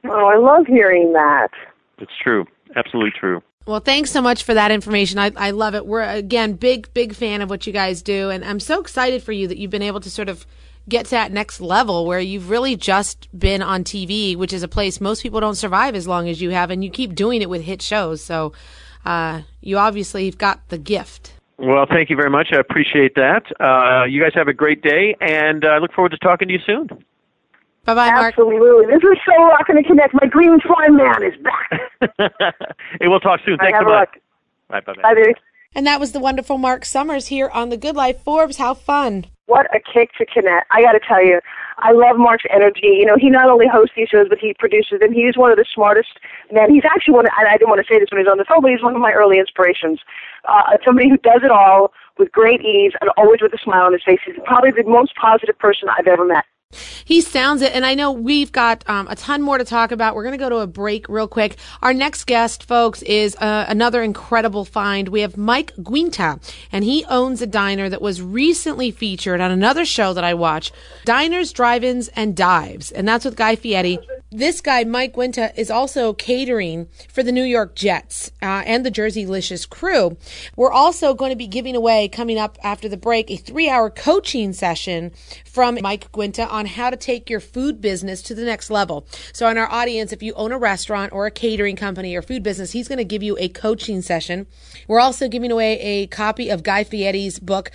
Oh, 0.04 0.26
I 0.26 0.36
love 0.36 0.66
hearing 0.66 1.14
that. 1.14 1.48
It's 1.96 2.12
true. 2.22 2.44
Absolutely 2.76 3.12
true. 3.18 3.40
Well, 3.66 3.80
thanks 3.80 4.10
so 4.10 4.20
much 4.20 4.44
for 4.44 4.52
that 4.54 4.70
information. 4.70 5.18
I, 5.18 5.32
I 5.36 5.50
love 5.52 5.74
it. 5.74 5.86
We're 5.86 6.02
again 6.02 6.52
big 6.52 6.92
big 6.92 7.14
fan 7.14 7.40
of 7.40 7.48
what 7.48 7.66
you 7.66 7.72
guys 7.72 8.02
do, 8.02 8.28
and 8.30 8.44
I'm 8.44 8.60
so 8.60 8.80
excited 8.80 9.22
for 9.22 9.32
you 9.32 9.48
that 9.48 9.56
you've 9.56 9.70
been 9.70 9.82
able 9.82 10.00
to 10.00 10.10
sort 10.10 10.28
of 10.28 10.46
get 10.86 11.06
to 11.06 11.10
that 11.12 11.32
next 11.32 11.62
level 11.62 12.04
where 12.04 12.20
you've 12.20 12.50
really 12.50 12.76
just 12.76 13.26
been 13.38 13.62
on 13.62 13.82
TV, 13.82 14.36
which 14.36 14.52
is 14.52 14.62
a 14.62 14.68
place 14.68 15.00
most 15.00 15.22
people 15.22 15.40
don't 15.40 15.54
survive 15.54 15.94
as 15.94 16.06
long 16.06 16.28
as 16.28 16.42
you 16.42 16.50
have, 16.50 16.70
and 16.70 16.84
you 16.84 16.90
keep 16.90 17.14
doing 17.14 17.40
it 17.40 17.48
with 17.48 17.62
hit 17.62 17.80
shows. 17.80 18.22
So, 18.22 18.52
uh, 19.06 19.42
you 19.62 19.78
obviously 19.78 20.26
have 20.26 20.36
got 20.36 20.68
the 20.68 20.78
gift. 20.78 21.32
Well, 21.56 21.86
thank 21.88 22.10
you 22.10 22.16
very 22.16 22.30
much. 22.30 22.48
I 22.52 22.56
appreciate 22.56 23.14
that. 23.14 23.44
Uh, 23.60 24.04
you 24.04 24.20
guys 24.20 24.32
have 24.34 24.48
a 24.48 24.52
great 24.52 24.82
day, 24.82 25.16
and 25.20 25.64
I 25.64 25.78
look 25.78 25.92
forward 25.92 26.10
to 26.10 26.18
talking 26.18 26.48
to 26.48 26.54
you 26.54 26.60
soon. 26.66 26.88
Bye 27.84 27.94
bye, 27.94 28.10
Marc. 28.10 28.34
Absolutely. 28.38 28.86
This 28.86 29.02
is 29.02 29.18
so 29.26 29.44
rocking 29.44 29.76
to 29.76 29.82
connect. 29.82 30.14
My 30.14 30.26
green 30.26 30.58
slime 30.66 30.96
man 30.96 31.22
is 31.22 31.34
back. 31.42 32.54
hey, 33.00 33.08
we'll 33.08 33.20
talk 33.20 33.40
soon. 33.44 33.58
Thanks 33.58 33.76
have 33.76 33.84
so 33.84 33.90
much. 33.90 34.08
luck. 34.14 34.18
Bye 34.68 34.80
bye. 34.80 35.02
Bye, 35.02 35.14
baby. 35.14 35.34
And 35.74 35.86
that 35.86 35.98
was 35.98 36.12
the 36.12 36.20
wonderful 36.20 36.56
Marc 36.56 36.84
Summers 36.84 37.26
here 37.26 37.48
on 37.48 37.68
the 37.68 37.76
Good 37.76 37.96
Life 37.96 38.22
Forbes. 38.22 38.58
How 38.58 38.74
fun! 38.74 39.26
What 39.46 39.66
a 39.74 39.80
kick 39.80 40.10
to 40.18 40.24
connect. 40.24 40.66
I 40.70 40.80
got 40.80 40.92
to 40.92 41.00
tell 41.00 41.22
you, 41.22 41.40
I 41.78 41.92
love 41.92 42.16
Marc's 42.16 42.44
energy. 42.48 42.96
You 42.98 43.04
know, 43.04 43.16
he 43.18 43.28
not 43.28 43.50
only 43.50 43.66
hosts 43.66 43.92
these 43.96 44.08
shows, 44.08 44.28
but 44.28 44.38
he 44.38 44.54
produces 44.58 45.00
them. 45.00 45.12
He's 45.12 45.36
one 45.36 45.50
of 45.50 45.58
the 45.58 45.66
smartest 45.74 46.08
men. 46.52 46.72
He's 46.72 46.84
actually 46.84 47.14
one, 47.14 47.26
of, 47.26 47.32
I 47.36 47.44
I 47.46 47.56
didn't 47.58 47.68
want 47.68 47.84
to 47.84 47.92
say 47.92 47.98
this 47.98 48.08
when 48.10 48.20
he 48.20 48.24
was 48.24 48.30
on 48.30 48.38
the 48.38 48.46
phone, 48.46 48.62
but 48.62 48.70
he's 48.70 48.82
one 48.82 48.94
of 48.94 49.00
my 49.00 49.12
early 49.12 49.38
inspirations. 49.38 50.00
Uh, 50.46 50.78
somebody 50.84 51.10
who 51.10 51.18
does 51.18 51.42
it 51.42 51.50
all 51.50 51.92
with 52.18 52.30
great 52.30 52.62
ease 52.62 52.92
and 53.00 53.10
always 53.16 53.42
with 53.42 53.52
a 53.52 53.58
smile 53.58 53.84
on 53.84 53.92
his 53.92 54.02
face. 54.04 54.20
He's 54.24 54.36
probably 54.46 54.70
the 54.70 54.84
most 54.84 55.14
positive 55.16 55.58
person 55.58 55.88
I've 55.90 56.06
ever 56.06 56.24
met. 56.24 56.44
He 57.04 57.20
sounds 57.20 57.62
it, 57.62 57.72
and 57.74 57.84
I 57.84 57.94
know 57.94 58.12
we've 58.12 58.52
got 58.52 58.88
um, 58.88 59.06
a 59.08 59.16
ton 59.16 59.42
more 59.42 59.58
to 59.58 59.64
talk 59.64 59.92
about. 59.92 60.14
We're 60.14 60.22
going 60.22 60.38
to 60.38 60.44
go 60.44 60.48
to 60.48 60.58
a 60.58 60.66
break 60.66 61.08
real 61.08 61.28
quick. 61.28 61.56
Our 61.82 61.94
next 61.94 62.24
guest, 62.24 62.64
folks, 62.64 63.02
is 63.02 63.36
uh, 63.36 63.66
another 63.68 64.02
incredible 64.02 64.64
find. 64.64 65.08
We 65.08 65.20
have 65.20 65.36
Mike 65.36 65.74
Giunta, 65.76 66.40
and 66.72 66.84
he 66.84 67.04
owns 67.06 67.42
a 67.42 67.46
diner 67.46 67.88
that 67.88 68.02
was 68.02 68.22
recently 68.22 68.90
featured 68.90 69.40
on 69.40 69.50
another 69.50 69.84
show 69.84 70.12
that 70.12 70.24
I 70.24 70.34
watch, 70.34 70.72
Diners, 71.04 71.52
Drive-Ins, 71.52 72.08
and 72.08 72.36
Dives, 72.36 72.90
and 72.92 73.06
that's 73.06 73.24
with 73.24 73.36
Guy 73.36 73.56
Fieri. 73.56 73.98
This 74.30 74.60
guy, 74.60 74.82
Mike 74.82 75.14
Giunta, 75.14 75.56
is 75.56 75.70
also 75.70 76.12
catering 76.12 76.88
for 77.08 77.22
the 77.22 77.30
New 77.30 77.44
York 77.44 77.76
Jets 77.76 78.32
uh, 78.42 78.64
and 78.66 78.84
the 78.84 78.90
Jerseylicious 78.90 79.68
crew. 79.68 80.16
We're 80.56 80.72
also 80.72 81.14
going 81.14 81.30
to 81.30 81.36
be 81.36 81.46
giving 81.46 81.76
away, 81.76 82.08
coming 82.08 82.36
up 82.36 82.58
after 82.64 82.88
the 82.88 82.96
break, 82.96 83.30
a 83.30 83.36
three-hour 83.36 83.90
coaching 83.90 84.52
session 84.52 85.12
from 85.44 85.78
Mike 85.80 86.10
Giunta 86.10 86.50
on 86.50 86.63
how 86.66 86.90
to 86.90 86.96
take 86.96 87.30
your 87.30 87.40
food 87.40 87.80
business 87.80 88.22
to 88.22 88.34
the 88.34 88.44
next 88.44 88.70
level. 88.70 89.06
So, 89.32 89.48
in 89.48 89.58
our 89.58 89.70
audience, 89.70 90.12
if 90.12 90.22
you 90.22 90.34
own 90.34 90.52
a 90.52 90.58
restaurant 90.58 91.12
or 91.12 91.26
a 91.26 91.30
catering 91.30 91.76
company 91.76 92.14
or 92.14 92.22
food 92.22 92.42
business, 92.42 92.72
he's 92.72 92.88
going 92.88 92.98
to 92.98 93.04
give 93.04 93.22
you 93.22 93.36
a 93.38 93.48
coaching 93.48 94.02
session. 94.02 94.46
We're 94.88 95.00
also 95.00 95.28
giving 95.28 95.50
away 95.50 95.78
a 95.80 96.06
copy 96.06 96.50
of 96.50 96.62
Guy 96.62 96.84
Fieri's 96.84 97.38
book, 97.38 97.70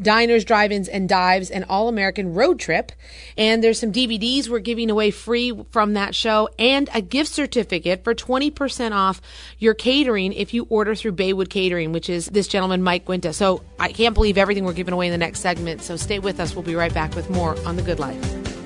Diners, 0.00 0.44
Drive-Ins, 0.44 0.88
and 0.88 1.08
Dives, 1.08 1.50
an 1.50 1.64
all-American 1.64 2.34
road 2.34 2.58
trip. 2.58 2.92
And 3.36 3.62
there's 3.62 3.78
some 3.78 3.92
DVDs 3.92 4.48
we're 4.48 4.60
giving 4.60 4.90
away 4.90 5.10
free 5.10 5.52
from 5.70 5.94
that 5.94 6.14
show 6.14 6.48
and 6.58 6.88
a 6.94 7.00
gift 7.00 7.30
certificate 7.30 8.04
for 8.04 8.14
20% 8.14 8.92
off 8.92 9.20
your 9.58 9.74
catering 9.74 10.32
if 10.32 10.54
you 10.54 10.66
order 10.70 10.94
through 10.94 11.12
Bayway 11.12 11.48
Catering, 11.48 11.92
which 11.92 12.08
is 12.08 12.26
this 12.26 12.48
gentleman, 12.48 12.82
Mike 12.82 13.04
Giunta. 13.06 13.34
So 13.34 13.62
I 13.78 13.92
can't 13.92 14.14
believe 14.14 14.38
everything 14.38 14.64
we're 14.64 14.72
giving 14.72 14.94
away 14.94 15.06
in 15.06 15.12
the 15.12 15.18
next 15.18 15.40
segment. 15.40 15.82
So 15.82 15.96
stay 15.96 16.18
with 16.18 16.40
us. 16.40 16.54
We'll 16.54 16.62
be 16.62 16.74
right 16.74 16.92
back 16.92 17.14
with 17.14 17.30
more 17.30 17.56
on 17.66 17.76
The 17.76 17.82
Good 17.82 17.98
Life. 17.98 18.61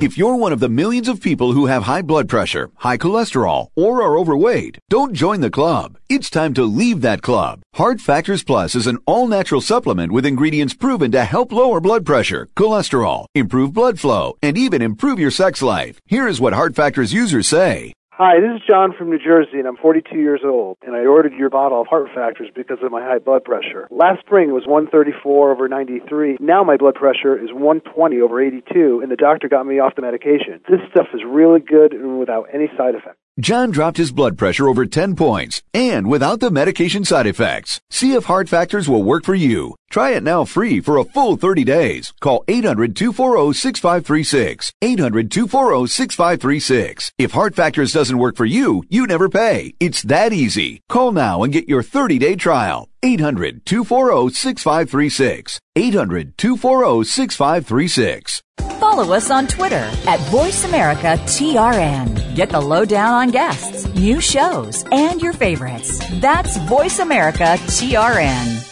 If 0.00 0.16
you're 0.16 0.36
one 0.36 0.54
of 0.54 0.60
the 0.60 0.70
millions 0.70 1.08
of 1.08 1.20
people 1.20 1.52
who 1.52 1.66
have 1.66 1.82
high 1.82 2.00
blood 2.00 2.26
pressure, 2.26 2.70
high 2.76 2.96
cholesterol, 2.96 3.68
or 3.76 4.02
are 4.02 4.16
overweight, 4.16 4.78
don't 4.88 5.12
join 5.12 5.42
the 5.42 5.50
club. 5.50 5.98
It's 6.08 6.30
time 6.30 6.54
to 6.54 6.64
leave 6.64 7.02
that 7.02 7.20
club. 7.20 7.60
Heart 7.74 8.00
Factors 8.00 8.42
Plus 8.42 8.74
is 8.74 8.86
an 8.86 8.96
all 9.04 9.28
natural 9.28 9.60
supplement 9.60 10.10
with 10.10 10.24
ingredients 10.24 10.72
proven 10.72 11.10
to 11.10 11.24
help 11.26 11.52
lower 11.52 11.82
blood 11.82 12.06
pressure, 12.06 12.48
cholesterol, 12.56 13.26
improve 13.34 13.74
blood 13.74 14.00
flow, 14.00 14.38
and 14.42 14.56
even 14.56 14.80
improve 14.80 15.18
your 15.18 15.30
sex 15.30 15.60
life. 15.60 16.00
Here 16.06 16.26
is 16.26 16.40
what 16.40 16.54
Heart 16.54 16.74
Factors 16.74 17.12
users 17.12 17.46
say. 17.46 17.92
Hi, 18.20 18.38
this 18.38 18.60
is 18.60 18.68
John 18.68 18.92
from 18.92 19.08
New 19.08 19.18
Jersey, 19.18 19.60
and 19.60 19.66
I'm 19.66 19.78
42 19.78 20.14
years 20.14 20.42
old, 20.44 20.76
and 20.82 20.94
I 20.94 21.06
ordered 21.06 21.32
your 21.32 21.48
bottle 21.48 21.80
of 21.80 21.86
Heart 21.86 22.08
Factors 22.14 22.50
because 22.54 22.76
of 22.82 22.92
my 22.92 23.00
high 23.00 23.18
blood 23.18 23.44
pressure. 23.44 23.88
Last 23.90 24.20
spring 24.20 24.50
it 24.50 24.52
was 24.52 24.66
134 24.66 25.50
over 25.50 25.66
93. 25.66 26.36
Now 26.38 26.62
my 26.62 26.76
blood 26.76 26.96
pressure 26.96 27.34
is 27.34 27.48
120 27.50 28.20
over 28.20 28.38
82, 28.38 29.00
and 29.00 29.10
the 29.10 29.16
doctor 29.16 29.48
got 29.48 29.64
me 29.64 29.78
off 29.78 29.94
the 29.96 30.02
medication. 30.02 30.60
This 30.68 30.80
stuff 30.90 31.06
is 31.14 31.22
really 31.26 31.60
good 31.60 31.94
and 31.94 32.20
without 32.20 32.48
any 32.52 32.68
side 32.76 32.94
effects. 32.94 33.16
John 33.40 33.70
dropped 33.70 33.96
his 33.96 34.12
blood 34.12 34.36
pressure 34.36 34.68
over 34.68 34.84
10 34.84 35.16
points 35.16 35.62
and 35.72 36.08
without 36.08 36.40
the 36.40 36.50
medication 36.50 37.06
side 37.06 37.26
effects. 37.26 37.80
See 37.88 38.12
if 38.12 38.24
Heart 38.24 38.50
Factors 38.50 38.86
will 38.86 39.02
work 39.02 39.24
for 39.24 39.34
you. 39.34 39.76
Try 39.88 40.10
it 40.10 40.22
now 40.22 40.44
free 40.44 40.78
for 40.80 40.98
a 40.98 41.04
full 41.04 41.36
30 41.36 41.64
days. 41.64 42.12
Call 42.20 42.44
800-240-6536. 42.48 44.72
800-240-6536. 44.82 47.12
If 47.18 47.32
Heart 47.32 47.54
Factors 47.54 47.94
doesn't 47.94 48.18
work 48.18 48.36
for 48.36 48.44
you, 48.44 48.84
you 48.90 49.06
never 49.06 49.30
pay. 49.30 49.72
It's 49.80 50.02
that 50.02 50.34
easy. 50.34 50.82
Call 50.88 51.12
now 51.12 51.42
and 51.42 51.52
get 51.52 51.68
your 51.68 51.82
30-day 51.82 52.36
trial. 52.36 52.88
800-240-6536. 53.02 55.58
800-240-6536. 55.76 58.42
Follow 58.78 59.14
us 59.14 59.30
on 59.30 59.46
Twitter 59.46 59.90
at 60.06 60.20
VoiceAmericaTRN. 60.30 62.34
Get 62.34 62.50
the 62.50 62.60
lowdown 62.60 63.14
on 63.14 63.30
guests, 63.30 63.86
new 63.94 64.20
shows, 64.20 64.84
and 64.92 65.20
your 65.20 65.32
favorites. 65.32 65.98
That's 66.20 66.58
VoiceAmericaTRN. 66.58 68.66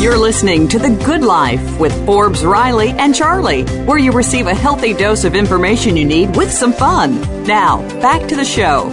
You're 0.00 0.18
listening 0.18 0.68
to 0.68 0.78
The 0.78 0.90
Good 1.04 1.22
Life 1.22 1.80
with 1.80 1.92
Forbes 2.04 2.44
Riley 2.44 2.90
and 2.90 3.14
Charlie, 3.14 3.62
where 3.86 3.96
you 3.96 4.12
receive 4.12 4.46
a 4.46 4.54
healthy 4.54 4.92
dose 4.92 5.24
of 5.24 5.34
information 5.34 5.96
you 5.96 6.04
need 6.04 6.36
with 6.36 6.52
some 6.52 6.74
fun. 6.74 7.18
Now, 7.44 7.78
back 8.02 8.28
to 8.28 8.36
the 8.36 8.44
show. 8.44 8.90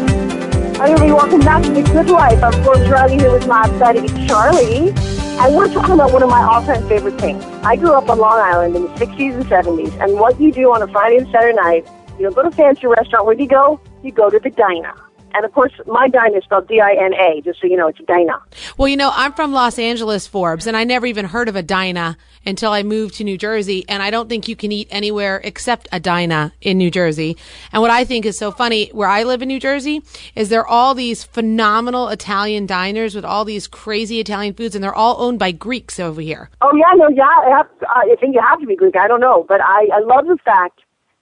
Hi, 0.77 0.89
everybody. 0.89 1.11
Welcome 1.11 1.41
back 1.41 1.63
to 1.63 1.69
The 1.69 1.81
Good 1.81 2.09
Life. 2.09 2.41
I'm 2.41 2.63
Forbes 2.63 2.89
Riley 2.89 3.17
here 3.17 3.33
with 3.33 3.45
my 3.45 3.67
buddy 3.77 4.07
Charlie. 4.25 4.93
And 5.41 5.55
want 5.55 5.71
to 5.71 5.79
talk 5.79 5.89
about 5.89 6.13
one 6.13 6.21
of 6.21 6.29
my 6.29 6.43
all-time 6.43 6.87
favorite 6.87 7.19
things. 7.19 7.43
I 7.63 7.75
grew 7.75 7.93
up 7.93 8.07
on 8.09 8.19
Long 8.19 8.39
Island 8.39 8.75
in 8.75 8.83
the 8.83 8.89
60s 8.89 9.33
and 9.33 9.45
70s, 9.45 9.99
and 9.99 10.19
what 10.19 10.39
you 10.39 10.51
do 10.51 10.71
on 10.71 10.83
a 10.83 10.87
Friday 10.89 11.17
and 11.17 11.27
Saturday 11.31 11.55
night, 11.55 11.87
you 12.19 12.29
go 12.29 12.43
to 12.43 12.49
a 12.49 12.51
fancy 12.51 12.85
restaurant. 12.85 13.25
Where 13.25 13.33
do 13.33 13.41
you 13.41 13.49
go? 13.49 13.81
You 14.03 14.11
go 14.11 14.29
to 14.29 14.37
the 14.37 14.51
diner. 14.51 14.93
And 15.33 15.45
of 15.45 15.53
course, 15.53 15.71
my 15.87 16.07
diner 16.07 16.37
is 16.37 16.43
spelled 16.43 16.67
D-I-N-A, 16.67 17.41
just 17.41 17.61
so 17.61 17.67
you 17.67 17.77
know, 17.77 17.87
it's 17.87 17.99
Dinah. 18.05 18.41
Well, 18.77 18.87
you 18.87 18.97
know, 18.97 19.11
I'm 19.13 19.33
from 19.33 19.51
Los 19.51 19.79
Angeles, 19.79 20.27
Forbes, 20.27 20.67
and 20.67 20.75
I 20.75 20.83
never 20.83 21.05
even 21.05 21.25
heard 21.25 21.47
of 21.47 21.55
a 21.55 21.63
Dinah 21.63 22.17
until 22.45 22.71
I 22.71 22.83
moved 22.83 23.15
to 23.15 23.23
New 23.23 23.37
Jersey. 23.37 23.85
And 23.87 24.01
I 24.01 24.09
don't 24.09 24.27
think 24.27 24.47
you 24.47 24.55
can 24.55 24.71
eat 24.71 24.87
anywhere 24.91 25.41
except 25.43 25.87
a 25.91 25.99
Dinah 25.99 26.53
in 26.61 26.77
New 26.77 26.91
Jersey. 26.91 27.37
And 27.71 27.81
what 27.81 27.91
I 27.91 28.03
think 28.03 28.25
is 28.25 28.37
so 28.37 28.51
funny, 28.51 28.89
where 28.89 29.07
I 29.07 29.23
live 29.23 29.41
in 29.41 29.47
New 29.47 29.59
Jersey, 29.59 30.01
is 30.35 30.49
there 30.49 30.61
are 30.61 30.67
all 30.67 30.95
these 30.95 31.23
phenomenal 31.23 32.09
Italian 32.09 32.65
diners 32.65 33.15
with 33.15 33.25
all 33.25 33.45
these 33.45 33.67
crazy 33.67 34.19
Italian 34.19 34.53
foods, 34.53 34.75
and 34.75 34.83
they're 34.83 34.93
all 34.93 35.21
owned 35.21 35.39
by 35.39 35.51
Greeks 35.51 35.99
over 35.99 36.21
here. 36.21 36.49
Oh 36.61 36.75
yeah, 36.75 36.93
no, 36.95 37.09
yeah, 37.09 37.23
I, 37.23 37.49
have, 37.57 37.67
I 37.87 38.15
think 38.19 38.35
you 38.35 38.41
have 38.41 38.59
to 38.59 38.65
be 38.65 38.75
Greek. 38.75 38.95
I 38.95 39.07
don't 39.07 39.21
know, 39.21 39.45
but 39.47 39.61
I, 39.61 39.87
I 39.93 39.99
love 39.99 40.25
the 40.25 40.37
fact 40.43 40.80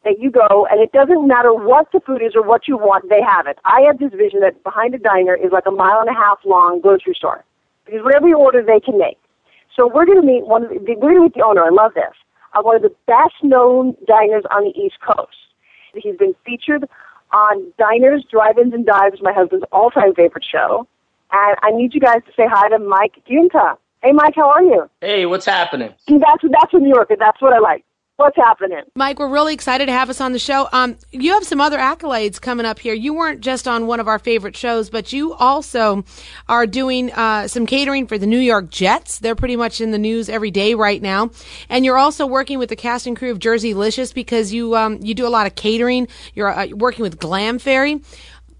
that 0.09 0.19
you 0.19 0.31
go 0.31 0.67
and 0.71 0.81
it 0.81 0.91
doesn't 0.91 1.27
matter 1.27 1.53
what 1.53 1.91
the 1.93 1.99
food 1.99 2.21
is 2.21 2.35
or 2.35 2.41
what 2.41 2.67
you 2.67 2.77
want, 2.77 3.09
they 3.09 3.21
have 3.21 3.45
it. 3.45 3.59
I 3.63 3.81
have 3.81 3.99
this 3.99 4.11
vision 4.11 4.39
that 4.41 4.63
behind 4.63 4.95
a 4.95 4.97
diner 4.97 5.35
is 5.35 5.51
like 5.51 5.67
a 5.67 5.71
mile 5.71 5.99
and 5.99 6.09
a 6.09 6.13
half 6.13 6.39
long 6.45 6.81
grocery 6.81 7.13
store 7.13 7.45
because 7.85 8.03
whatever 8.03 8.27
you 8.27 8.37
order, 8.37 8.63
they 8.63 8.79
can 8.79 8.97
make. 8.97 9.19
So 9.75 9.87
we're 9.87 10.05
going 10.05 10.19
to 10.19 10.25
meet 10.25 10.47
one 10.47 10.63
of 10.63 10.69
the, 10.69 10.95
we're 10.97 11.13
going 11.13 11.15
to 11.17 11.21
meet 11.21 11.33
the 11.35 11.45
owner. 11.45 11.63
I 11.63 11.69
love 11.69 11.93
this. 11.93 12.15
Of 12.55 12.65
one 12.65 12.75
of 12.75 12.81
the 12.81 12.95
best 13.05 13.35
known 13.43 13.95
diners 14.07 14.43
on 14.49 14.63
the 14.63 14.73
East 14.79 14.97
Coast. 15.05 15.37
He's 15.93 16.17
been 16.17 16.33
featured 16.43 16.85
on 17.31 17.71
Diners, 17.77 18.25
Drive-ins, 18.31 18.73
and 18.73 18.85
Dives, 18.85 19.21
my 19.21 19.31
husband's 19.31 19.65
all-time 19.71 20.15
favorite 20.15 20.43
show. 20.43 20.87
And 21.31 21.55
I 21.61 21.69
need 21.71 21.93
you 21.93 21.99
guys 21.99 22.21
to 22.25 22.31
say 22.35 22.47
hi 22.49 22.69
to 22.69 22.79
Mike 22.79 23.21
Giunta. 23.29 23.77
Hey, 24.01 24.13
Mike, 24.13 24.33
how 24.35 24.49
are 24.49 24.63
you? 24.63 24.89
Hey, 25.01 25.27
what's 25.27 25.45
happening? 25.45 25.93
That's 26.07 26.43
that's 26.49 26.73
in 26.73 26.83
New 26.83 26.89
York, 26.89 27.11
and 27.11 27.21
that's 27.21 27.39
what 27.39 27.53
I 27.53 27.59
like. 27.59 27.85
What's 28.19 28.35
happening? 28.35 28.81
Mike, 28.95 29.17
we're 29.17 29.29
really 29.29 29.53
excited 29.53 29.85
to 29.85 29.93
have 29.93 30.09
us 30.09 30.19
on 30.19 30.33
the 30.33 30.39
show. 30.39 30.67
Um, 30.73 30.97
you 31.09 31.31
have 31.35 31.45
some 31.45 31.61
other 31.61 31.77
accolades 31.77 32.41
coming 32.41 32.65
up 32.65 32.77
here. 32.77 32.93
You 32.93 33.13
weren't 33.13 33.39
just 33.39 33.65
on 33.65 33.87
one 33.87 34.01
of 34.01 34.09
our 34.09 34.19
favorite 34.19 34.57
shows, 34.57 34.89
but 34.89 35.13
you 35.13 35.33
also 35.35 36.03
are 36.49 36.67
doing 36.67 37.13
uh, 37.13 37.47
some 37.47 37.65
catering 37.65 38.07
for 38.07 38.17
the 38.17 38.27
New 38.27 38.39
York 38.39 38.69
Jets. 38.69 39.19
They're 39.19 39.35
pretty 39.35 39.55
much 39.55 39.79
in 39.79 39.91
the 39.91 39.97
news 39.97 40.27
every 40.27 40.51
day 40.51 40.73
right 40.73 41.01
now, 41.01 41.31
and 41.69 41.85
you're 41.85 41.97
also 41.97 42.25
working 42.25 42.59
with 42.59 42.67
the 42.67 42.75
cast 42.75 43.07
and 43.07 43.15
crew 43.15 43.31
of 43.31 43.39
Jerseylicious 43.39 44.13
because 44.13 44.51
you 44.51 44.75
um, 44.75 44.99
you 45.01 45.13
do 45.13 45.25
a 45.25 45.29
lot 45.29 45.47
of 45.47 45.55
catering. 45.55 46.09
You're 46.33 46.49
uh, 46.49 46.67
working 46.73 47.03
with 47.03 47.19
Glam 47.19 47.57
Fairy 47.57 48.01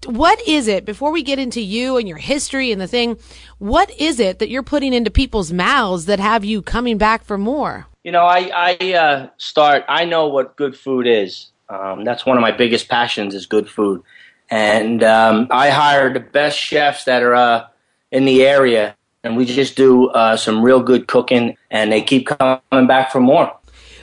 what 0.06 0.40
is 0.48 0.66
it 0.66 0.86
before 0.86 1.12
we 1.12 1.22
get 1.22 1.38
into 1.38 1.60
you 1.60 1.98
and 1.98 2.08
your 2.08 2.16
history 2.16 2.72
and 2.72 2.80
the 2.80 2.86
thing 2.86 3.18
what 3.58 3.90
is 4.00 4.18
it 4.18 4.38
that 4.38 4.48
you're 4.48 4.62
putting 4.62 4.94
into 4.94 5.10
people's 5.10 5.52
mouths 5.52 6.06
that 6.06 6.18
have 6.18 6.42
you 6.42 6.62
coming 6.62 6.96
back 6.96 7.22
for 7.22 7.36
more 7.36 7.86
you 8.04 8.12
know, 8.12 8.24
I 8.24 8.50
I 8.80 8.94
uh, 8.94 9.28
start. 9.36 9.84
I 9.88 10.04
know 10.04 10.28
what 10.28 10.56
good 10.56 10.76
food 10.76 11.06
is. 11.06 11.48
Um, 11.68 12.04
that's 12.04 12.26
one 12.26 12.36
of 12.36 12.40
my 12.40 12.52
biggest 12.52 12.88
passions 12.88 13.34
is 13.34 13.46
good 13.46 13.68
food, 13.68 14.02
and 14.50 15.02
um, 15.02 15.48
I 15.50 15.70
hire 15.70 16.12
the 16.12 16.20
best 16.20 16.58
chefs 16.58 17.04
that 17.04 17.22
are 17.22 17.34
uh, 17.34 17.66
in 18.10 18.24
the 18.24 18.44
area, 18.44 18.96
and 19.22 19.36
we 19.36 19.44
just 19.44 19.76
do 19.76 20.08
uh, 20.08 20.36
some 20.36 20.62
real 20.62 20.80
good 20.80 21.06
cooking, 21.06 21.56
and 21.70 21.92
they 21.92 22.02
keep 22.02 22.26
coming 22.26 22.86
back 22.86 23.12
for 23.12 23.20
more. 23.20 23.52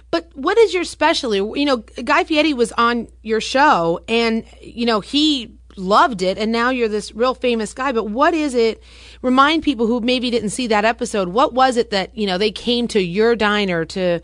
But 0.09 0.29
what 0.35 0.57
is 0.57 0.73
your 0.73 0.85
specialty? 0.85 1.37
You 1.37 1.65
know, 1.65 1.77
Guy 1.77 2.23
Fieri 2.23 2.53
was 2.53 2.71
on 2.73 3.07
your 3.23 3.41
show, 3.41 3.99
and 4.07 4.45
you 4.61 4.85
know 4.85 5.01
he 5.01 5.57
loved 5.75 6.21
it, 6.21 6.37
and 6.37 6.51
now 6.51 6.69
you're 6.69 6.87
this 6.87 7.13
real 7.13 7.33
famous 7.33 7.73
guy. 7.73 7.91
But 7.91 8.05
what 8.05 8.33
is 8.33 8.53
it? 8.53 8.81
Remind 9.27 9.61
people 9.61 9.87
who 9.87 9.99
maybe 9.99 10.31
didn't 10.31 10.51
see 10.51 10.67
that 10.67 10.85
episode. 10.85 11.27
What 11.27 11.51
was 11.51 11.75
it 11.75 11.89
that 11.91 12.17
you 12.17 12.25
know 12.25 12.37
they 12.37 12.49
came 12.49 12.87
to 12.87 13.01
your 13.01 13.35
diner 13.35 13.83
to 13.83 14.21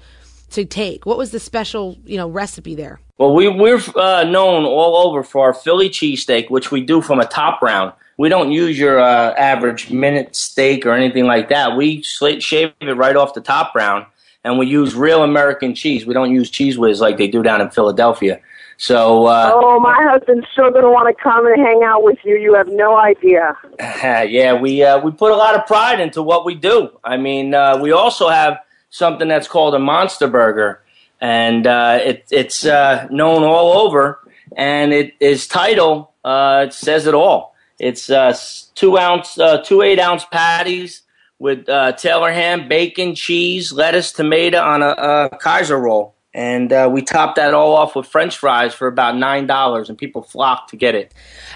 to 0.52 0.64
take? 0.64 1.06
What 1.06 1.18
was 1.18 1.32
the 1.32 1.42
special 1.42 1.98
you 2.06 2.16
know 2.16 2.30
recipe 2.30 2.74
there? 2.74 3.02
Well, 3.18 3.36
we 3.36 3.50
we're 3.50 3.82
uh, 3.98 4.24
known 4.24 4.64
all 4.64 4.96
over 5.06 5.22
for 5.22 5.44
our 5.44 5.54
Philly 5.54 5.90
cheesesteak, 5.90 6.50
which 6.50 6.72
we 6.72 6.80
do 6.80 7.02
from 7.02 7.20
a 7.20 7.26
top 7.26 7.62
round. 7.62 7.92
We 8.18 8.30
don't 8.30 8.54
use 8.54 8.80
your 8.80 9.02
uh, 9.02 9.34
average 9.34 9.92
minute 9.92 10.38
steak 10.38 10.86
or 10.86 10.94
anything 10.94 11.26
like 11.26 11.50
that. 11.50 11.76
We 11.76 12.02
shave 12.04 12.72
it 12.80 12.96
right 12.96 13.18
off 13.18 13.34
the 13.34 13.42
top 13.42 13.76
round, 13.76 14.06
and 14.46 14.58
we 14.58 14.68
use 14.68 14.96
real 14.96 15.22
American 15.22 15.76
cheese. 15.76 16.06
We 16.06 16.14
don't 16.14 16.32
use 16.32 16.50
Cheez 16.50 16.78
Whiz 16.78 17.02
like 17.02 17.18
they 17.18 17.28
do 17.28 17.44
down 17.44 17.60
in 17.60 17.70
Philadelphia. 17.72 18.40
So. 18.84 19.28
Uh, 19.28 19.50
oh, 19.54 19.80
my 19.80 19.96
husband's 20.02 20.46
still 20.52 20.70
going 20.70 20.84
to 20.84 20.90
want 20.90 21.08
to 21.08 21.24
come 21.24 21.48
and 21.48 21.56
hang 21.56 21.84
out 21.86 22.04
with 22.04 22.18
you. 22.26 22.36
You 22.36 22.54
have 22.56 22.68
no 22.68 22.98
idea. 22.98 23.58
yeah, 23.80 24.60
we 24.60 24.84
uh, 24.84 25.00
we 25.00 25.12
put 25.12 25.32
a 25.32 25.38
lot 25.38 25.56
of 25.56 25.66
pride 25.66 26.02
into 26.02 26.22
what 26.22 26.44
we 26.44 26.54
do. 26.54 26.90
I 27.02 27.16
mean, 27.16 27.54
uh, 27.54 27.78
we 27.82 27.94
also 27.94 28.28
have 28.28 28.58
something 28.90 29.30
that's 29.30 29.48
called 29.48 29.74
a 29.74 29.80
monster 29.80 30.28
burger, 30.28 30.82
and 31.22 31.66
uh, 31.66 32.00
it, 32.04 32.26
it's 32.30 32.66
uh, 32.66 33.08
known 33.10 33.44
all 33.44 33.86
over. 33.88 34.20
And 34.58 34.92
it 34.92 35.14
is 35.22 35.48
title 35.48 36.14
uh, 36.26 36.66
it 36.68 36.74
says 36.74 37.08
it 37.08 37.14
all. 37.14 37.56
It's 37.80 38.10
uh, 38.10 38.38
two 38.76 38.98
ounce, 38.98 39.40
uh, 39.40 39.62
two 39.62 39.82
eight 39.82 40.00
ounce 40.00 40.26
patties 40.26 41.04
with 41.40 41.70
uh, 41.70 41.94
Taylor 41.94 42.34
ham, 42.34 42.68
bacon, 42.68 43.16
cheese, 43.16 43.72
lettuce, 43.72 44.12
tomato 44.12 44.62
on 44.62 44.82
a, 44.82 44.90
a 44.90 45.38
Kaiser 45.40 45.80
roll 45.80 46.13
and 46.34 46.74
uh, 46.74 46.90
we 46.92 47.02
topped 47.02 47.36
that 47.36 47.54
all 47.54 47.76
off 47.76 47.96
with 47.96 48.08
French 48.08 48.38
fries 48.38 48.74
for 48.74 48.88
about 48.88 49.16
nine 49.16 49.46
dollars, 49.46 49.90
and 49.90 49.98
people 49.98 50.22
flocked 50.22 50.70
to 50.72 50.76
get 50.76 50.96
it. 50.96 51.14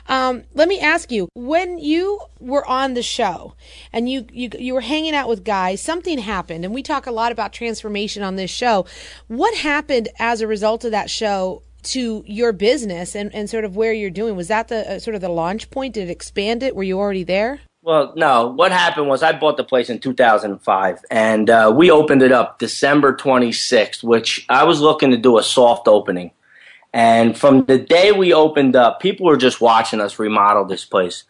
Um, 0.07 0.43
let 0.53 0.67
me 0.67 0.79
ask 0.79 1.11
you: 1.11 1.29
when 1.33 1.79
you 1.79 2.19
were 2.39 2.65
on 2.67 2.93
the 2.93 3.01
show 3.01 3.55
and 3.91 4.09
you, 4.09 4.25
you 4.31 4.49
you 4.57 4.73
were 4.73 4.81
hanging 4.81 5.15
out 5.15 5.27
with 5.27 5.43
guys, 5.43 5.81
something 5.81 6.19
happened, 6.19 6.65
and 6.65 6.73
we 6.73 6.83
talk 6.83 7.07
a 7.07 7.11
lot 7.11 7.31
about 7.31 7.53
transformation 7.53 8.23
on 8.23 8.35
this 8.35 8.51
show. 8.51 8.85
What 9.27 9.55
happened 9.55 10.09
as 10.19 10.41
a 10.41 10.47
result 10.47 10.85
of 10.85 10.91
that 10.91 11.09
show? 11.09 11.63
to 11.83 12.23
your 12.25 12.51
business 12.51 13.15
and, 13.15 13.33
and 13.33 13.49
sort 13.49 13.63
of 13.63 13.77
where 13.77 13.93
you're 13.93 14.09
doing 14.09 14.35
was 14.35 14.49
that 14.49 14.67
the 14.67 14.95
uh, 14.95 14.99
sort 14.99 15.15
of 15.15 15.21
the 15.21 15.29
launch 15.29 15.69
point 15.69 15.93
did 15.93 16.09
it 16.09 16.11
expand 16.11 16.61
it 16.61 16.75
were 16.75 16.83
you 16.83 16.99
already 16.99 17.23
there 17.23 17.61
well, 17.81 18.13
no. 18.15 18.47
What 18.47 18.71
happened 18.71 19.07
was 19.07 19.23
I 19.23 19.31
bought 19.31 19.57
the 19.57 19.63
place 19.63 19.89
in 19.89 19.99
2005, 19.99 21.05
and 21.09 21.49
uh, 21.49 21.73
we 21.75 21.91
opened 21.91 22.21
it 22.21 22.31
up 22.31 22.59
December 22.59 23.15
26th, 23.15 24.03
which 24.03 24.45
I 24.49 24.63
was 24.63 24.81
looking 24.81 25.11
to 25.11 25.17
do 25.17 25.37
a 25.37 25.43
soft 25.43 25.87
opening. 25.87 26.31
And 26.93 27.37
from 27.37 27.65
the 27.65 27.77
day 27.77 28.11
we 28.11 28.33
opened 28.33 28.75
up, 28.75 28.99
people 28.99 29.27
were 29.27 29.37
just 29.37 29.61
watching 29.61 30.01
us 30.01 30.19
remodel 30.19 30.65
this 30.65 30.85
place. 30.85 31.23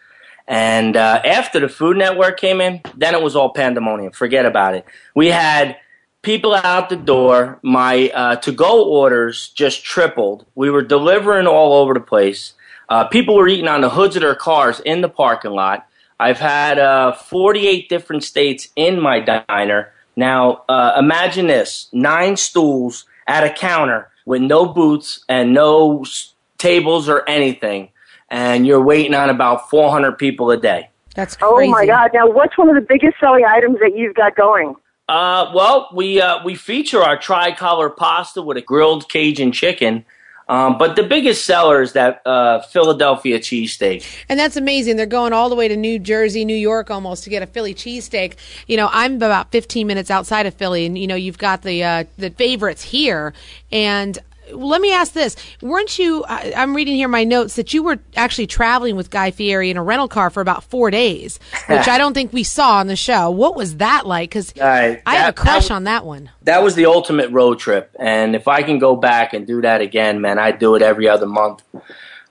And 0.48 0.96
uh, 0.96 1.22
after 1.26 1.60
the 1.60 1.68
Food 1.68 1.98
Network 1.98 2.40
came 2.40 2.62
in, 2.62 2.82
then 2.96 3.14
it 3.14 3.22
was 3.22 3.36
all 3.36 3.52
pandemonium. 3.52 4.14
Forget 4.14 4.46
about 4.46 4.76
it. 4.76 4.86
We 5.14 5.28
had 5.28 5.78
people 6.22 6.56
out 6.56 6.90
the 6.90 6.96
door. 6.96 7.60
My 7.62 8.10
uh, 8.10 8.36
to-go 8.38 8.86
orders 8.86 9.50
just 9.50 9.84
tripled. 9.84 10.46
We 10.56 10.70
were 10.70 10.84
delivering 10.84 11.48
all 11.48 11.74
over 11.74 11.94
the 11.94 12.00
place. 12.00 12.54
Uh, 12.88 13.06
people 13.06 13.36
were 13.36 13.50
eating 13.50 13.68
on 13.68 13.82
the 13.82 13.90
hoods 13.90 14.16
of 14.16 14.22
their 14.22 14.36
cars 14.36 14.80
in 14.80 15.02
the 15.02 15.10
parking 15.10 15.52
lot. 15.52 15.86
I've 16.20 16.40
had 16.40 16.80
uh, 16.80 17.14
48 17.14 17.90
different 17.90 18.24
states 18.24 18.70
in 18.76 19.00
my 19.00 19.20
diner. 19.20 19.94
Now, 20.16 20.64
uh, 20.68 20.94
imagine 20.98 21.48
this 21.48 21.90
nine 21.94 22.38
stools 22.38 23.06
at 23.28 23.44
a 23.44 23.52
counter 23.52 24.10
with 24.26 24.42
no 24.42 24.66
booths 24.66 25.24
and 25.30 25.54
no 25.54 26.02
s- 26.02 26.34
tables 26.58 27.08
or 27.08 27.28
anything. 27.30 27.90
And 28.30 28.66
you're 28.66 28.84
waiting 28.84 29.14
on 29.14 29.30
about 29.30 29.70
400 29.70 30.18
people 30.18 30.50
a 30.52 30.58
day. 30.58 30.90
That's 31.14 31.36
crazy. 31.36 31.70
Oh 31.70 31.72
my 31.72 31.86
God! 31.86 32.12
Now, 32.14 32.28
what's 32.30 32.58
one 32.58 32.70
of 32.70 32.76
the 32.76 32.82
biggest 32.88 33.20
selling 33.20 33.44
items 33.44 33.80
that 33.80 33.96
you've 33.96 34.14
got 34.14 34.36
going? 34.36 34.76
Uh, 35.10 35.52
well, 35.56 35.90
we 35.92 36.22
uh, 36.22 36.44
we 36.44 36.54
feature 36.54 37.02
our 37.02 37.18
tricolor 37.18 37.90
pasta 37.90 38.42
with 38.42 38.58
a 38.58 38.62
grilled 38.62 39.10
Cajun 39.10 39.52
chicken. 39.52 40.06
Um, 40.50 40.78
but 40.78 40.96
the 40.96 41.04
biggest 41.04 41.46
seller 41.46 41.82
is 41.82 41.94
that 41.94 42.22
uh, 42.26 42.62
Philadelphia 42.62 43.40
cheesesteak. 43.40 44.06
And 44.30 44.40
that's 44.40 44.56
amazing. 44.56 44.96
They're 44.96 45.06
going 45.06 45.34
all 45.34 45.50
the 45.50 45.56
way 45.56 45.68
to 45.68 45.76
New 45.76 46.00
Jersey, 46.00 46.46
New 46.46 46.56
York 46.56 46.90
almost 46.90 47.24
to 47.26 47.30
get 47.30 47.44
a 47.44 47.48
Philly 47.48 47.74
cheesesteak. 47.74 48.36
You 48.68 48.78
know, 48.78 48.90
I'm 48.92 49.16
about 49.16 49.52
15 49.52 49.86
minutes 49.86 50.10
outside 50.10 50.46
of 50.46 50.54
Philly, 50.54 50.86
and, 50.86 50.98
you 50.98 51.08
know, 51.08 51.16
you've 51.16 51.38
got 51.38 51.64
the, 51.64 51.84
uh, 51.84 52.04
the 52.18 52.30
favorites 52.30 52.84
here. 52.84 53.34
And 53.72 54.18
let 54.52 54.82
me 54.82 54.92
ask 54.94 55.14
this: 55.14 55.36
weren't 55.62 55.98
you? 56.00 56.24
I, 56.28 56.54
I'm 56.56 56.76
reading 56.76 56.96
here 56.96 57.08
my 57.08 57.24
notes 57.24 57.56
that 57.56 57.74
you 57.74 57.84
were 57.84 58.00
actually 58.16 58.48
traveling 58.48 58.96
with 58.96 59.10
Guy 59.10 59.32
Fieri 59.32 59.70
in 59.70 59.78
a 59.78 59.84
rental 59.84 60.08
car 60.08 60.30
for 60.30 60.42
about 60.42 60.64
four 60.64 60.90
days, 60.92 61.40
which 61.68 61.88
I 61.88 61.98
don't 61.98 62.14
think 62.14 62.34
we 62.34 62.44
saw 62.44 62.78
on 62.80 62.88
the 62.88 62.96
show. 62.96 63.30
What 63.30 63.56
was 63.56 63.78
that 63.78 64.06
like? 64.08 64.30
Because 64.30 64.54
Right, 64.60 65.02
I 65.06 65.16
have 65.16 65.30
a 65.30 65.34
crush 65.34 65.68
that- 65.70 65.74
on 65.74 65.84
that 65.86 66.06
one. 66.06 66.30
That 66.44 66.64
was 66.64 66.76
the 66.76 66.86
ultimate 66.86 67.30
road 67.32 67.60
trip, 67.60 67.96
and 68.00 68.36
if 68.36 68.48
I 68.48 68.64
can 68.64 68.80
go 68.80 68.96
back 68.96 69.34
and 69.34 69.46
do 69.46 69.62
that 69.62 69.82
again, 69.82 70.22
man, 70.22 70.40
I'd 70.40 70.60
do 70.60 70.76
it 70.76 70.82
every 70.82 71.08
other 71.10 71.26
month. 71.28 71.62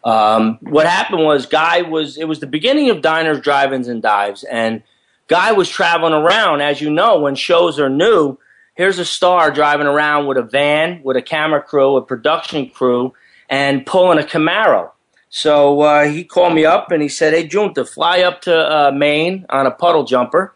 Um, 0.04 0.58
what 0.60 0.86
happened 0.86 1.24
was, 1.24 1.46
Guy 1.46 1.82
was 1.82 2.16
it 2.16 2.24
was 2.28 2.40
the 2.40 2.46
beginning 2.46 2.90
of 2.90 3.02
diners, 3.02 3.40
drive-ins, 3.40 3.88
and 3.88 4.00
dives, 4.00 4.44
and 4.44 4.82
Guy 5.28 5.52
was 5.52 5.68
traveling 5.68 6.12
around. 6.12 6.60
As 6.60 6.80
you 6.80 6.90
know, 6.90 7.18
when 7.20 7.34
shows 7.34 7.80
are 7.80 7.88
new, 7.88 8.38
here's 8.76 9.00
a 9.00 9.04
star 9.04 9.50
driving 9.50 9.88
around 9.88 10.26
with 10.26 10.36
a 10.36 10.42
van, 10.42 11.00
with 11.02 11.16
a 11.16 11.22
camera 11.22 11.60
crew, 11.60 11.96
a 11.96 12.02
production 12.02 12.68
crew, 12.70 13.12
and 13.48 13.84
pulling 13.84 14.18
a 14.18 14.22
Camaro. 14.22 14.92
So 15.28 15.80
uh, 15.80 16.04
he 16.04 16.22
called 16.22 16.54
me 16.54 16.64
up 16.64 16.92
and 16.92 17.02
he 17.02 17.08
said, 17.08 17.34
"Hey, 17.34 17.48
Giunta, 17.48 17.88
fly 17.88 18.20
up 18.20 18.42
to 18.42 18.54
uh, 18.54 18.90
Maine 18.92 19.44
on 19.50 19.66
a 19.66 19.72
puddle 19.72 20.04
jumper, 20.04 20.54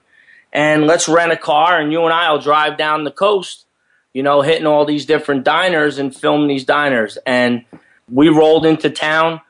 and 0.53 0.87
let's 0.87 1.09
rent 1.09 1.33
a 1.33 1.37
car, 1.37 1.81
and 1.81 1.91
you 1.93 2.05
and 2.05 2.13
I 2.13 2.31
will 2.31 2.39
drive 2.39 2.79
down 2.79 3.05
the 3.05 3.11
coast, 3.11 3.67
you 4.13 4.23
know, 4.23 4.43
hitting 4.43 4.67
all 4.67 4.85
these 4.85 5.07
different 5.07 5.45
diners 5.45 5.99
and 5.99 6.15
film 6.15 6.47
these 6.47 6.65
diners." 6.65 7.19
And 7.27 7.65
we 8.09 8.29
rolled 8.29 8.65
into 8.65 8.91
town, 8.91 9.41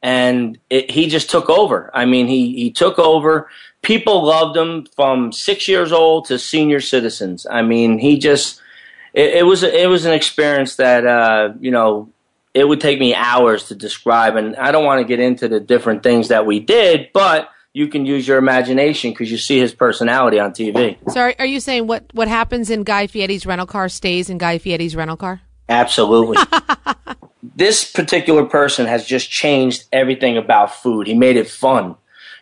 and 0.00 0.58
it, 0.70 0.90
he 0.90 1.08
just 1.08 1.28
took 1.28 1.50
over. 1.50 1.90
I 1.92 2.04
mean, 2.04 2.28
he 2.28 2.54
he 2.54 2.70
took 2.70 2.98
over. 2.98 3.48
People 3.82 4.24
loved 4.24 4.56
him 4.56 4.86
from 4.96 5.32
six 5.32 5.68
years 5.68 5.92
old 5.92 6.26
to 6.26 6.38
senior 6.38 6.80
citizens. 6.80 7.46
I 7.48 7.62
mean, 7.62 7.98
he 7.98 8.18
just 8.18 8.60
it, 9.14 9.34
it 9.34 9.42
was 9.44 9.62
it 9.62 9.88
was 9.88 10.04
an 10.04 10.12
experience 10.12 10.76
that 10.76 11.06
uh, 11.06 11.52
you 11.60 11.70
know 11.70 12.10
it 12.54 12.66
would 12.66 12.80
take 12.80 12.98
me 12.98 13.14
hours 13.14 13.68
to 13.68 13.74
describe, 13.74 14.36
and 14.36 14.56
I 14.56 14.72
don't 14.72 14.84
want 14.84 15.00
to 15.00 15.04
get 15.04 15.20
into 15.20 15.48
the 15.48 15.60
different 15.60 16.02
things 16.02 16.28
that 16.28 16.46
we 16.46 16.60
did, 16.60 17.10
but 17.12 17.50
you 17.72 17.86
can 17.86 18.06
use 18.06 18.26
your 18.26 18.38
imagination 18.38 19.10
because 19.10 19.30
you 19.30 19.38
see 19.38 19.58
his 19.58 19.72
personality 19.72 20.40
on 20.40 20.52
TV. 20.52 20.96
So, 21.12 21.20
are, 21.20 21.34
are 21.38 21.46
you 21.46 21.60
saying 21.60 21.86
what 21.86 22.04
what 22.12 22.28
happens 22.28 22.70
in 22.70 22.82
Guy 22.82 23.06
Fieri's 23.06 23.46
rental 23.46 23.66
car 23.66 23.88
stays 23.88 24.30
in 24.30 24.38
Guy 24.38 24.58
Fieri's 24.58 24.96
rental 24.96 25.16
car? 25.16 25.40
Absolutely. 25.68 26.38
this 27.56 27.90
particular 27.90 28.44
person 28.44 28.86
has 28.86 29.06
just 29.06 29.30
changed 29.30 29.84
everything 29.92 30.36
about 30.36 30.74
food. 30.74 31.06
He 31.06 31.14
made 31.14 31.36
it 31.36 31.48
fun, 31.48 31.96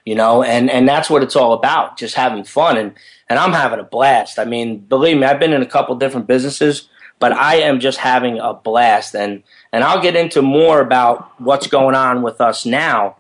you 0.07 0.15
know, 0.15 0.43
and, 0.45 0.71
and 0.71 0.89
that's 0.89 1.11
what 1.11 1.23
it's 1.25 1.37
all 1.37 1.53
about, 1.53 1.99
just 1.99 2.15
having 2.15 2.45
fun. 2.45 2.79
And, 2.79 2.95
and 3.29 3.39
I'm 3.39 3.53
having 3.53 3.81
a 3.81 3.85
blast. 3.85 4.39
I 4.39 4.45
mean, 4.45 4.79
believe 4.79 5.19
me, 5.19 5.27
I've 5.27 5.41
been 5.41 5.53
in 5.53 5.63
a 5.63 5.67
couple 5.67 5.97
different 5.97 6.29
businesses, 6.29 6.89
but 7.19 7.33
I 7.33 7.57
am 7.57 7.81
just 7.81 7.99
having 7.99 8.39
a 8.39 8.55
blast. 8.55 9.17
And, 9.17 9.43
and 9.73 9.83
I'll 9.83 10.01
get 10.01 10.15
into 10.15 10.43
more 10.43 10.81
about 10.81 11.39
what's 11.41 11.67
going 11.67 11.97
on 11.97 12.23
with 12.23 12.41
us 12.41 12.65
now. 12.65 13.17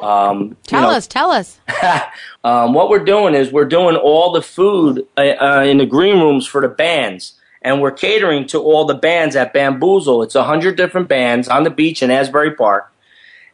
Um, 0.00 0.40
you 0.40 0.56
Tell 0.64 0.82
know, 0.82 0.96
us, 0.96 1.06
tell 1.06 1.30
us. 1.30 1.60
um, 2.44 2.72
what 2.72 2.88
we're 2.88 3.04
doing 3.04 3.34
is 3.34 3.52
we're 3.52 3.66
doing 3.66 3.96
all 3.96 4.32
the 4.32 4.40
food 4.40 5.06
uh, 5.18 5.20
uh, 5.20 5.64
in 5.66 5.76
the 5.76 5.84
green 5.84 6.20
rooms 6.20 6.46
for 6.46 6.62
the 6.62 6.68
bands, 6.68 7.34
and 7.60 7.82
we're 7.82 7.90
catering 7.90 8.46
to 8.46 8.60
all 8.60 8.86
the 8.86 8.94
bands 8.94 9.36
at 9.36 9.52
Bamboozle. 9.52 10.22
It's 10.22 10.34
a 10.34 10.44
hundred 10.44 10.76
different 10.76 11.08
bands 11.08 11.48
on 11.48 11.64
the 11.64 11.70
beach 11.70 12.02
in 12.02 12.10
Asbury 12.10 12.54
Park, 12.54 12.90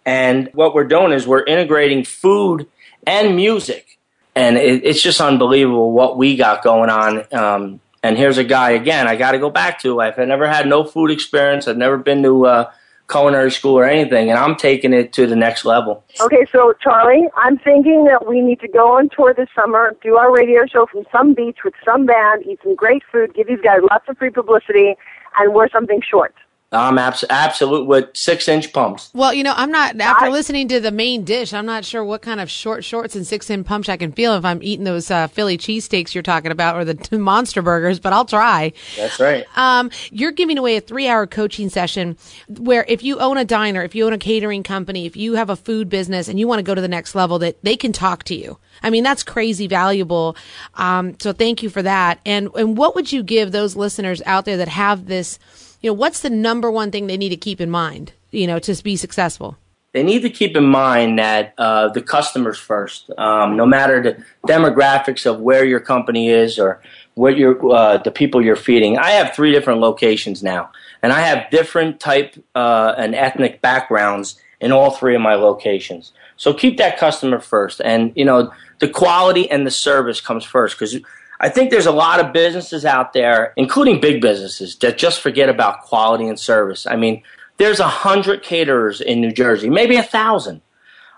and 0.05 0.49
what 0.53 0.72
we're 0.72 0.84
doing 0.84 1.11
is 1.11 1.26
we're 1.26 1.43
integrating 1.43 2.05
food 2.05 2.68
and 3.07 3.36
music, 3.36 3.98
and 4.34 4.57
it, 4.57 4.84
it's 4.84 5.00
just 5.00 5.20
unbelievable 5.20 5.92
what 5.92 6.16
we 6.16 6.36
got 6.36 6.62
going 6.62 6.90
on. 6.90 7.24
Um, 7.32 7.80
and 8.02 8.16
here's 8.16 8.38
a 8.38 8.44
guy 8.44 8.70
again. 8.72 9.09
I 9.09 9.16
got 9.16 9.32
to 9.32 9.38
go 9.38 9.50
back 9.50 9.80
to. 9.80 10.00
I've 10.00 10.18
never 10.18 10.46
had 10.46 10.66
no 10.68 10.84
food 10.84 11.11
experience. 11.11 11.66
I've 11.66 11.76
never 11.76 11.96
been 11.96 12.22
to 12.22 12.46
uh, 12.46 12.72
culinary 13.09 13.50
school 13.50 13.78
or 13.78 13.84
anything, 13.84 14.30
and 14.30 14.38
I'm 14.38 14.57
taking 14.57 14.92
it 14.92 15.12
to 15.14 15.26
the 15.26 15.36
next 15.36 15.64
level. 15.64 16.04
Okay, 16.20 16.46
so 16.50 16.74
Charlie, 16.80 17.28
I'm 17.36 17.59
thinking 17.59 18.04
that 18.04 18.26
we 18.26 18.40
need 18.40 18.61
to 18.61 18.68
go 18.68 18.96
on 18.96 19.09
tour 19.09 19.34
this 19.34 19.48
summer, 19.54 19.96
do 20.02 20.16
our 20.16 20.32
radio 20.32 20.66
show 20.66 20.86
from 20.86 21.04
some 21.12 21.34
beach 21.34 21.59
with 21.64 21.74
some 21.84 22.07
band, 22.07 22.44
eat 22.46 22.61
some 22.62 22.74
great 22.74 23.02
food, 23.11 23.34
give 23.34 23.46
these 23.46 23.61
guys 23.62 23.80
lots 23.90 24.09
of 24.09 24.18
free 24.18 24.30
publicity, 24.30 24.94
and 25.38 25.54
wear 25.54 25.68
something 25.72 26.00
short. 26.09 26.34
I'm 26.72 26.98
abs- 26.98 27.24
absolute 27.30 27.86
with 27.86 28.08
six 28.14 28.48
inch 28.48 28.72
pumps. 28.72 29.10
Well, 29.14 29.32
you 29.32 29.44
know, 29.44 29.54
I'm 29.56 29.70
not 29.70 30.00
after 30.00 30.30
listening 30.30 30.66
to 30.68 30.80
the 30.80 30.90
main 30.90 31.24
dish. 31.24 31.54
I'm 31.54 31.66
not 31.66 31.84
sure 31.84 32.04
what 32.04 32.22
kind 32.22 32.40
of 32.40 32.50
short 32.50 32.84
shorts 32.84 33.14
and 33.14 33.26
six 33.26 33.48
inch 33.50 33.66
pumps 33.66 33.88
I 33.88 33.96
can 33.96 34.10
feel 34.10 34.34
if 34.34 34.44
I'm 34.44 34.62
eating 34.62 34.84
those 34.84 35.10
uh, 35.10 35.28
Philly 35.28 35.56
cheesesteaks 35.56 36.12
you're 36.12 36.22
talking 36.22 36.50
about 36.50 36.76
or 36.76 36.84
the 36.84 37.18
monster 37.18 37.62
burgers. 37.62 38.00
But 38.00 38.12
I'll 38.12 38.24
try. 38.24 38.72
That's 38.96 39.20
right. 39.20 39.46
Um, 39.56 39.90
you're 40.10 40.32
giving 40.32 40.58
away 40.58 40.76
a 40.76 40.80
three 40.80 41.06
hour 41.08 41.26
coaching 41.26 41.68
session 41.68 42.16
where 42.48 42.84
if 42.88 43.02
you 43.04 43.18
own 43.20 43.38
a 43.38 43.44
diner, 43.44 43.82
if 43.84 43.94
you 43.94 44.04
own 44.06 44.12
a 44.12 44.18
catering 44.18 44.64
company, 44.64 45.06
if 45.06 45.16
you 45.16 45.34
have 45.34 45.50
a 45.50 45.56
food 45.56 45.88
business 45.88 46.26
and 46.28 46.40
you 46.40 46.48
want 46.48 46.58
to 46.58 46.64
go 46.64 46.74
to 46.74 46.80
the 46.80 46.88
next 46.88 47.14
level, 47.14 47.38
that 47.38 47.62
they 47.62 47.76
can 47.76 47.92
talk 47.92 48.24
to 48.24 48.34
you. 48.34 48.58
I 48.82 48.90
mean, 48.90 49.04
that's 49.04 49.22
crazy 49.22 49.66
valuable. 49.66 50.36
Um, 50.74 51.16
so 51.20 51.32
thank 51.32 51.62
you 51.62 51.70
for 51.70 51.82
that. 51.82 52.20
And, 52.26 52.50
and 52.54 52.76
what 52.76 52.94
would 52.94 53.12
you 53.12 53.22
give 53.22 53.52
those 53.52 53.76
listeners 53.76 54.20
out 54.26 54.44
there 54.44 54.56
that 54.58 54.68
have 54.68 55.06
this, 55.06 55.38
you 55.87 55.93
know, 55.93 55.95
what's 55.95 56.18
the 56.18 56.30
number 56.30 56.68
one 56.68 56.91
thing 56.91 57.07
they 57.07 57.16
need 57.16 57.28
to 57.28 57.37
keep 57.37 57.61
in 57.61 57.70
mind, 57.70 58.12
you 58.32 58.49
know, 58.49 58.59
to 58.59 58.82
be 58.82 58.97
successful? 58.97 59.57
They 59.93 60.03
need 60.03 60.22
to 60.22 60.30
keep 60.30 60.57
in 60.57 60.64
mind 60.64 61.20
that 61.20 61.55
uh, 61.59 61.91
the 61.91 62.03
customers 62.03 62.59
first. 62.59 63.09
Um, 63.16 63.57
no 63.57 63.64
matter 63.64 64.03
the 64.03 64.24
demographics 64.49 65.30
of 65.30 65.39
where 65.39 65.64
your 65.64 65.78
company 65.78 66.28
is 66.28 66.59
or 66.59 66.82
what 67.14 67.37
your 67.37 67.72
uh, 67.72 67.99
the 67.99 68.11
people 68.11 68.45
you're 68.45 68.57
feeding. 68.57 68.99
I 68.99 69.11
have 69.11 69.32
three 69.32 69.53
different 69.53 69.78
locations 69.78 70.43
now, 70.43 70.72
and 71.03 71.12
I 71.12 71.20
have 71.20 71.49
different 71.53 72.01
type 72.01 72.34
uh, 72.57 72.95
and 72.99 73.14
ethnic 73.14 73.61
backgrounds 73.61 74.41
in 74.61 74.72
all 74.72 74.91
three 74.91 75.14
of 75.14 75.22
my 75.22 75.37
locations. 75.37 76.12
So 76.37 76.53
keep 76.53 76.78
that 76.78 76.99
customer 76.99 77.39
first, 77.39 77.80
and 77.80 78.12
you 78.16 78.24
know 78.24 78.53
the 78.80 78.89
quality 78.89 79.49
and 79.49 79.64
the 79.64 79.70
service 79.70 80.20
comes 80.20 80.45
first 80.45 80.76
because. 80.76 80.97
I 81.41 81.49
think 81.49 81.70
there's 81.70 81.87
a 81.87 81.93
lot 81.93 82.20
of 82.20 82.32
businesses 82.32 82.84
out 82.84 83.12
there, 83.12 83.53
including 83.57 84.01
big 84.01 84.20
businesses, 84.22 84.76
that 84.76 84.99
just 84.99 85.20
forget 85.20 85.49
about 85.49 85.82
quality 85.82 86.26
and 86.26 86.39
service. 86.39 86.87
I 86.87 86.97
mean, 86.97 87.22
there's 87.59 87.80
a 87.80 87.89
hundred 87.89 88.43
caterers 88.43 89.01
in 89.01 89.20
New 89.20 89.32
Jersey, 89.32 89.68
maybe 89.68 89.97
a 89.97 90.03
thousand. 90.03 90.62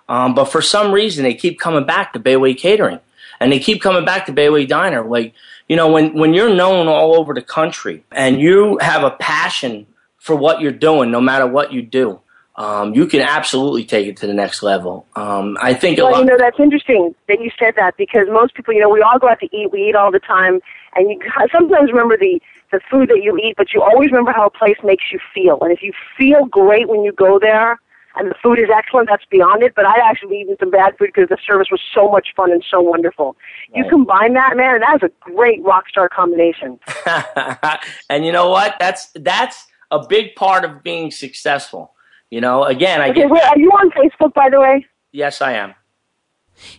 Um, 0.08 0.34
but 0.34 0.46
for 0.46 0.62
some 0.62 0.92
reason, 0.92 1.24
they 1.24 1.34
keep 1.34 1.60
coming 1.60 1.84
back 1.84 2.12
to 2.12 2.20
Bayway 2.20 2.56
Catering, 2.56 3.00
and 3.40 3.52
they 3.52 3.58
keep 3.58 3.82
coming 3.82 4.04
back 4.04 4.26
to 4.26 4.32
Bayway 4.32 4.66
Diner. 4.66 5.04
Like, 5.04 5.34
you 5.68 5.76
know, 5.76 5.90
when 5.90 6.14
when 6.14 6.34
you're 6.34 6.54
known 6.54 6.88
all 6.88 7.14
over 7.14 7.34
the 7.34 7.42
country 7.42 8.04
and 8.10 8.40
you 8.40 8.78
have 8.80 9.04
a 9.04 9.10
passion 9.10 9.86
for 10.16 10.34
what 10.34 10.60
you're 10.60 10.72
doing, 10.72 11.10
no 11.10 11.20
matter 11.20 11.46
what 11.46 11.72
you 11.72 11.82
do, 11.82 12.20
um, 12.58 12.92
you 12.92 13.06
can 13.06 13.20
absolutely 13.20 13.84
take 13.84 14.08
it 14.08 14.16
to 14.18 14.26
the 14.26 14.34
next 14.34 14.64
level. 14.64 15.06
Um, 15.14 15.56
I 15.60 15.74
think 15.74 15.98
a 15.98 16.02
Well, 16.02 16.12
lot. 16.12 16.18
you 16.20 16.24
know, 16.26 16.36
that's 16.36 16.58
interesting 16.58 17.14
that 17.28 17.40
you 17.40 17.50
said 17.58 17.74
that 17.76 17.96
because 17.96 18.26
most 18.30 18.54
people, 18.54 18.74
you 18.74 18.80
know, 18.80 18.88
we 18.88 19.00
all 19.00 19.18
go 19.18 19.28
out 19.28 19.38
to 19.40 19.46
eat, 19.56 19.70
we 19.70 19.88
eat 19.88 19.94
all 19.94 20.10
the 20.10 20.18
time, 20.18 20.60
and 20.96 21.08
you 21.08 21.20
sometimes 21.52 21.90
remember 21.90 22.16
the 22.16 22.40
the 22.70 22.80
food 22.90 23.08
that 23.08 23.22
you 23.22 23.38
eat, 23.38 23.54
but 23.56 23.72
you 23.72 23.80
always 23.80 24.10
remember 24.10 24.30
how 24.32 24.46
a 24.46 24.50
place 24.50 24.76
makes 24.84 25.04
you 25.10 25.18
feel. 25.32 25.56
And 25.62 25.72
if 25.72 25.82
you 25.82 25.92
feel 26.18 26.44
great 26.44 26.86
when 26.88 27.02
you 27.02 27.12
go 27.12 27.38
there, 27.38 27.80
and 28.16 28.30
the 28.30 28.34
food 28.42 28.58
is 28.58 28.68
excellent, 28.74 29.08
that's 29.08 29.24
beyond 29.30 29.62
it. 29.62 29.74
But 29.74 29.86
I'd 29.86 30.00
actually 30.00 30.40
eaten 30.40 30.56
some 30.60 30.70
bad 30.70 30.98
food 30.98 31.10
because 31.14 31.28
the 31.28 31.38
service 31.46 31.68
was 31.70 31.80
so 31.94 32.10
much 32.10 32.28
fun 32.36 32.50
and 32.52 32.62
so 32.68 32.80
wonderful. 32.80 33.36
You 33.74 33.84
combine 33.88 34.34
that, 34.34 34.56
man, 34.56 34.74
and 34.74 34.82
that's 34.82 35.02
a 35.04 35.10
great 35.20 35.62
rock 35.62 35.88
star 35.88 36.08
combination. 36.08 36.78
and 38.10 38.26
you 38.26 38.32
know 38.32 38.50
what? 38.50 38.76
That's 38.80 39.10
that's 39.14 39.66
a 39.90 40.04
big 40.06 40.34
part 40.34 40.64
of 40.64 40.82
being 40.82 41.10
successful. 41.10 41.94
You 42.30 42.40
know, 42.40 42.64
again, 42.64 43.00
I 43.00 43.08
Okay, 43.10 43.20
get. 43.22 43.30
wait, 43.30 43.42
are 43.42 43.58
you 43.58 43.70
on 43.70 43.90
Facebook, 43.90 44.34
by 44.34 44.50
the 44.50 44.60
way? 44.60 44.86
Yes, 45.12 45.40
I 45.40 45.52
am. 45.52 45.74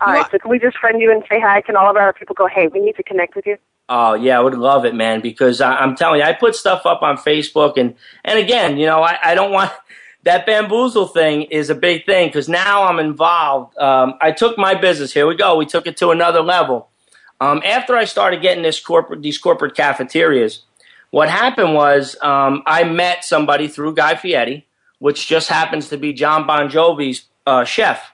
All 0.01 0.13
right, 0.13 0.25
so 0.31 0.37
can 0.37 0.51
we 0.51 0.59
just 0.59 0.77
friend 0.77 1.01
you 1.01 1.11
and 1.11 1.23
say 1.29 1.39
hi? 1.39 1.61
Can 1.61 1.75
all 1.75 1.89
of 1.89 1.95
our 1.97 2.13
people 2.13 2.35
go, 2.35 2.47
hey, 2.47 2.67
we 2.67 2.79
need 2.79 2.95
to 2.97 3.03
connect 3.03 3.35
with 3.35 3.45
you? 3.45 3.57
Oh 3.91 4.13
yeah, 4.13 4.37
I 4.37 4.41
would 4.41 4.53
love 4.53 4.85
it, 4.85 4.93
man. 4.93 5.19
Because 5.21 5.61
I, 5.61 5.73
I'm 5.77 5.95
telling 5.95 6.19
you, 6.19 6.25
I 6.25 6.33
put 6.33 6.55
stuff 6.55 6.85
up 6.85 7.01
on 7.01 7.17
Facebook, 7.17 7.75
and 7.77 7.95
and 8.23 8.37
again, 8.37 8.77
you 8.77 8.85
know, 8.85 9.01
I, 9.01 9.17
I 9.23 9.35
don't 9.35 9.51
want 9.51 9.71
that 10.23 10.45
bamboozle 10.45 11.07
thing 11.07 11.43
is 11.43 11.69
a 11.71 11.75
big 11.75 12.05
thing 12.05 12.27
because 12.27 12.47
now 12.47 12.83
I'm 12.83 12.99
involved. 12.99 13.75
Um, 13.79 14.13
I 14.21 14.31
took 14.31 14.57
my 14.59 14.75
business. 14.75 15.11
Here 15.13 15.25
we 15.25 15.35
go. 15.35 15.55
We 15.57 15.65
took 15.65 15.87
it 15.87 15.97
to 15.97 16.09
another 16.11 16.41
level. 16.43 16.89
Um, 17.41 17.61
after 17.65 17.95
I 17.95 18.05
started 18.05 18.41
getting 18.43 18.61
this 18.63 18.79
corporate 18.79 19.23
these 19.23 19.39
corporate 19.39 19.75
cafeterias, 19.75 20.59
what 21.09 21.29
happened 21.29 21.73
was 21.73 22.15
um, 22.21 22.61
I 22.67 22.83
met 22.83 23.25
somebody 23.25 23.67
through 23.67 23.95
Guy 23.95 24.15
Fieri, 24.15 24.67
which 24.99 25.27
just 25.27 25.49
happens 25.49 25.89
to 25.89 25.97
be 25.97 26.13
John 26.13 26.45
Bon 26.45 26.69
Jovi's 26.69 27.25
uh, 27.47 27.65
chef. 27.65 28.11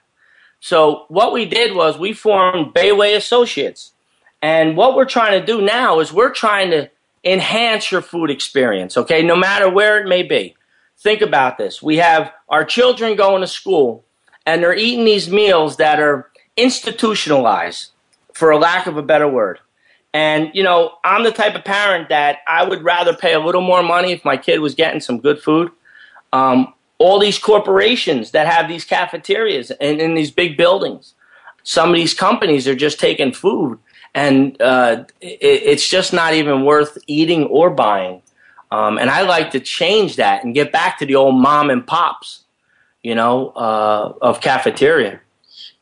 So 0.60 1.06
what 1.10 1.34
we 1.34 1.46
did 1.46 1.76
was 1.76 2.00
we 2.00 2.14
formed 2.14 2.74
Bayway 2.74 3.16
Associates. 3.16 3.92
And 4.42 4.78
what 4.78 4.96
we're 4.96 5.06
trying 5.06 5.40
to 5.40 5.46
do 5.46 5.62
now 5.62 6.00
is 6.00 6.14
we're 6.14 6.34
trying 6.34 6.72
to 6.72 6.90
enhance 7.24 7.92
your 7.92 8.02
food 8.02 8.30
experience, 8.32 8.98
okay? 8.98 9.22
No 9.24 9.36
matter 9.36 9.70
where 9.70 10.00
it 10.00 10.08
may 10.08 10.24
be. 10.24 10.56
think 10.98 11.22
about 11.22 11.58
this. 11.58 11.82
We 11.82 11.98
have 11.98 12.32
our 12.50 12.64
children 12.66 13.16
going 13.16 13.42
to 13.42 13.48
school 13.48 14.04
and 14.46 14.62
they're 14.62 14.76
eating 14.76 15.06
these 15.06 15.30
meals 15.30 15.78
that 15.78 16.00
are 16.00 16.30
institutionalized, 16.56 17.92
for 18.34 18.52
a 18.52 18.58
lack 18.58 18.86
of 18.86 18.98
a 18.98 19.02
better 19.02 19.28
word. 19.28 19.60
And, 20.14 20.52
you 20.54 20.64
know, 20.64 20.94
I'm 21.04 21.24
the 21.24 21.32
type 21.32 21.56
of 21.56 21.66
parent 21.66 22.10
that 22.10 22.40
I 22.48 22.64
would 22.64 22.84
rather 22.84 23.14
pay 23.14 23.34
a 23.34 23.40
little 23.40 23.62
more 23.62 23.84
money 23.84 24.12
if 24.12 24.24
my 24.24 24.38
kid 24.38 24.60
was 24.60 24.76
getting 24.76 25.02
some 25.02 25.20
good 25.20 25.42
food. 25.42 25.72
Um, 26.32 26.74
all 26.98 27.20
these 27.20 27.38
corporations 27.38 28.32
that 28.32 28.48
have 28.48 28.68
these 28.68 28.86
cafeterias 28.86 29.72
and 29.82 30.00
in 30.00 30.16
these 30.16 30.32
big 30.32 30.58
buildings, 30.58 31.14
some 31.64 31.90
of 31.90 31.96
these 31.96 32.14
companies 32.14 32.68
are 32.68 32.76
just 32.76 33.00
taking 33.00 33.34
food 33.34 33.80
and 34.14 34.60
uh, 34.62 35.04
it, 35.22 35.40
it's 35.42 35.88
just 35.88 36.14
not 36.14 36.34
even 36.34 36.64
worth 36.64 36.98
eating 37.06 37.44
or 37.46 37.70
buying. 37.70 38.22
Um, 38.72 38.98
and 38.98 39.10
I 39.10 39.22
like 39.22 39.52
to 39.52 39.60
change 39.60 40.16
that 40.16 40.44
and 40.44 40.56
get 40.56 40.72
back 40.72 40.98
to 41.00 41.06
the 41.06 41.16
old 41.16 41.36
mom 41.36 41.70
and 41.70 41.86
pops, 41.86 42.44
you 43.04 43.14
know, 43.14 43.50
uh, 43.50 44.14
of 44.22 44.42
cafeteria. 44.42 45.20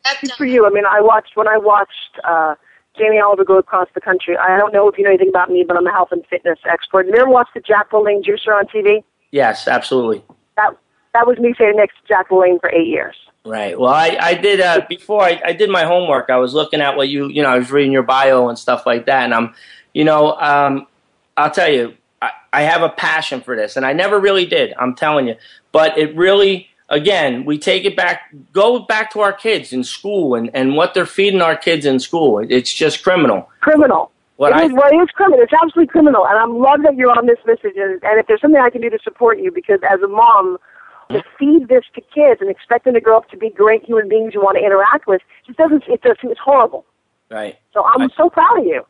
That's 0.04 0.34
for 0.34 0.46
you. 0.46 0.66
I 0.66 0.70
mean, 0.70 0.86
I 0.86 1.00
watched 1.00 1.36
when 1.36 1.48
I 1.48 1.58
watched 1.58 2.20
uh, 2.26 2.56
Jamie 2.98 3.20
Oliver 3.20 3.46
go 3.46 3.58
across 3.58 3.88
the 3.96 4.02
country. 4.02 4.36
I 4.36 4.58
don't 4.58 4.74
know 4.74 4.90
if 4.90 4.98
you 4.98 5.04
know 5.04 5.10
anything 5.10 5.30
about 5.30 5.50
me, 5.50 5.64
but 5.66 5.78
I'm 5.78 5.88
a 5.88 5.92
health 5.92 6.10
and 6.12 6.26
fitness 6.28 6.60
expert. 6.70 7.06
Have 7.06 7.16
you 7.16 7.22
ever 7.22 7.30
watched 7.30 7.54
the 7.54 7.62
Jack 7.62 7.92
LaLanne 7.92 8.24
Juicer 8.24 8.54
on 8.54 8.66
TV? 8.66 9.04
Yes, 9.32 9.68
absolutely. 9.68 10.24
That 10.58 10.76
that 11.14 11.28
was 11.28 11.38
me 11.38 11.54
sitting 11.58 11.78
next 11.78 11.96
to 12.02 12.08
Jack 12.08 12.30
LaLanne 12.30 12.60
for 12.60 12.72
eight 12.72 12.88
years. 12.88 13.16
Right. 13.46 13.78
Well, 13.78 13.94
I, 13.94 14.18
I 14.20 14.34
did 14.36 14.62
uh, 14.62 14.82
before 14.88 15.22
I, 15.22 15.42
I 15.44 15.54
did 15.54 15.70
my 15.70 15.84
homework. 15.84 16.30
I 16.30 16.38
was 16.38 16.54
looking 16.54 16.82
at 16.82 16.96
what 16.96 17.10
you 17.10 17.28
you 17.28 17.44
know 17.44 17.50
I 17.50 17.58
was 17.58 17.72
reading 17.72 17.92
your 17.92 18.04
bio 18.04 18.48
and 18.48 18.58
stuff 18.58 18.86
like 18.86 19.06
that, 19.08 19.24
and 19.24 19.34
I'm 19.34 19.54
you 19.94 20.06
know 20.06 20.34
um, 20.40 20.88
I'll 21.36 21.52
tell 21.52 21.72
you 21.72 21.96
I, 22.22 22.32
I 22.54 22.62
have 22.64 22.84
a 22.84 22.90
passion 22.90 23.42
for 23.42 23.56
this, 23.56 23.76
and 23.76 23.86
I 23.86 23.92
never 23.92 24.20
really 24.20 24.46
did. 24.46 24.74
I'm 24.80 24.96
telling 24.96 25.28
you, 25.28 25.36
but 25.74 25.98
it 25.98 26.16
really 26.16 26.70
again 26.90 27.44
we 27.44 27.58
take 27.58 27.86
it 27.86 27.96
back 27.96 28.34
go 28.52 28.80
back 28.80 29.12
to 29.12 29.20
our 29.20 29.34
kids 29.34 29.74
in 29.74 29.84
school 29.84 30.36
and 30.36 30.50
and 30.54 30.76
what 30.76 30.94
they're 30.94 31.06
feeding 31.06 31.42
our 31.42 31.58
kids 31.58 31.86
in 31.86 32.00
school. 32.00 32.40
It's 32.40 32.74
just 32.74 33.04
criminal. 33.04 33.50
Criminal. 33.60 34.10
What 34.38 34.54
it 34.54 34.56
I 34.56 34.66
is, 34.66 34.72
well, 34.74 34.90
it 34.90 34.96
is 34.96 35.10
criminal. 35.10 35.44
It's 35.44 35.54
absolutely 35.54 35.88
criminal, 35.88 36.26
and 36.26 36.40
I'm 36.40 36.58
love 36.58 36.82
that 36.84 36.96
you're 36.96 37.12
on 37.12 37.28
this 37.28 37.40
message. 37.46 37.76
And, 37.76 38.02
and 38.04 38.20
if 38.20 38.28
there's 38.28 38.42
something 38.42 38.60
I 38.60 38.70
can 38.70 38.82
do 38.82 38.90
to 38.90 39.00
support 39.04 39.40
you, 39.40 39.52
because 39.52 39.80
as 39.90 40.02
a 40.02 40.08
mom, 40.08 40.58
to 41.10 41.20
mm-hmm. 41.20 41.38
feed 41.38 41.68
this 41.68 41.84
to 41.96 42.02
kids 42.02 42.42
and 42.42 42.50
expect 42.50 42.86
them 42.86 42.94
to 42.94 43.02
grow 43.02 43.18
up 43.18 43.30
to 43.30 43.38
be 43.38 43.50
great 43.50 43.84
human 43.84 44.10
beings 44.10 44.34
you 44.34 44.42
want 44.42 44.58
to 44.58 44.64
interact 44.64 45.08
with, 45.08 45.22
it 45.48 45.58
doesn't. 45.58 45.84
It 45.88 46.02
does. 46.02 46.18
It's 46.24 46.40
horrible. 46.40 46.86
Right. 47.30 47.58
So 47.74 47.84
I'm 47.86 48.10
so 48.16 48.30
proud 48.30 48.60
of 48.60 48.66
you. 48.66 48.86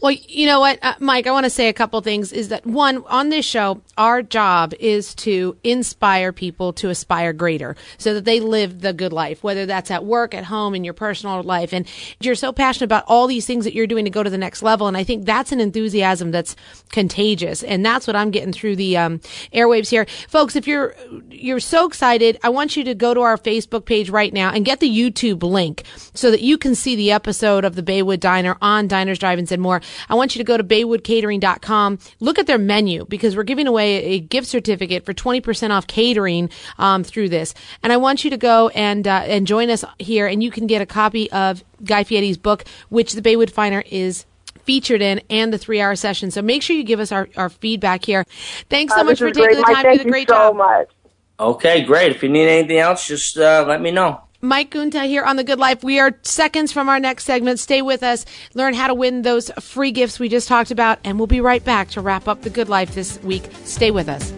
Well, 0.00 0.12
you 0.12 0.46
know 0.46 0.60
what, 0.60 0.78
uh, 0.82 0.94
Mike, 0.98 1.26
I 1.26 1.30
want 1.30 1.44
to 1.44 1.50
say 1.50 1.68
a 1.68 1.72
couple 1.72 2.00
things 2.02 2.32
is 2.32 2.48
that 2.48 2.66
one, 2.66 3.02
on 3.06 3.30
this 3.30 3.46
show, 3.46 3.80
our 3.96 4.22
job 4.22 4.74
is 4.78 5.14
to 5.16 5.56
inspire 5.64 6.32
people 6.32 6.72
to 6.74 6.90
aspire 6.90 7.32
greater 7.32 7.74
so 7.96 8.12
that 8.14 8.24
they 8.24 8.40
live 8.40 8.82
the 8.82 8.92
good 8.92 9.12
life, 9.12 9.42
whether 9.42 9.64
that's 9.64 9.90
at 9.90 10.04
work, 10.04 10.34
at 10.34 10.44
home, 10.44 10.74
in 10.74 10.84
your 10.84 10.92
personal 10.92 11.42
life. 11.42 11.72
And 11.72 11.86
you're 12.20 12.34
so 12.34 12.52
passionate 12.52 12.84
about 12.86 13.04
all 13.06 13.26
these 13.26 13.46
things 13.46 13.64
that 13.64 13.74
you're 13.74 13.86
doing 13.86 14.04
to 14.04 14.10
go 14.10 14.22
to 14.22 14.30
the 14.30 14.38
next 14.38 14.62
level. 14.62 14.86
And 14.86 14.96
I 14.96 15.04
think 15.04 15.24
that's 15.24 15.52
an 15.52 15.60
enthusiasm 15.60 16.30
that's 16.30 16.56
contagious. 16.90 17.62
And 17.62 17.84
that's 17.86 18.06
what 18.06 18.16
I'm 18.16 18.30
getting 18.30 18.52
through 18.52 18.76
the 18.76 18.98
um, 18.98 19.20
airwaves 19.52 19.88
here. 19.88 20.06
Folks, 20.28 20.56
if 20.56 20.66
you're, 20.66 20.94
you're 21.30 21.60
so 21.60 21.86
excited, 21.86 22.38
I 22.42 22.50
want 22.50 22.76
you 22.76 22.84
to 22.84 22.94
go 22.94 23.14
to 23.14 23.20
our 23.20 23.38
Facebook 23.38 23.86
page 23.86 24.10
right 24.10 24.32
now 24.32 24.50
and 24.50 24.64
get 24.64 24.80
the 24.80 24.90
YouTube 24.90 25.42
link 25.42 25.84
so 26.12 26.30
that 26.30 26.42
you 26.42 26.58
can 26.58 26.74
see 26.74 26.96
the 26.96 27.12
episode 27.12 27.64
of 27.64 27.76
the 27.76 27.82
Bayway 27.82 28.20
Diner 28.20 28.58
on 28.60 28.88
Diners, 28.88 29.18
Drive-Ins, 29.18 29.53
and 29.54 29.62
more. 29.62 29.80
I 30.10 30.14
want 30.14 30.34
you 30.36 30.40
to 30.40 30.44
go 30.44 30.56
to 30.58 30.62
baywaycatering.com, 30.64 31.98
look 32.20 32.38
at 32.38 32.46
their 32.46 32.58
menu 32.58 33.06
because 33.06 33.36
we're 33.36 33.42
giving 33.44 33.66
away 33.66 34.04
a 34.04 34.20
gift 34.20 34.46
certificate 34.46 35.04
for 35.06 35.14
20% 35.14 35.70
off 35.70 35.86
catering 35.86 36.50
um, 36.78 37.02
through 37.04 37.30
this. 37.30 37.54
And 37.82 37.92
I 37.92 37.96
want 37.96 38.24
you 38.24 38.30
to 38.30 38.36
go 38.36 38.68
and 38.68 39.08
uh, 39.08 39.22
and 39.24 39.46
join 39.46 39.70
us 39.70 39.84
here, 39.98 40.26
and 40.26 40.42
you 40.42 40.50
can 40.50 40.66
get 40.66 40.82
a 40.82 40.86
copy 40.86 41.30
of 41.32 41.64
Guy 41.82 42.04
Fieri's 42.04 42.36
book, 42.36 42.64
which 42.90 43.12
the 43.14 43.22
Bayway 43.22 43.52
Diner 43.52 43.82
is 43.90 44.26
featured 44.64 45.02
in 45.02 45.20
and 45.28 45.52
the 45.52 45.58
three 45.58 45.80
hour 45.80 45.94
session. 45.94 46.30
So 46.30 46.40
make 46.42 46.62
sure 46.62 46.74
you 46.74 46.84
give 46.84 47.00
us 47.00 47.12
our, 47.12 47.28
our 47.36 47.50
feedback 47.50 48.04
here. 48.04 48.24
Thanks 48.70 48.94
so 48.94 49.00
Uh, 49.00 49.04
much 49.04 49.18
for 49.18 49.30
taking 49.30 49.42
great. 49.44 49.56
the 49.56 49.62
time 49.62 49.76
to 49.76 49.82
thank 49.82 49.98
do 50.00 50.04
the 50.04 50.10
great 50.10 50.28
you 50.28 50.34
so 50.34 50.34
job. 50.52 50.56
much. 50.56 50.88
Okay, 51.38 51.82
great. 51.82 52.12
If 52.12 52.22
you 52.22 52.28
need 52.28 52.48
anything 52.48 52.78
else, 52.78 53.06
just 53.06 53.36
uh, 53.36 53.64
let 53.68 53.82
me 53.82 53.90
know. 53.90 54.20
Mike 54.44 54.70
Giunta 54.70 55.06
here 55.06 55.24
on 55.24 55.36
The 55.36 55.44
Good 55.44 55.58
Life. 55.58 55.82
We 55.82 55.98
are 56.00 56.14
seconds 56.22 56.70
from 56.70 56.90
our 56.90 57.00
next 57.00 57.24
segment. 57.24 57.58
Stay 57.58 57.80
with 57.80 58.02
us. 58.02 58.26
Learn 58.52 58.74
how 58.74 58.88
to 58.88 58.94
win 58.94 59.22
those 59.22 59.50
free 59.60 59.90
gifts 59.90 60.20
we 60.20 60.28
just 60.28 60.48
talked 60.48 60.70
about, 60.70 60.98
and 61.02 61.18
we'll 61.18 61.26
be 61.26 61.40
right 61.40 61.64
back 61.64 61.88
to 61.90 62.02
wrap 62.02 62.28
up 62.28 62.42
The 62.42 62.50
Good 62.50 62.68
Life 62.68 62.94
this 62.94 63.18
week. 63.22 63.44
Stay 63.64 63.90
with 63.90 64.08
us. 64.08 64.32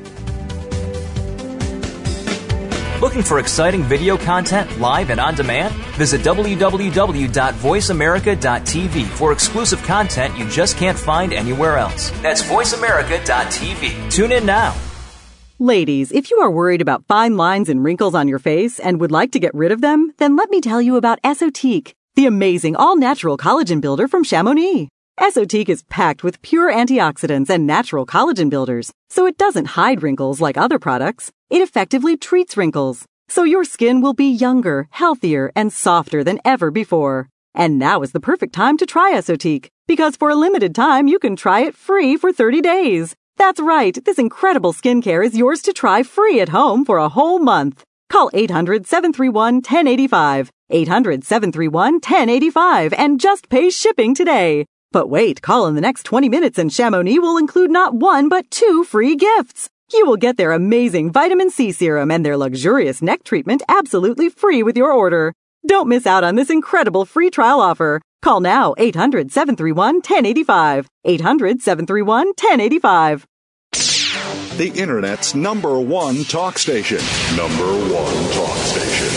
Looking 3.03 3.23
for 3.23 3.39
exciting 3.39 3.83
video 3.83 4.17
content 4.17 4.81
live 4.81 5.11
and 5.11 5.21
on 5.21 5.35
demand? 5.35 5.75
Visit 5.97 6.23
www.voiceamerica.tv 6.23 9.05
for 9.05 9.33
exclusive 9.33 9.83
content 9.83 10.39
you 10.39 10.49
just 10.49 10.79
can't 10.79 10.99
find 10.99 11.35
anywhere 11.35 11.77
else. 11.77 12.11
That's 12.23 12.43
voiceamerica.tv. 12.43 14.11
Tune 14.11 14.33
in 14.33 14.47
now. 14.47 14.75
Ladies, 15.59 16.13
if 16.13 16.31
you 16.31 16.39
are 16.41 16.51
worried 16.51 16.83
about 16.83 17.07
fine 17.07 17.39
lines 17.39 17.71
and 17.71 17.83
wrinkles 17.83 18.15
on 18.15 18.29
your 18.29 18.39
face 18.39 18.79
and 18.79 19.01
would 19.01 19.11
like 19.11 19.33
to 19.33 19.39
get 19.39 19.55
rid 19.55 19.73
of 19.73 19.81
them, 19.81 20.13
then 20.19 20.37
let 20.37 20.51
me 20.51 20.61
tell 20.61 20.83
you 20.83 20.97
about 20.97 21.19
Esotique, 21.23 21.95
the 22.15 22.27
amazing 22.27 22.77
all-natural 22.77 23.39
collagen 23.39 23.81
builder 23.81 24.07
from 24.07 24.23
Chamonix. 24.23 24.87
Esotique 25.19 25.71
is 25.71 25.83
packed 25.85 26.23
with 26.23 26.43
pure 26.43 26.71
antioxidants 26.71 27.49
and 27.49 27.67
natural 27.67 28.05
collagen 28.05 28.51
builders, 28.51 28.93
so 29.09 29.25
it 29.25 29.39
doesn't 29.39 29.79
hide 29.79 30.03
wrinkles 30.03 30.43
like 30.43 30.59
other 30.59 30.79
products. 30.79 31.33
It 31.49 31.63
effectively 31.63 32.19
treats 32.19 32.59
wrinkles, 32.59 33.07
so 33.27 33.43
your 33.43 33.65
skin 33.65 34.03
will 34.03 34.13
be 34.13 34.31
younger, 34.31 34.89
healthier, 34.91 35.53
and 35.57 35.73
softer 35.73 36.23
than 36.23 36.39
ever 36.45 36.71
before. 36.71 37.31
And 37.55 37.79
now 37.79 38.03
is 38.03 38.13
the 38.13 38.21
perfect 38.21 38.53
time 38.53 38.77
to 38.77 38.85
try 38.85 39.15
Esotique, 39.15 39.69
because 39.87 40.17
for 40.17 40.29
a 40.29 40.37
limited 40.37 40.75
time 40.75 41.09
you 41.09 41.19
can 41.19 41.35
try 41.35 41.61
it 41.61 41.75
free 41.75 42.19
for 42.19 42.31
30 42.31 42.61
days. 42.61 43.17
That's 43.39 43.61
right, 43.61 44.03
this 44.05 44.19
incredible 44.19 44.73
skincare 44.73 45.25
is 45.25 45.37
yours 45.37 45.63
to 45.63 45.73
try 45.75 46.03
free 46.03 46.41
at 46.41 46.49
home 46.49 46.87
for 46.87 46.97
a 46.97 47.11
whole 47.11 47.39
month. 47.39 47.85
Call 48.09 48.31
800-731-1085, 48.31 50.49
800-731-1085, 50.73 52.95
and 52.97 53.21
just 53.21 53.51
pay 53.51 53.69
shipping 53.69 54.15
today. 54.15 54.65
But 54.91 55.11
wait, 55.11 55.43
call 55.43 55.67
in 55.67 55.75
the 55.75 55.83
next 55.83 56.05
20 56.05 56.31
minutes 56.31 56.59
and 56.59 56.73
Chamonix 56.73 57.19
will 57.19 57.37
include 57.37 57.71
not 57.71 57.93
one 57.95 58.31
but 58.31 58.51
two 58.51 58.85
free 58.85 59.17
gifts. 59.17 59.69
You 59.93 60.07
will 60.07 60.17
get 60.17 60.39
their 60.39 60.53
amazing 60.53 61.13
vitamin 61.13 61.51
C 61.51 61.73
serum 61.73 62.11
and 62.11 62.25
their 62.25 62.39
luxurious 62.39 63.03
neck 63.03 63.23
treatment 63.23 63.63
absolutely 63.69 64.31
free 64.31 64.63
with 64.63 64.79
your 64.79 64.93
order. 64.93 65.35
Don't 65.67 65.89
miss 65.89 66.07
out 66.07 66.25
on 66.25 66.37
this 66.37 66.49
incredible 66.49 67.05
free 67.05 67.29
trial 67.29 67.61
offer. 67.61 68.01
Call 68.23 68.41
now 68.41 68.75
800 68.79 69.33
731 69.33 69.97
1085. 69.97 70.89
800 71.05 71.63
731 71.63 72.29
1085. 72.29 73.27
The 74.57 74.73
Internet's 74.75 75.35
number 75.35 75.79
one 75.79 76.25
talk 76.25 76.59
station. 76.59 76.99
Number 77.37 77.67
one 77.93 78.33
talk 78.33 78.57
station. 78.57 79.09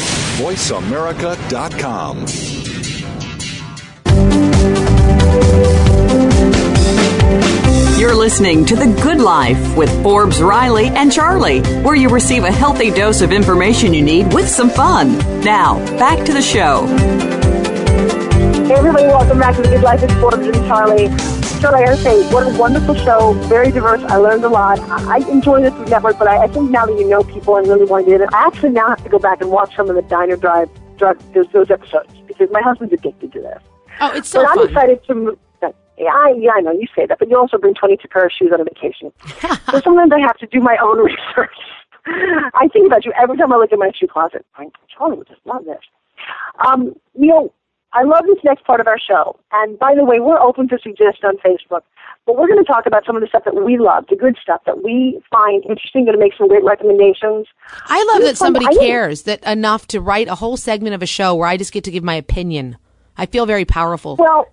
VoiceAmerica.com. 0.44 2.26
You're 7.98 8.16
listening 8.16 8.66
to 8.66 8.76
The 8.76 8.88
Good 9.02 9.20
Life 9.20 9.76
with 9.76 9.90
Forbes 10.04 10.42
Riley 10.42 10.88
and 10.88 11.12
Charlie, 11.12 11.62
where 11.84 11.96
you 11.96 12.10
receive 12.10 12.44
a 12.44 12.52
healthy 12.52 12.92
dose 12.92 13.22
of 13.22 13.32
information 13.32 13.94
you 13.94 14.02
need 14.02 14.34
with 14.34 14.50
some 14.50 14.70
fun. 14.70 15.18
Now, 15.42 15.76
back 15.98 16.26
to 16.26 16.34
the 16.34 16.42
show. 16.42 16.86
Hey 18.70 18.76
everybody, 18.76 19.06
welcome 19.06 19.40
back 19.40 19.56
to 19.56 19.64
the 19.64 19.68
Good 19.68 19.82
Life. 19.82 20.04
It's 20.04 20.14
Forbes 20.22 20.46
and 20.46 20.54
Charlie. 20.68 21.08
Charlie, 21.60 21.82
I 21.82 21.86
gotta 21.88 21.98
say, 21.98 22.32
what 22.32 22.46
a 22.46 22.56
wonderful 22.56 22.94
show. 22.94 23.34
Very 23.48 23.72
diverse. 23.72 24.04
I 24.04 24.18
learned 24.18 24.44
a 24.44 24.48
lot. 24.48 24.78
I, 24.80 25.28
enjoy 25.28 25.64
this 25.64 25.74
network, 25.90 26.20
but 26.20 26.28
I, 26.28 26.44
I 26.44 26.48
think 26.48 26.70
now 26.70 26.86
that 26.86 26.94
you 26.94 27.10
know 27.10 27.24
people 27.24 27.56
and 27.58 27.68
really 27.68 27.86
want 27.86 28.06
to 28.06 28.16
do 28.16 28.24
it, 28.24 28.30
I 28.32 28.46
actually 28.46 28.70
now 28.70 28.90
have 28.90 29.04
to 29.04 29.10
go 29.10 29.18
back 29.18 29.42
and 29.42 29.50
watch 29.50 29.76
some 29.76 29.90
of 29.90 29.96
the 29.96 30.04
Diner 30.04 30.36
Drive, 30.36 30.70
drive 30.98 31.18
those, 31.34 31.48
those 31.52 31.72
episodes 31.72 32.14
because 32.28 32.48
my 32.52 32.62
husband's 32.62 32.94
addicted 32.94 33.34
to 33.34 33.42
this. 33.42 33.64
Oh, 34.02 34.12
it's 34.14 34.30
so 34.30 34.44
but 34.44 34.60
I'm 34.60 34.68
excited 34.68 35.04
to. 35.06 35.16
move- 35.16 35.40
Yeah, 35.98 36.14
I, 36.14 36.36
yeah, 36.38 36.52
I 36.54 36.62
know 36.62 36.72
you 36.72 36.86
say 36.96 37.08
that, 37.08 37.18
but 37.18 37.28
you 37.28 37.40
also 37.40 37.58
bring 37.58 37.74
22 37.74 38.08
pair 38.08 38.28
of 38.28 38.32
shoes 38.32 38.52
on 38.54 38.62
a 38.62 38.66
vacation. 38.66 39.12
so 39.72 39.82
sometimes 39.82 40.12
I 40.12 40.20
have 40.20 40.38
to 40.38 40.46
do 40.46 40.60
my 40.60 40.78
own 40.80 41.00
research. 41.04 41.58
I 42.06 42.68
think 42.72 42.86
about 42.86 43.04
you 43.04 43.14
every 43.20 43.36
time 43.36 43.52
I 43.52 43.56
look 43.56 43.74
at 43.74 43.80
my 43.80 43.90
shoe 44.00 44.06
closet. 44.06 44.46
I'm 44.58 44.70
Charlie 44.96 45.18
would 45.18 45.28
just 45.28 45.42
love 45.46 45.66
this. 45.66 45.82
Um, 46.64 46.94
you 47.18 47.30
know, 47.30 47.54
I 47.94 48.04
love 48.04 48.24
this 48.28 48.38
next 48.44 48.64
part 48.66 48.80
of 48.80 48.88
our 48.88 49.00
show. 49.00 49.40
And 49.52 49.78
by 49.80 49.96
the 49.96 50.04
way, 50.04 50.20
we're 50.20 50.40
open 50.40 50.68
to 50.70 50.78
suggest 50.82 51.24
on 51.24 51.38
Facebook. 51.38 51.82
But 52.26 52.38
we're 52.38 52.48
going 52.48 52.64
to 52.64 52.72
talk 52.72 52.86
about 52.86 53.06
some 53.06 53.16
of 53.16 53.22
the 53.22 53.28
stuff 53.28 53.44
that 53.46 53.56
we 53.56 53.78
love, 53.80 54.06
the 54.10 54.16
good 54.16 54.36
stuff 54.42 54.62
that 54.68 54.84
we 54.84 55.20
find 55.32 55.64
interesting, 55.66 56.06
going 56.06 56.18
to 56.18 56.24
make 56.24 56.34
some 56.38 56.48
great 56.48 56.64
recommendations. 56.64 57.48
I 57.88 58.04
love 58.14 58.22
that 58.22 58.38
somebody 58.38 58.66
I 58.68 58.70
didn't- 58.70 58.88
cares 58.88 59.24
that 59.24 59.44
enough 59.44 59.88
to 59.88 60.02
write 60.02 60.28
a 60.28 60.36
whole 60.36 60.56
segment 60.58 60.94
of 60.94 61.02
a 61.02 61.08
show 61.08 61.34
where 61.34 61.48
I 61.48 61.58
just 61.58 61.74
get 61.74 61.84
to 61.86 61.92
give 61.92 62.04
my 62.04 62.14
opinion. 62.16 62.78
I 63.18 63.26
feel 63.26 63.46
very 63.48 63.66
powerful. 63.66 64.16
Well, 64.18 64.48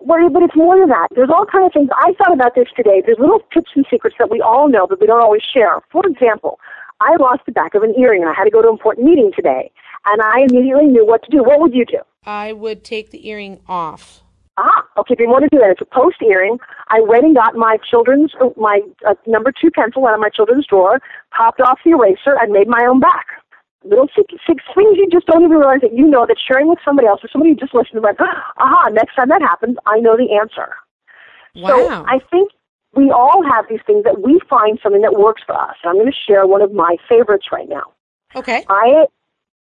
well, 0.00 0.28
but 0.30 0.42
it's 0.42 0.56
more 0.56 0.78
than 0.78 0.88
that. 0.88 1.08
There's 1.14 1.30
all 1.30 1.44
kinds 1.46 1.66
of 1.66 1.72
things. 1.74 1.90
I 1.94 2.12
thought 2.14 2.32
about 2.32 2.54
this 2.54 2.68
today. 2.74 3.02
There's 3.04 3.18
little 3.18 3.40
tips 3.52 3.70
and 3.76 3.84
secrets 3.90 4.16
that 4.18 4.30
we 4.30 4.40
all 4.40 4.68
know, 4.68 4.86
but 4.86 5.00
we 5.00 5.06
don't 5.06 5.22
always 5.22 5.42
share. 5.42 5.80
For 5.92 6.02
example, 6.08 6.58
I 7.00 7.16
lost 7.20 7.42
the 7.46 7.52
back 7.52 7.74
of 7.74 7.82
an 7.82 7.94
earring 7.98 8.22
and 8.22 8.30
I 8.30 8.34
had 8.34 8.44
to 8.44 8.50
go 8.50 8.62
to 8.62 8.68
an 8.68 8.74
important 8.74 9.06
meeting 9.06 9.30
today. 9.36 9.70
And 10.06 10.20
I 10.22 10.40
immediately 10.48 10.86
knew 10.86 11.06
what 11.06 11.22
to 11.24 11.30
do. 11.30 11.42
What 11.44 11.60
would 11.60 11.74
you 11.74 11.84
do? 11.84 11.98
I 12.24 12.52
would 12.52 12.84
take 12.84 13.10
the 13.10 13.26
earring 13.28 13.60
off. 13.68 14.22
Ah, 14.58 14.84
okay. 14.98 15.14
If 15.14 15.20
you 15.20 15.28
want 15.28 15.44
to 15.44 15.48
do 15.48 15.58
that, 15.58 15.70
it's 15.70 15.80
a 15.80 15.86
post 15.86 16.16
earring. 16.20 16.58
I 16.88 17.00
went 17.00 17.24
and 17.24 17.34
got 17.34 17.54
my 17.54 17.78
children's, 17.88 18.32
uh, 18.40 18.50
my 18.56 18.80
uh, 19.08 19.14
number 19.26 19.52
two 19.52 19.70
pencil 19.70 20.06
out 20.06 20.14
of 20.14 20.20
my 20.20 20.28
children's 20.28 20.66
drawer, 20.66 21.00
popped 21.34 21.60
off 21.60 21.78
the 21.84 21.92
eraser, 21.92 22.36
and 22.40 22.52
made 22.52 22.68
my 22.68 22.84
own 22.84 23.00
back. 23.00 23.26
Little 23.84 24.08
six, 24.14 24.34
six 24.46 24.62
things 24.74 24.98
you 24.98 25.08
just 25.10 25.26
don't 25.26 25.42
even 25.42 25.56
realize 25.56 25.80
that 25.80 25.94
you 25.94 26.06
know 26.06 26.26
that 26.26 26.36
sharing 26.36 26.68
with 26.68 26.78
somebody 26.84 27.08
else 27.08 27.20
or 27.24 27.28
somebody 27.32 27.50
you 27.50 27.56
just 27.56 27.74
listened 27.74 27.94
to, 27.94 28.00
like, 28.00 28.20
aha, 28.58 28.90
next 28.92 29.14
time 29.14 29.28
that 29.28 29.40
happens, 29.40 29.78
I 29.86 30.00
know 30.00 30.16
the 30.16 30.36
answer. 30.36 30.74
Wow. 31.54 31.68
So 31.68 32.04
I 32.06 32.18
think 32.30 32.52
we 32.94 33.10
all 33.10 33.42
have 33.42 33.64
these 33.70 33.80
things 33.86 34.04
that 34.04 34.20
we 34.20 34.40
find 34.50 34.78
something 34.82 35.00
that 35.00 35.18
works 35.18 35.42
for 35.46 35.54
us. 35.54 35.76
I'm 35.84 35.94
going 35.94 36.10
to 36.10 36.18
share 36.28 36.46
one 36.46 36.60
of 36.60 36.72
my 36.72 36.96
favorites 37.08 37.46
right 37.50 37.68
now. 37.68 37.92
Okay. 38.36 38.66
I 38.68 39.06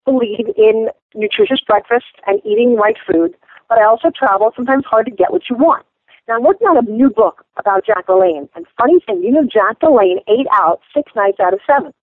believe 0.09 0.47
in 0.57 0.89
nutritious 1.13 1.61
breakfast 1.61 2.17
and 2.25 2.41
eating 2.45 2.75
right 2.75 2.97
food, 3.05 3.35
but 3.67 3.77
I 3.77 3.85
also 3.85 4.09
travel. 4.09 4.51
Sometimes 4.55 4.85
hard 4.85 5.05
to 5.05 5.11
get 5.11 5.31
what 5.31 5.49
you 5.49 5.55
want. 5.55 5.85
Now 6.27 6.35
I'm 6.35 6.43
working 6.43 6.67
on 6.67 6.77
a 6.77 6.89
new 6.89 7.09
book 7.09 7.45
about 7.57 7.85
Jack 7.85 8.07
LaLanne. 8.07 8.49
And 8.55 8.65
funny 8.77 8.99
thing, 9.05 9.23
you 9.23 9.31
know, 9.31 9.43
Jack 9.43 9.79
LaLanne 9.81 10.21
ate 10.27 10.47
out 10.53 10.81
six 10.93 11.11
nights 11.15 11.39
out 11.39 11.53
of 11.53 11.59
seven. 11.65 11.93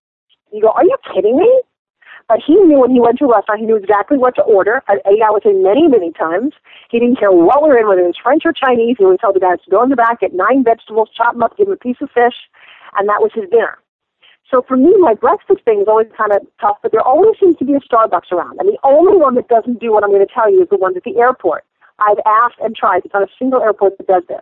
You 0.51 0.61
go, 0.61 0.69
are 0.69 0.83
you 0.83 0.97
kidding 1.13 1.37
me? 1.37 1.61
But 2.27 2.39
he 2.45 2.55
knew 2.55 2.79
when 2.79 2.91
he 2.91 2.99
went 2.99 3.19
to 3.19 3.25
a 3.25 3.35
restaurant, 3.35 3.61
he 3.61 3.65
knew 3.65 3.77
exactly 3.77 4.17
what 4.17 4.35
to 4.35 4.41
order. 4.41 4.83
I 4.89 4.99
ate 5.07 5.21
out 5.21 5.33
with 5.33 5.45
him 5.45 5.63
many, 5.63 5.87
many 5.87 6.11
times. 6.11 6.53
He 6.91 6.99
didn't 6.99 7.19
care 7.19 7.31
what 7.31 7.63
we 7.63 7.69
were 7.69 7.77
in, 7.77 7.87
whether 7.87 8.01
it 8.01 8.07
was 8.07 8.19
French 8.21 8.43
or 8.43 8.51
Chinese. 8.51 8.97
He 8.99 9.05
would 9.05 9.19
tell 9.19 9.31
the 9.31 9.39
guys 9.39 9.63
to 9.63 9.71
go 9.71 9.81
in 9.83 9.89
the 9.89 9.95
back, 9.95 10.19
get 10.19 10.33
nine 10.33 10.63
vegetables, 10.63 11.09
chop 11.15 11.33
them 11.33 11.43
up, 11.43 11.55
give 11.57 11.67
him 11.67 11.73
a 11.73 11.77
piece 11.77 11.95
of 12.01 12.11
fish, 12.11 12.35
and 12.97 13.07
that 13.07 13.21
was 13.21 13.31
his 13.33 13.49
dinner. 13.49 13.77
So 14.49 14.63
for 14.67 14.77
me, 14.77 14.95
my 14.99 15.13
breakfast 15.13 15.63
thing 15.65 15.81
is 15.81 15.87
always 15.87 16.07
kind 16.17 16.31
of 16.31 16.39
tough, 16.61 16.77
but 16.81 16.91
there 16.91 17.01
always 17.01 17.35
seems 17.39 17.57
to 17.57 17.65
be 17.65 17.73
a 17.73 17.79
Starbucks 17.79 18.31
around. 18.31 18.59
And 18.59 18.69
the 18.69 18.77
only 18.83 19.17
one 19.17 19.35
that 19.35 19.49
doesn't 19.49 19.79
do 19.79 19.91
what 19.91 20.03
I'm 20.03 20.09
going 20.11 20.25
to 20.25 20.33
tell 20.33 20.49
you 20.51 20.61
is 20.63 20.69
the 20.69 20.77
one 20.77 20.95
at 20.95 21.03
the 21.03 21.17
airport. 21.17 21.65
I've 21.99 22.19
asked 22.25 22.55
and 22.61 22.75
tried. 22.75 23.03
It's 23.03 23.13
on 23.13 23.23
a 23.23 23.27
single 23.37 23.61
airport 23.61 23.97
that 23.97 24.07
does 24.07 24.23
this. 24.29 24.41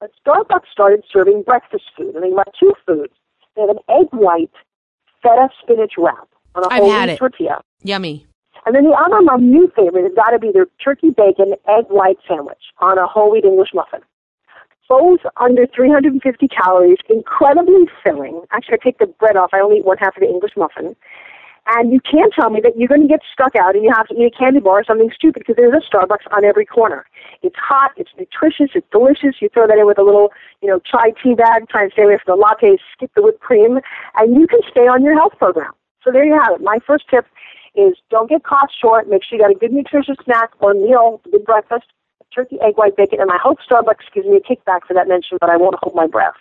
But 0.00 0.12
Starbucks 0.26 0.70
started 0.72 1.04
serving 1.12 1.42
breakfast 1.42 1.84
food, 1.96 2.14
and 2.14 2.24
they 2.24 2.30
have 2.36 2.46
two 2.58 2.72
foods. 2.86 3.12
They 3.54 3.62
have 3.62 3.70
an 3.70 3.78
egg 3.88 4.06
white 4.12 4.50
feta 5.22 5.48
spinach 5.62 5.94
wrap 5.98 6.28
on 6.54 6.64
a 6.64 6.68
I've 6.68 6.80
whole 6.82 6.90
had 6.90 7.08
wheat 7.08 7.14
it. 7.14 7.18
tortilla. 7.18 7.60
Yummy. 7.82 8.26
And 8.66 8.74
then 8.74 8.84
the 8.84 8.92
other, 8.92 9.20
my 9.20 9.36
new 9.36 9.70
favorite, 9.76 10.04
has 10.04 10.12
got 10.14 10.30
to 10.30 10.38
be 10.38 10.52
their 10.52 10.66
turkey 10.82 11.10
bacon 11.10 11.54
egg 11.68 11.84
white 11.88 12.18
sandwich 12.26 12.62
on 12.78 12.96
a 12.98 13.06
whole 13.06 13.30
wheat 13.30 13.44
English 13.44 13.70
muffin. 13.74 14.00
Both 14.88 15.20
under 15.38 15.66
350 15.66 16.48
calories, 16.48 16.98
incredibly 17.08 17.86
filling. 18.02 18.42
Actually, 18.50 18.78
I 18.80 18.84
take 18.84 18.98
the 18.98 19.06
bread 19.06 19.36
off. 19.36 19.50
I 19.52 19.60
only 19.60 19.78
eat 19.78 19.84
one 19.84 19.98
half 19.98 20.16
of 20.16 20.20
the 20.20 20.28
English 20.28 20.52
muffin. 20.56 20.94
And 21.66 21.90
you 21.90 22.00
can't 22.00 22.32
tell 22.34 22.50
me 22.50 22.60
that 22.60 22.76
you're 22.76 22.88
going 22.88 23.00
to 23.00 23.08
get 23.08 23.20
stuck 23.32 23.56
out 23.56 23.74
and 23.74 23.82
you 23.82 23.90
have 23.94 24.06
to 24.08 24.14
eat 24.14 24.28
a 24.28 24.38
candy 24.38 24.60
bar 24.60 24.80
or 24.80 24.84
something 24.84 25.10
stupid 25.14 25.40
because 25.40 25.56
there's 25.56 25.72
a 25.72 25.80
Starbucks 25.80 26.28
on 26.36 26.44
every 26.44 26.66
corner. 26.66 27.06
It's 27.42 27.56
hot, 27.56 27.92
it's 27.96 28.10
nutritious, 28.18 28.76
it's 28.76 28.86
delicious. 28.92 29.40
You 29.40 29.48
throw 29.48 29.66
that 29.66 29.78
in 29.78 29.86
with 29.86 29.98
a 29.98 30.02
little, 30.02 30.28
you 30.60 30.68
know, 30.68 30.78
chai 30.80 31.16
tea 31.22 31.34
bag, 31.34 31.68
try 31.70 31.84
and 31.84 31.92
stay 31.92 32.02
away 32.02 32.18
from 32.22 32.36
the 32.36 32.42
lattes, 32.44 32.80
skip 32.92 33.10
the 33.16 33.22
whipped 33.22 33.40
cream, 33.40 33.80
and 34.16 34.36
you 34.36 34.46
can 34.46 34.60
stay 34.70 34.84
on 34.84 35.02
your 35.02 35.14
health 35.14 35.32
program. 35.38 35.72
So 36.02 36.12
there 36.12 36.24
you 36.24 36.38
have 36.38 36.60
it. 36.60 36.60
My 36.60 36.80
first 36.86 37.08
tip 37.08 37.24
is 37.74 37.96
don't 38.10 38.28
get 38.28 38.44
caught 38.44 38.68
short. 38.80 39.08
Make 39.08 39.24
sure 39.24 39.38
you 39.38 39.44
got 39.44 39.50
a 39.50 39.58
good 39.58 39.72
nutritious 39.72 40.16
snack 40.22 40.50
or 40.60 40.74
meal, 40.74 41.22
good 41.32 41.44
breakfast, 41.44 41.86
turkey, 42.34 42.58
egg 42.60 42.76
white 42.76 42.96
bacon, 42.96 43.20
and 43.20 43.30
I 43.30 43.38
hope 43.38 43.58
Starbucks 43.68 44.12
gives 44.12 44.26
me 44.26 44.36
a 44.36 44.40
kickback 44.40 44.80
for 44.86 44.94
that 44.94 45.08
mention, 45.08 45.38
but 45.40 45.50
I 45.50 45.56
won't 45.56 45.76
hold 45.80 45.94
my 45.94 46.06
breath. 46.06 46.34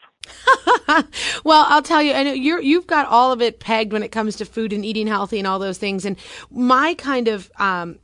Well, 1.43 1.65
I'll 1.67 1.81
tell 1.81 2.01
you, 2.01 2.13
know 2.13 2.31
you're 2.31 2.61
you've 2.61 2.87
got 2.87 3.07
all 3.07 3.31
of 3.31 3.41
it 3.41 3.59
pegged 3.59 3.91
when 3.91 4.03
it 4.03 4.11
comes 4.11 4.37
to 4.37 4.45
food 4.45 4.71
and 4.71 4.85
eating 4.85 5.07
healthy 5.07 5.39
and 5.39 5.47
all 5.47 5.59
those 5.59 5.77
things. 5.77 6.05
And 6.05 6.17
my 6.49 6.93
kind 6.95 7.27
of 7.27 7.51
um, 7.57 7.99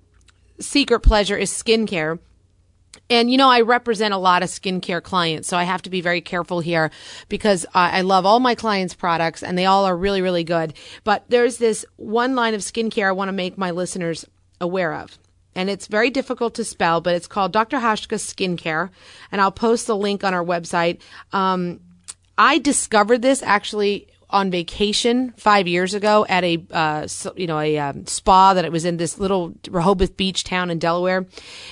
secret 0.60 1.02
pleasure 1.02 1.38
is 1.38 1.52
skincare. 1.52 2.20
And 3.10 3.32
you 3.32 3.38
know, 3.38 3.50
I 3.50 3.62
represent 3.62 4.14
a 4.14 4.18
lot 4.18 4.44
of 4.44 4.50
skincare 4.50 5.02
clients, 5.02 5.48
so 5.48 5.58
I 5.58 5.64
have 5.64 5.82
to 5.84 5.90
be 5.90 6.02
very 6.02 6.22
careful 6.22 6.60
here 6.60 6.92
because 7.30 7.66
I 7.74 8.00
I 8.00 8.02
love 8.02 8.26
all 8.26 8.40
my 8.40 8.56
clients' 8.56 8.94
products 8.94 9.42
and 9.42 9.58
they 9.58 9.66
all 9.66 9.86
are 9.86 9.96
really, 9.96 10.22
really 10.22 10.44
good. 10.44 10.74
But 11.04 11.24
there's 11.30 11.58
this 11.58 11.86
one 11.96 12.36
line 12.36 12.54
of 12.54 12.62
skincare 12.62 13.08
I 13.08 13.12
want 13.14 13.30
to 13.30 13.34
make 13.34 13.58
my 13.58 13.72
listeners 13.72 14.26
aware 14.60 14.94
of. 14.94 15.18
And 15.60 15.70
it's 15.70 15.88
very 15.88 16.10
difficult 16.10 16.54
to 16.54 16.64
spell, 16.64 17.02
but 17.02 17.16
it's 17.16 17.28
called 17.28 17.52
Dr. 17.52 17.80
Hauschka 17.80 18.16
Skincare. 18.16 18.92
And 19.30 19.42
I'll 19.42 19.52
post 19.52 19.88
the 19.88 19.96
link 19.98 20.24
on 20.24 20.34
our 20.34 20.44
website. 20.44 21.02
Um, 21.34 21.82
I 22.38 22.60
discovered 22.60 23.22
this 23.22 23.44
actually 23.44 24.08
on 24.30 24.52
vacation 24.52 25.34
five 25.36 25.68
years 25.68 25.94
ago 25.94 26.26
at 26.30 26.46
a 26.46 26.64
uh, 26.72 27.06
you 27.36 27.46
know 27.46 27.60
a 27.60 27.78
um, 27.78 28.06
spa 28.06 28.54
that 28.54 28.64
it 28.64 28.72
was 28.72 28.86
in 28.86 28.96
this 28.96 29.20
little 29.20 29.54
Rehoboth 29.70 30.16
Beach 30.16 30.46
town 30.46 30.70
in 30.70 30.80
Delaware, 30.80 31.26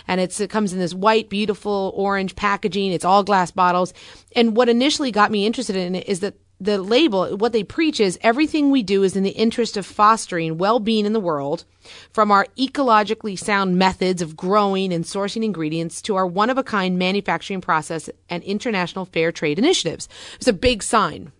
and 0.05 0.19
it's 0.19 0.41
it 0.41 0.49
comes 0.49 0.73
in 0.73 0.79
this 0.79 0.93
white, 0.93 1.29
beautiful 1.29 1.93
orange 1.95 2.35
packaging. 2.35 2.91
It's 2.91 3.05
all 3.05 3.23
glass 3.23 3.51
bottles, 3.51 3.93
and 4.35 4.57
what 4.57 4.67
initially 4.67 5.11
got 5.11 5.31
me 5.31 5.45
interested 5.45 5.77
in 5.77 5.95
it 5.95 6.09
is 6.09 6.19
that 6.19 6.35
the 6.59 6.79
label, 6.79 7.37
what 7.37 7.53
they 7.53 7.63
preach 7.63 7.99
is 7.99 8.17
everything 8.21 8.71
we 8.71 8.81
do 8.81 9.03
is 9.03 9.15
in 9.15 9.23
the 9.23 9.29
interest 9.31 9.77
of 9.77 9.85
fostering 9.85 10.57
well-being 10.57 11.05
in 11.05 11.13
the 11.13 11.19
world, 11.19 11.65
from 12.11 12.31
our 12.31 12.47
ecologically 12.57 13.37
sound 13.37 13.77
methods 13.77 14.21
of 14.21 14.35
growing 14.35 14.91
and 14.91 15.05
sourcing 15.05 15.43
ingredients 15.43 16.01
to 16.01 16.15
our 16.15 16.25
one-of-a-kind 16.25 16.97
manufacturing 16.97 17.61
process 17.61 18.09
and 18.29 18.43
international 18.43 19.05
fair 19.05 19.31
trade 19.31 19.59
initiatives. 19.59 20.09
It's 20.35 20.47
a 20.47 20.53
big 20.53 20.81
sign. 20.81 21.31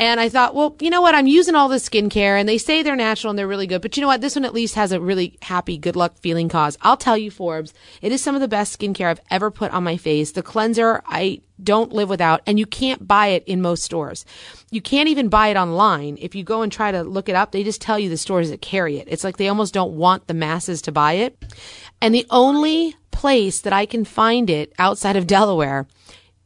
And 0.00 0.20
I 0.20 0.28
thought, 0.28 0.54
well, 0.54 0.76
you 0.80 0.90
know 0.90 1.02
what? 1.02 1.16
I'm 1.16 1.26
using 1.26 1.56
all 1.56 1.68
this 1.68 1.88
skincare 1.88 2.38
and 2.38 2.48
they 2.48 2.58
say 2.58 2.82
they're 2.82 2.94
natural 2.94 3.30
and 3.30 3.38
they're 3.38 3.48
really 3.48 3.66
good. 3.66 3.82
But 3.82 3.96
you 3.96 4.00
know 4.00 4.06
what? 4.06 4.20
This 4.20 4.36
one 4.36 4.44
at 4.44 4.54
least 4.54 4.76
has 4.76 4.92
a 4.92 5.00
really 5.00 5.36
happy, 5.42 5.76
good 5.76 5.96
luck 5.96 6.16
feeling 6.18 6.48
cause. 6.48 6.78
I'll 6.82 6.96
tell 6.96 7.16
you, 7.16 7.32
Forbes, 7.32 7.74
it 8.00 8.12
is 8.12 8.22
some 8.22 8.36
of 8.36 8.40
the 8.40 8.46
best 8.46 8.78
skincare 8.78 9.08
I've 9.08 9.20
ever 9.28 9.50
put 9.50 9.72
on 9.72 9.82
my 9.82 9.96
face. 9.96 10.32
The 10.32 10.42
cleanser 10.42 11.02
I 11.04 11.40
don't 11.60 11.92
live 11.92 12.08
without 12.08 12.42
and 12.46 12.60
you 12.60 12.66
can't 12.66 13.08
buy 13.08 13.28
it 13.28 13.42
in 13.46 13.60
most 13.60 13.82
stores. 13.82 14.24
You 14.70 14.80
can't 14.80 15.08
even 15.08 15.28
buy 15.28 15.48
it 15.48 15.56
online. 15.56 16.16
If 16.20 16.36
you 16.36 16.44
go 16.44 16.62
and 16.62 16.70
try 16.70 16.92
to 16.92 17.02
look 17.02 17.28
it 17.28 17.34
up, 17.34 17.50
they 17.50 17.64
just 17.64 17.80
tell 17.80 17.98
you 17.98 18.08
the 18.08 18.16
stores 18.16 18.50
that 18.50 18.62
carry 18.62 18.98
it. 18.98 19.08
It's 19.10 19.24
like 19.24 19.36
they 19.36 19.48
almost 19.48 19.74
don't 19.74 19.96
want 19.96 20.28
the 20.28 20.34
masses 20.34 20.80
to 20.82 20.92
buy 20.92 21.14
it. 21.14 21.44
And 22.00 22.14
the 22.14 22.26
only 22.30 22.94
place 23.10 23.60
that 23.62 23.72
I 23.72 23.84
can 23.84 24.04
find 24.04 24.48
it 24.48 24.72
outside 24.78 25.16
of 25.16 25.26
Delaware 25.26 25.88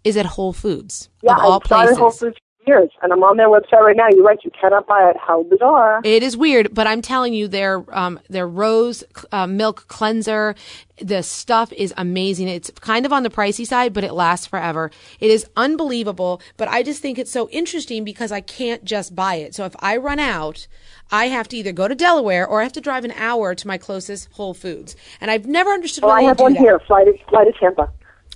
is 0.04 0.16
at 0.16 0.24
Whole 0.24 0.54
Foods. 0.54 1.10
Yeah, 1.22 1.36
of 1.36 1.44
all 1.44 1.60
places. 1.60 1.98
Whole 1.98 2.10
Foods 2.10 2.38
years, 2.66 2.90
and 3.02 3.12
I'm 3.12 3.22
on 3.22 3.36
their 3.36 3.48
website 3.48 3.80
right 3.80 3.96
now. 3.96 4.08
You're 4.10 4.24
right, 4.24 4.38
you 4.44 4.50
cannot 4.58 4.86
buy 4.86 5.10
it. 5.10 5.16
How 5.16 5.42
bizarre. 5.44 6.00
It 6.04 6.22
is 6.22 6.36
weird, 6.36 6.74
but 6.74 6.86
I'm 6.86 7.02
telling 7.02 7.34
you, 7.34 7.48
their 7.48 7.84
um, 7.96 8.20
their 8.28 8.46
rose 8.46 9.04
uh, 9.32 9.46
milk 9.46 9.86
cleanser, 9.88 10.54
the 10.98 11.22
stuff 11.22 11.72
is 11.72 11.92
amazing. 11.96 12.48
It's 12.48 12.70
kind 12.80 13.04
of 13.06 13.12
on 13.12 13.22
the 13.22 13.30
pricey 13.30 13.66
side, 13.66 13.92
but 13.92 14.04
it 14.04 14.12
lasts 14.12 14.46
forever. 14.46 14.90
It 15.20 15.30
is 15.30 15.46
unbelievable. 15.56 16.40
But 16.56 16.68
I 16.68 16.82
just 16.82 17.02
think 17.02 17.18
it's 17.18 17.30
so 17.30 17.48
interesting 17.50 18.04
because 18.04 18.32
I 18.32 18.40
can't 18.40 18.84
just 18.84 19.14
buy 19.14 19.36
it. 19.36 19.54
So 19.54 19.64
if 19.64 19.74
I 19.80 19.96
run 19.96 20.18
out, 20.18 20.66
I 21.10 21.26
have 21.26 21.48
to 21.48 21.56
either 21.56 21.72
go 21.72 21.88
to 21.88 21.94
Delaware 21.94 22.46
or 22.46 22.60
I 22.60 22.62
have 22.62 22.72
to 22.74 22.80
drive 22.80 23.04
an 23.04 23.12
hour 23.12 23.54
to 23.54 23.66
my 23.66 23.78
closest 23.78 24.28
Whole 24.32 24.54
Foods. 24.54 24.96
And 25.20 25.30
I've 25.30 25.46
never 25.46 25.70
understood 25.70 26.04
Well, 26.04 26.12
why 26.12 26.18
I 26.18 26.22
they 26.22 26.26
have 26.28 26.36
do 26.38 26.42
one 26.44 26.52
that. 26.54 26.60
here. 26.60 26.78
Fly 26.86 27.04
to, 27.04 27.12
fly 27.28 27.44
to 27.44 27.52
Tampa. 27.52 27.90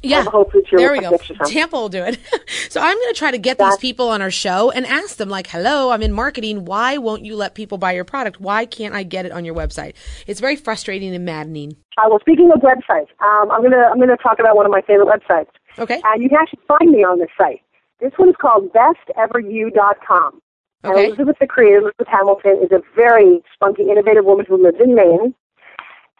Yeah. 0.08 0.26
a 0.26 0.30
Whole 0.30 0.50
There 0.72 0.92
we 0.92 1.00
go. 1.00 1.16
Tampa 1.46 1.76
will 1.76 1.88
do 1.88 2.02
it. 2.02 2.18
so 2.68 2.80
I'm 2.80 2.96
going 2.96 3.12
to 3.12 3.18
try 3.18 3.30
to 3.30 3.38
get 3.38 3.58
these 3.58 3.76
people 3.78 4.08
on 4.08 4.22
our 4.22 4.30
show 4.30 4.70
and 4.70 4.86
ask 4.86 5.16
them, 5.16 5.28
like, 5.28 5.46
hello, 5.48 5.90
I'm 5.90 6.02
in 6.02 6.12
marketing. 6.12 6.64
Why 6.64 6.98
won't 6.98 7.24
you 7.24 7.36
let 7.36 7.54
people 7.54 7.78
buy 7.78 7.92
your 7.92 8.04
product? 8.04 8.40
Why 8.40 8.66
can't 8.66 8.94
I 8.94 9.02
get 9.02 9.26
it 9.26 9.32
on 9.32 9.44
your 9.44 9.54
website? 9.54 9.94
It's 10.26 10.40
very 10.40 10.56
frustrating 10.56 11.14
and 11.14 11.24
maddening. 11.24 11.76
Uh, 11.98 12.06
well, 12.08 12.20
speaking 12.20 12.50
of 12.52 12.60
websites, 12.60 13.08
um, 13.20 13.50
I'm 13.50 13.62
gonna 13.62 13.88
I'm 13.90 13.98
gonna 13.98 14.18
talk 14.18 14.38
about 14.38 14.54
one 14.54 14.66
of 14.66 14.72
my 14.72 14.82
favorite 14.82 15.08
websites. 15.08 15.48
Okay. 15.78 16.00
And 16.04 16.22
you 16.22 16.28
can 16.28 16.38
actually 16.40 16.60
find 16.68 16.90
me 16.90 17.04
on 17.04 17.18
this 17.18 17.30
site. 17.38 17.62
This 18.00 18.12
one 18.16 18.28
is 18.28 18.34
called 18.40 18.70
BestEverYou.com. 18.72 20.40
And 20.82 20.92
Okay. 20.92 21.06
Elizabeth, 21.06 21.36
the 21.40 21.46
creator, 21.46 21.78
Elizabeth 21.78 22.06
Hamilton, 22.08 22.60
is 22.62 22.70
a 22.70 22.82
very 22.94 23.42
spunky, 23.54 23.84
innovative 23.90 24.24
woman 24.24 24.44
who 24.46 24.62
lives 24.62 24.78
in 24.82 24.94
Maine, 24.94 25.34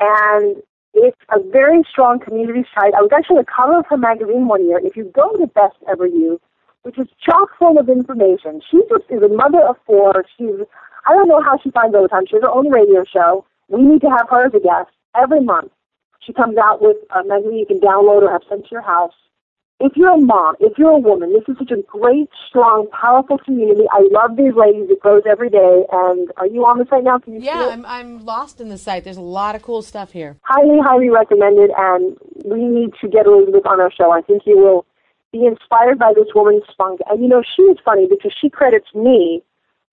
and 0.01 0.57
it's 0.97 1.21
a 1.31 1.41
very 1.51 1.83
strong 1.91 2.19
community 2.19 2.65
site. 2.75 2.95
I 2.95 3.03
was 3.03 3.11
actually 3.15 3.39
the 3.39 3.53
cover 3.55 3.79
of 3.79 3.87
her 3.91 3.97
magazine 3.97 4.49
one 4.49 4.67
year. 4.67 4.81
If 4.83 4.97
you 4.97 5.05
go 5.15 5.37
to 5.37 5.47
Best 5.47 5.77
Ever 5.89 6.07
You, 6.07 6.41
which 6.83 6.99
is 6.99 7.09
chock 7.21 7.51
full 7.59 7.79
of 7.79 7.89
information, 7.89 8.63
she 8.71 8.81
just 8.89 9.05
is 9.11 9.23
a 9.23 9.29
mother 9.29 9.61
of 9.61 9.77
four. 9.87 10.25
She's 10.37 10.65
I 11.07 11.15
don't 11.15 11.29
know 11.29 11.43
how 11.43 11.59
she 11.63 11.71
finds 11.71 11.95
all 11.95 12.03
the 12.03 12.09
time. 12.09 12.27
She 12.27 12.37
has 12.37 12.43
her 12.43 12.51
own 12.51 12.71
radio 12.71 13.05
show. 13.05 13.45
We 13.69 13.83
need 13.83 14.01
to 14.01 14.11
have 14.11 14.29
her 14.31 14.47
as 14.47 14.55
a 14.55 14.61
guest 14.61 14.91
every 15.15 15.41
month. 15.41 15.71
She 16.21 16.33
comes 16.33 16.57
out 16.57 16.83
with 16.83 16.97
a 17.15 17.23
magazine 17.25 17.59
you 17.59 17.67
can 17.67 17.81
download 17.81 18.23
or 18.23 18.33
have 18.33 18.43
sent 18.49 18.65
to 18.65 18.71
your 18.73 18.83
house. 18.83 19.15
If 19.79 19.93
you're 19.95 20.15
a 20.15 20.19
mom, 20.19 20.55
if 20.59 20.79
you're 20.79 20.91
a 20.91 20.99
woman, 20.99 21.35
this 21.35 21.43
is 21.49 21.59
such 21.59 21.71
a 21.71 21.83
great, 21.83 22.31
strong, 22.49 22.87
powerful 22.99 23.37
community. 23.37 23.85
I 23.93 24.09
love 24.11 24.35
these 24.37 24.55
ladies. 24.57 24.89
It 24.89 25.01
grows 25.01 25.23
every 25.29 25.51
day. 25.51 25.85
And 25.93 26.33
are 26.39 26.47
you 26.47 26.65
on 26.65 26.79
the 26.79 26.87
site 26.89 27.05
now? 27.05 27.19
Can 27.19 27.35
you 27.35 27.41
Yeah? 27.43 27.69
I'm, 27.73 27.85
I'm 27.85 28.25
lost 28.25 28.63
in 28.63 28.71
the 28.71 28.79
site. 28.79 29.05
There's 29.05 29.19
a 29.19 29.21
lot 29.21 29.55
of 29.55 29.61
cool 29.61 29.83
stuff 29.83 30.13
here. 30.13 30.39
highly, 30.43 30.79
highly 30.81 31.11
recommended, 31.11 31.71
and 31.77 32.17
we 32.47 32.65
need 32.65 32.95
to 33.03 33.09
get 33.09 33.27
Elizabeth 33.27 33.67
on 33.67 33.79
our 33.79 33.93
show. 33.93 34.11
I 34.13 34.23
think 34.23 34.45
you 34.47 34.57
will 34.59 34.87
be 35.31 35.45
inspired 35.45 35.99
by 35.99 36.15
this 36.15 36.29
woman's 36.35 36.63
spunk. 36.71 37.01
And 37.11 37.23
you 37.23 37.29
know, 37.29 37.43
she 37.43 37.63
is 37.63 37.77
funny 37.85 38.07
because 38.09 38.33
she 38.41 38.49
credits 38.49 38.95
me 38.95 39.43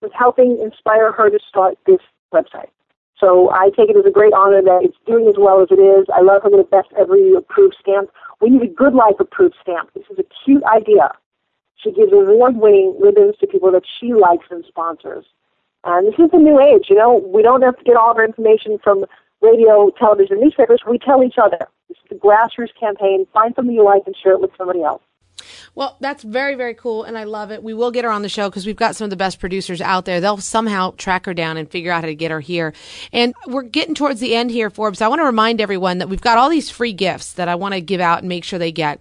with 0.02 0.14
helping 0.14 0.60
inspire 0.64 1.12
her 1.12 1.30
to 1.30 1.40
start 1.48 1.78
this 1.86 2.00
website. 2.34 2.72
So 3.20 3.52
I 3.52 3.70
take 3.76 3.90
it 3.90 3.98
as 3.98 4.06
a 4.06 4.12
great 4.12 4.34
honor 4.34 4.62
that 4.62 4.82
it's 4.84 4.98
doing 5.06 5.28
as 5.28 5.36
well 5.38 5.62
as 5.62 5.68
it 5.72 5.80
is. 5.80 6.08
I 6.14 6.22
love 6.22 6.44
having 6.44 6.58
the 6.58 6.64
best 6.64 6.88
every 6.98 7.34
approved 7.36 7.76
stamp. 7.80 8.10
We 8.42 8.50
need 8.50 8.62
a 8.62 8.68
good 8.68 8.94
life 8.94 9.16
approved 9.20 9.56
stamp. 9.62 9.94
This 9.94 10.06
is 10.10 10.20
a 10.20 10.26
cute 10.44 10.64
idea. 10.64 11.12
She 11.76 11.92
gives 11.92 12.12
award 12.14 12.58
winning 12.58 12.98
ribbons 13.00 13.36
to 13.40 13.48
people 13.48 13.72
that 13.72 13.84
she 14.00 14.14
likes 14.14 14.46
and 14.50 14.64
sponsors. 14.68 15.26
And 15.84 16.08
this 16.08 16.16
is 16.18 16.32
the 16.32 16.38
new 16.38 16.60
age, 16.62 16.86
you 16.90 16.96
know. 16.96 17.18
We 17.34 17.42
don't 17.42 17.62
have 17.62 17.78
to 17.78 17.84
get 17.84 17.98
all 17.98 18.12
of 18.12 18.18
our 18.18 18.26
information 18.26 18.78
from 18.82 19.06
radio, 19.42 19.92
television, 20.00 20.40
newspapers. 20.40 20.82
We 20.88 20.98
tell 20.98 21.24
each 21.24 21.36
other. 21.42 21.60
This 21.90 21.98
is 21.98 22.10
the 22.10 22.16
grassroots 22.16 22.74
campaign. 22.80 23.28
Find 23.34 23.54
something 23.56 23.76
you 23.76 23.84
like 23.84 24.04
and 24.06 24.16
share 24.16 24.34
it 24.34 24.42
with 24.42 24.52
somebody 24.58 24.82
else. 24.82 25.02
Well, 25.76 25.98
that's 26.00 26.24
very, 26.24 26.56
very 26.56 26.74
cool, 26.74 27.04
and 27.04 27.18
I 27.18 27.24
love 27.24 27.52
it. 27.52 27.64
We 27.64 27.74
will 27.74 27.92
get 27.92 28.04
her 28.06 28.12
on 28.12 28.22
the 28.22 28.30
show 28.30 28.50
because 28.50 28.66
we've 28.66 28.76
got 28.76 28.96
some 28.96 29.06
of 29.06 29.10
the 29.10 29.16
best 29.16 29.40
producers 29.40 29.82
out 29.82 30.06
there. 30.06 30.22
They'll 30.22 30.38
somehow 30.38 30.94
track 30.98 31.26
her 31.26 31.34
down 31.34 31.58
and 31.58 31.70
figure 31.70 31.92
out 31.92 32.02
how 32.02 32.08
to 32.08 32.16
get 32.16 32.32
her 32.32 32.40
here. 32.40 32.74
And 33.12 33.34
we're 33.48 33.64
getting 33.64 33.96
towards 33.96 34.20
the 34.20 34.36
end 34.36 34.52
here, 34.52 34.70
Forbes. 34.70 35.02
I 35.02 35.08
want 35.08 35.20
to 35.20 35.26
remind 35.26 35.62
everyone 35.62 35.98
that 35.98 36.10
we've 36.10 36.22
got 36.22 36.38
all 36.38 36.50
these 36.50 36.70
free 36.70 36.94
gifts 36.94 37.34
that 37.34 37.48
I 37.48 37.56
want 37.56 37.74
to 37.74 37.82
give 37.82 38.02
out 38.02 38.20
and 38.20 38.30
make 38.30 38.44
sure 38.44 38.60
they 38.60 38.72
get. 38.72 39.00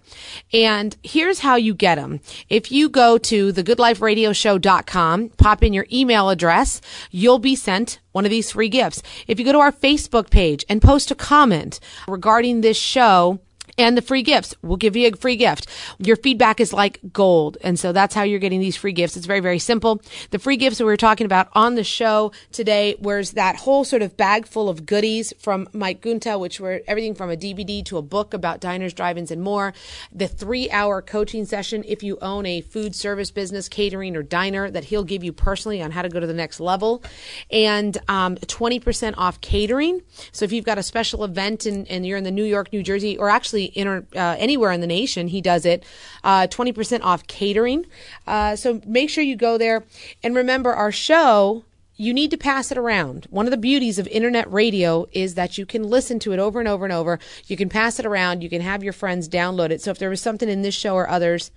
And 0.51 0.95
here's 1.03 1.39
how 1.39 1.55
you 1.55 1.73
get 1.73 1.95
them. 1.95 2.19
If 2.49 2.71
you 2.71 2.89
go 2.89 3.17
to 3.17 3.53
thegoodliferadioshow.com, 3.53 5.29
pop 5.29 5.63
in 5.63 5.73
your 5.73 5.85
email 5.91 6.29
address, 6.29 6.81
you'll 7.11 7.39
be 7.39 7.55
sent 7.55 7.99
one 8.11 8.25
of 8.25 8.31
these 8.31 8.51
free 8.51 8.69
gifts. 8.69 9.01
If 9.27 9.39
you 9.39 9.45
go 9.45 9.51
to 9.51 9.59
our 9.59 9.71
Facebook 9.71 10.29
page 10.29 10.63
and 10.69 10.81
post 10.81 11.11
a 11.11 11.15
comment 11.15 11.79
regarding 12.07 12.61
this 12.61 12.77
show, 12.77 13.39
and 13.77 13.97
the 13.97 14.01
free 14.01 14.21
gifts. 14.21 14.55
We'll 14.61 14.77
give 14.77 14.95
you 14.95 15.07
a 15.07 15.15
free 15.15 15.35
gift. 15.35 15.67
Your 15.99 16.15
feedback 16.15 16.59
is 16.59 16.73
like 16.73 16.99
gold. 17.11 17.57
And 17.61 17.79
so 17.79 17.91
that's 17.91 18.13
how 18.13 18.23
you're 18.23 18.39
getting 18.39 18.59
these 18.59 18.75
free 18.75 18.91
gifts. 18.91 19.17
It's 19.17 19.25
very, 19.25 19.39
very 19.39 19.59
simple. 19.59 20.01
The 20.31 20.39
free 20.39 20.57
gifts 20.57 20.77
that 20.77 20.85
we 20.85 20.91
were 20.91 20.97
talking 20.97 21.25
about 21.25 21.49
on 21.53 21.75
the 21.75 21.83
show 21.83 22.31
today 22.51 22.95
was 22.99 23.31
that 23.31 23.55
whole 23.55 23.83
sort 23.83 24.01
of 24.01 24.15
bag 24.17 24.47
full 24.47 24.69
of 24.69 24.85
goodies 24.85 25.33
from 25.39 25.67
Mike 25.73 26.01
Giunta, 26.01 26.39
which 26.39 26.59
were 26.59 26.81
everything 26.87 27.15
from 27.15 27.29
a 27.29 27.35
DVD 27.35 27.83
to 27.85 27.97
a 27.97 28.01
book 28.01 28.33
about 28.33 28.59
diners, 28.59 28.93
drive-ins, 28.93 29.31
and 29.31 29.41
more. 29.41 29.73
The 30.11 30.27
three 30.27 30.69
hour 30.69 31.01
coaching 31.01 31.45
session 31.45 31.83
if 31.87 32.03
you 32.03 32.17
own 32.21 32.45
a 32.45 32.61
food 32.61 32.95
service 32.95 33.31
business, 33.31 33.67
catering, 33.67 34.15
or 34.15 34.23
diner 34.23 34.69
that 34.69 34.85
he'll 34.85 35.03
give 35.03 35.23
you 35.23 35.33
personally 35.33 35.81
on 35.81 35.91
how 35.91 36.01
to 36.01 36.09
go 36.09 36.19
to 36.19 36.27
the 36.27 36.33
next 36.33 36.59
level. 36.59 37.03
And 37.49 37.97
um, 38.07 38.35
20% 38.35 39.15
off 39.17 39.41
catering. 39.41 40.01
So 40.31 40.45
if 40.45 40.51
you've 40.51 40.65
got 40.65 40.77
a 40.77 40.83
special 40.83 41.23
event 41.23 41.65
and, 41.65 41.87
and 41.89 42.05
you're 42.05 42.17
in 42.17 42.23
the 42.23 42.31
New 42.31 42.43
York, 42.43 42.71
New 42.71 42.83
Jersey, 42.83 43.17
or 43.17 43.29
actually 43.29 43.62
uh, 44.15 44.35
anywhere 44.37 44.71
in 44.71 44.81
the 44.81 44.87
nation. 44.87 45.27
He 45.27 45.41
does 45.41 45.65
it. 45.65 45.83
Uh, 46.23 46.47
20% 46.47 47.01
off 47.03 47.27
catering. 47.27 47.85
Uh, 48.25 48.55
so 48.55 48.81
make 48.85 49.09
sure 49.09 49.23
you 49.23 49.35
go 49.35 49.57
there. 49.57 49.83
And 50.23 50.35
remember, 50.35 50.73
our 50.73 50.91
show 50.91 51.65
you 51.95 52.13
need 52.13 52.31
to 52.31 52.37
pass 52.37 52.71
it 52.71 52.77
around. 52.77 53.27
One 53.29 53.45
of 53.45 53.51
the 53.51 53.57
beauties 53.57 53.99
of 53.99 54.07
internet 54.07 54.51
radio 54.51 55.05
is 55.11 55.35
that 55.35 55.57
you 55.57 55.65
can 55.65 55.83
listen 55.83 56.19
to 56.19 56.33
it 56.33 56.39
over 56.39 56.59
and 56.59 56.67
over 56.67 56.85
and 56.85 56.93
over. 56.93 57.19
You 57.45 57.55
can 57.55 57.69
pass 57.69 57.99
it 57.99 58.05
around. 58.05 58.41
You 58.41 58.49
can 58.49 58.61
have 58.61 58.83
your 58.83 58.93
friends 58.93 59.29
download 59.29 59.69
it. 59.69 59.81
So 59.81 59.91
if 59.91 59.99
there 59.99 60.09
was 60.09 60.21
something 60.21 60.49
in 60.49 60.63
this 60.63 60.75
show 60.75 60.95
or 60.95 61.07
others 61.07 61.51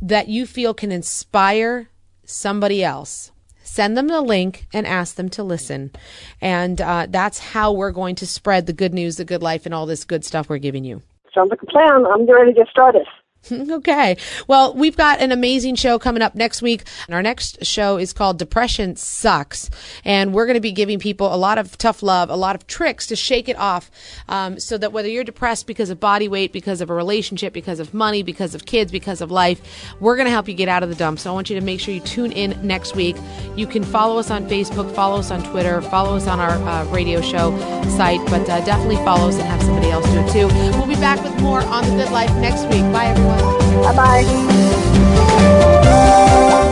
that 0.00 0.28
you 0.28 0.46
feel 0.46 0.72
can 0.72 0.92
inspire 0.92 1.90
somebody 2.24 2.82
else, 2.82 3.30
send 3.62 3.96
them 3.96 4.08
the 4.08 4.22
link 4.22 4.66
and 4.72 4.86
ask 4.86 5.16
them 5.16 5.28
to 5.30 5.42
listen. 5.42 5.92
And 6.40 6.80
uh, 6.80 7.06
that's 7.10 7.38
how 7.38 7.72
we're 7.72 7.92
going 7.92 8.14
to 8.16 8.26
spread 8.26 8.66
the 8.66 8.72
good 8.72 8.94
news, 8.94 9.16
the 9.16 9.24
good 9.24 9.42
life, 9.42 9.66
and 9.66 9.74
all 9.74 9.86
this 9.86 10.04
good 10.04 10.24
stuff 10.24 10.48
we're 10.48 10.58
giving 10.58 10.84
you. 10.84 11.02
Sounds 11.36 11.50
like 11.50 11.62
a 11.62 11.66
plan. 11.66 12.06
I'm 12.06 12.24
ready 12.24 12.54
to 12.54 12.56
get 12.56 12.68
started. 12.68 13.06
okay. 13.70 14.16
Well, 14.46 14.74
we've 14.74 14.96
got 14.96 15.20
an 15.20 15.32
amazing 15.32 15.76
show 15.76 15.98
coming 15.98 16.22
up 16.22 16.34
next 16.34 16.62
week. 16.62 16.84
And 17.06 17.14
our 17.14 17.22
next 17.22 17.64
show 17.64 17.96
is 17.96 18.12
called 18.12 18.38
Depression 18.38 18.96
Sucks. 18.96 19.70
And 20.04 20.32
we're 20.32 20.46
going 20.46 20.54
to 20.54 20.60
be 20.60 20.72
giving 20.72 20.98
people 20.98 21.32
a 21.32 21.36
lot 21.36 21.58
of 21.58 21.76
tough 21.78 22.02
love, 22.02 22.30
a 22.30 22.36
lot 22.36 22.54
of 22.54 22.66
tricks 22.66 23.06
to 23.08 23.16
shake 23.16 23.48
it 23.48 23.56
off. 23.56 23.90
Um, 24.28 24.58
so 24.58 24.78
that 24.78 24.92
whether 24.92 25.08
you're 25.08 25.24
depressed 25.24 25.66
because 25.66 25.90
of 25.90 26.00
body 26.00 26.28
weight, 26.28 26.52
because 26.52 26.80
of 26.80 26.90
a 26.90 26.94
relationship, 26.94 27.52
because 27.52 27.80
of 27.80 27.94
money, 27.94 28.22
because 28.22 28.54
of 28.54 28.66
kids, 28.66 28.90
because 28.90 29.20
of 29.20 29.30
life, 29.30 29.60
we're 30.00 30.16
going 30.16 30.26
to 30.26 30.32
help 30.32 30.48
you 30.48 30.54
get 30.54 30.68
out 30.68 30.82
of 30.82 30.88
the 30.88 30.94
dump. 30.94 31.18
So 31.18 31.30
I 31.30 31.34
want 31.34 31.50
you 31.50 31.58
to 31.58 31.64
make 31.64 31.80
sure 31.80 31.94
you 31.94 32.00
tune 32.00 32.32
in 32.32 32.58
next 32.66 32.96
week. 32.96 33.16
You 33.56 33.66
can 33.66 33.84
follow 33.84 34.18
us 34.18 34.30
on 34.30 34.46
Facebook, 34.48 34.92
follow 34.94 35.18
us 35.18 35.30
on 35.30 35.42
Twitter, 35.50 35.80
follow 35.82 36.16
us 36.16 36.26
on 36.26 36.40
our 36.40 36.50
uh, 36.50 36.84
radio 36.90 37.20
show 37.20 37.56
site, 37.96 38.24
but 38.26 38.48
uh, 38.48 38.64
definitely 38.64 38.96
follow 38.96 39.28
us 39.28 39.36
and 39.38 39.46
have 39.46 39.62
somebody 39.62 39.90
else 39.90 40.06
do 40.06 40.20
it 40.20 40.32
too. 40.32 40.46
We'll 40.76 40.86
be 40.86 40.94
back 40.96 41.22
with 41.22 41.38
more 41.40 41.62
on 41.62 41.84
The 41.84 42.04
Good 42.04 42.12
Life 42.12 42.34
next 42.36 42.62
week. 42.64 42.82
Bye, 42.92 43.06
everyone. 43.06 43.35
Bye 43.82 43.96
bye. 43.96 44.56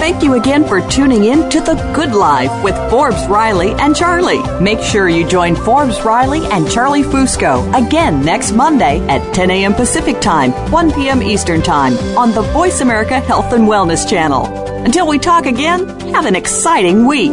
Thank 0.00 0.22
you 0.22 0.34
again 0.34 0.66
for 0.68 0.86
tuning 0.90 1.24
in 1.24 1.48
to 1.48 1.60
The 1.60 1.74
Good 1.94 2.12
Life 2.14 2.62
with 2.62 2.74
Forbes 2.90 3.26
Riley 3.26 3.72
and 3.72 3.96
Charlie. 3.96 4.42
Make 4.60 4.80
sure 4.80 5.08
you 5.08 5.26
join 5.26 5.56
Forbes 5.56 6.02
Riley 6.02 6.44
and 6.52 6.70
Charlie 6.70 7.02
Fusco 7.02 7.66
again 7.74 8.22
next 8.24 8.52
Monday 8.52 9.00
at 9.08 9.34
10 9.34 9.50
a.m. 9.50 9.72
Pacific 9.74 10.20
Time, 10.20 10.52
1 10.70 10.92
p.m. 10.92 11.22
Eastern 11.22 11.62
Time 11.62 11.94
on 12.18 12.32
the 12.32 12.42
Voice 12.42 12.80
America 12.82 13.18
Health 13.20 13.52
and 13.54 13.64
Wellness 13.64 14.08
Channel. 14.08 14.44
Until 14.84 15.08
we 15.08 15.18
talk 15.18 15.46
again, 15.46 15.88
have 16.12 16.26
an 16.26 16.36
exciting 16.36 17.06
week. 17.06 17.32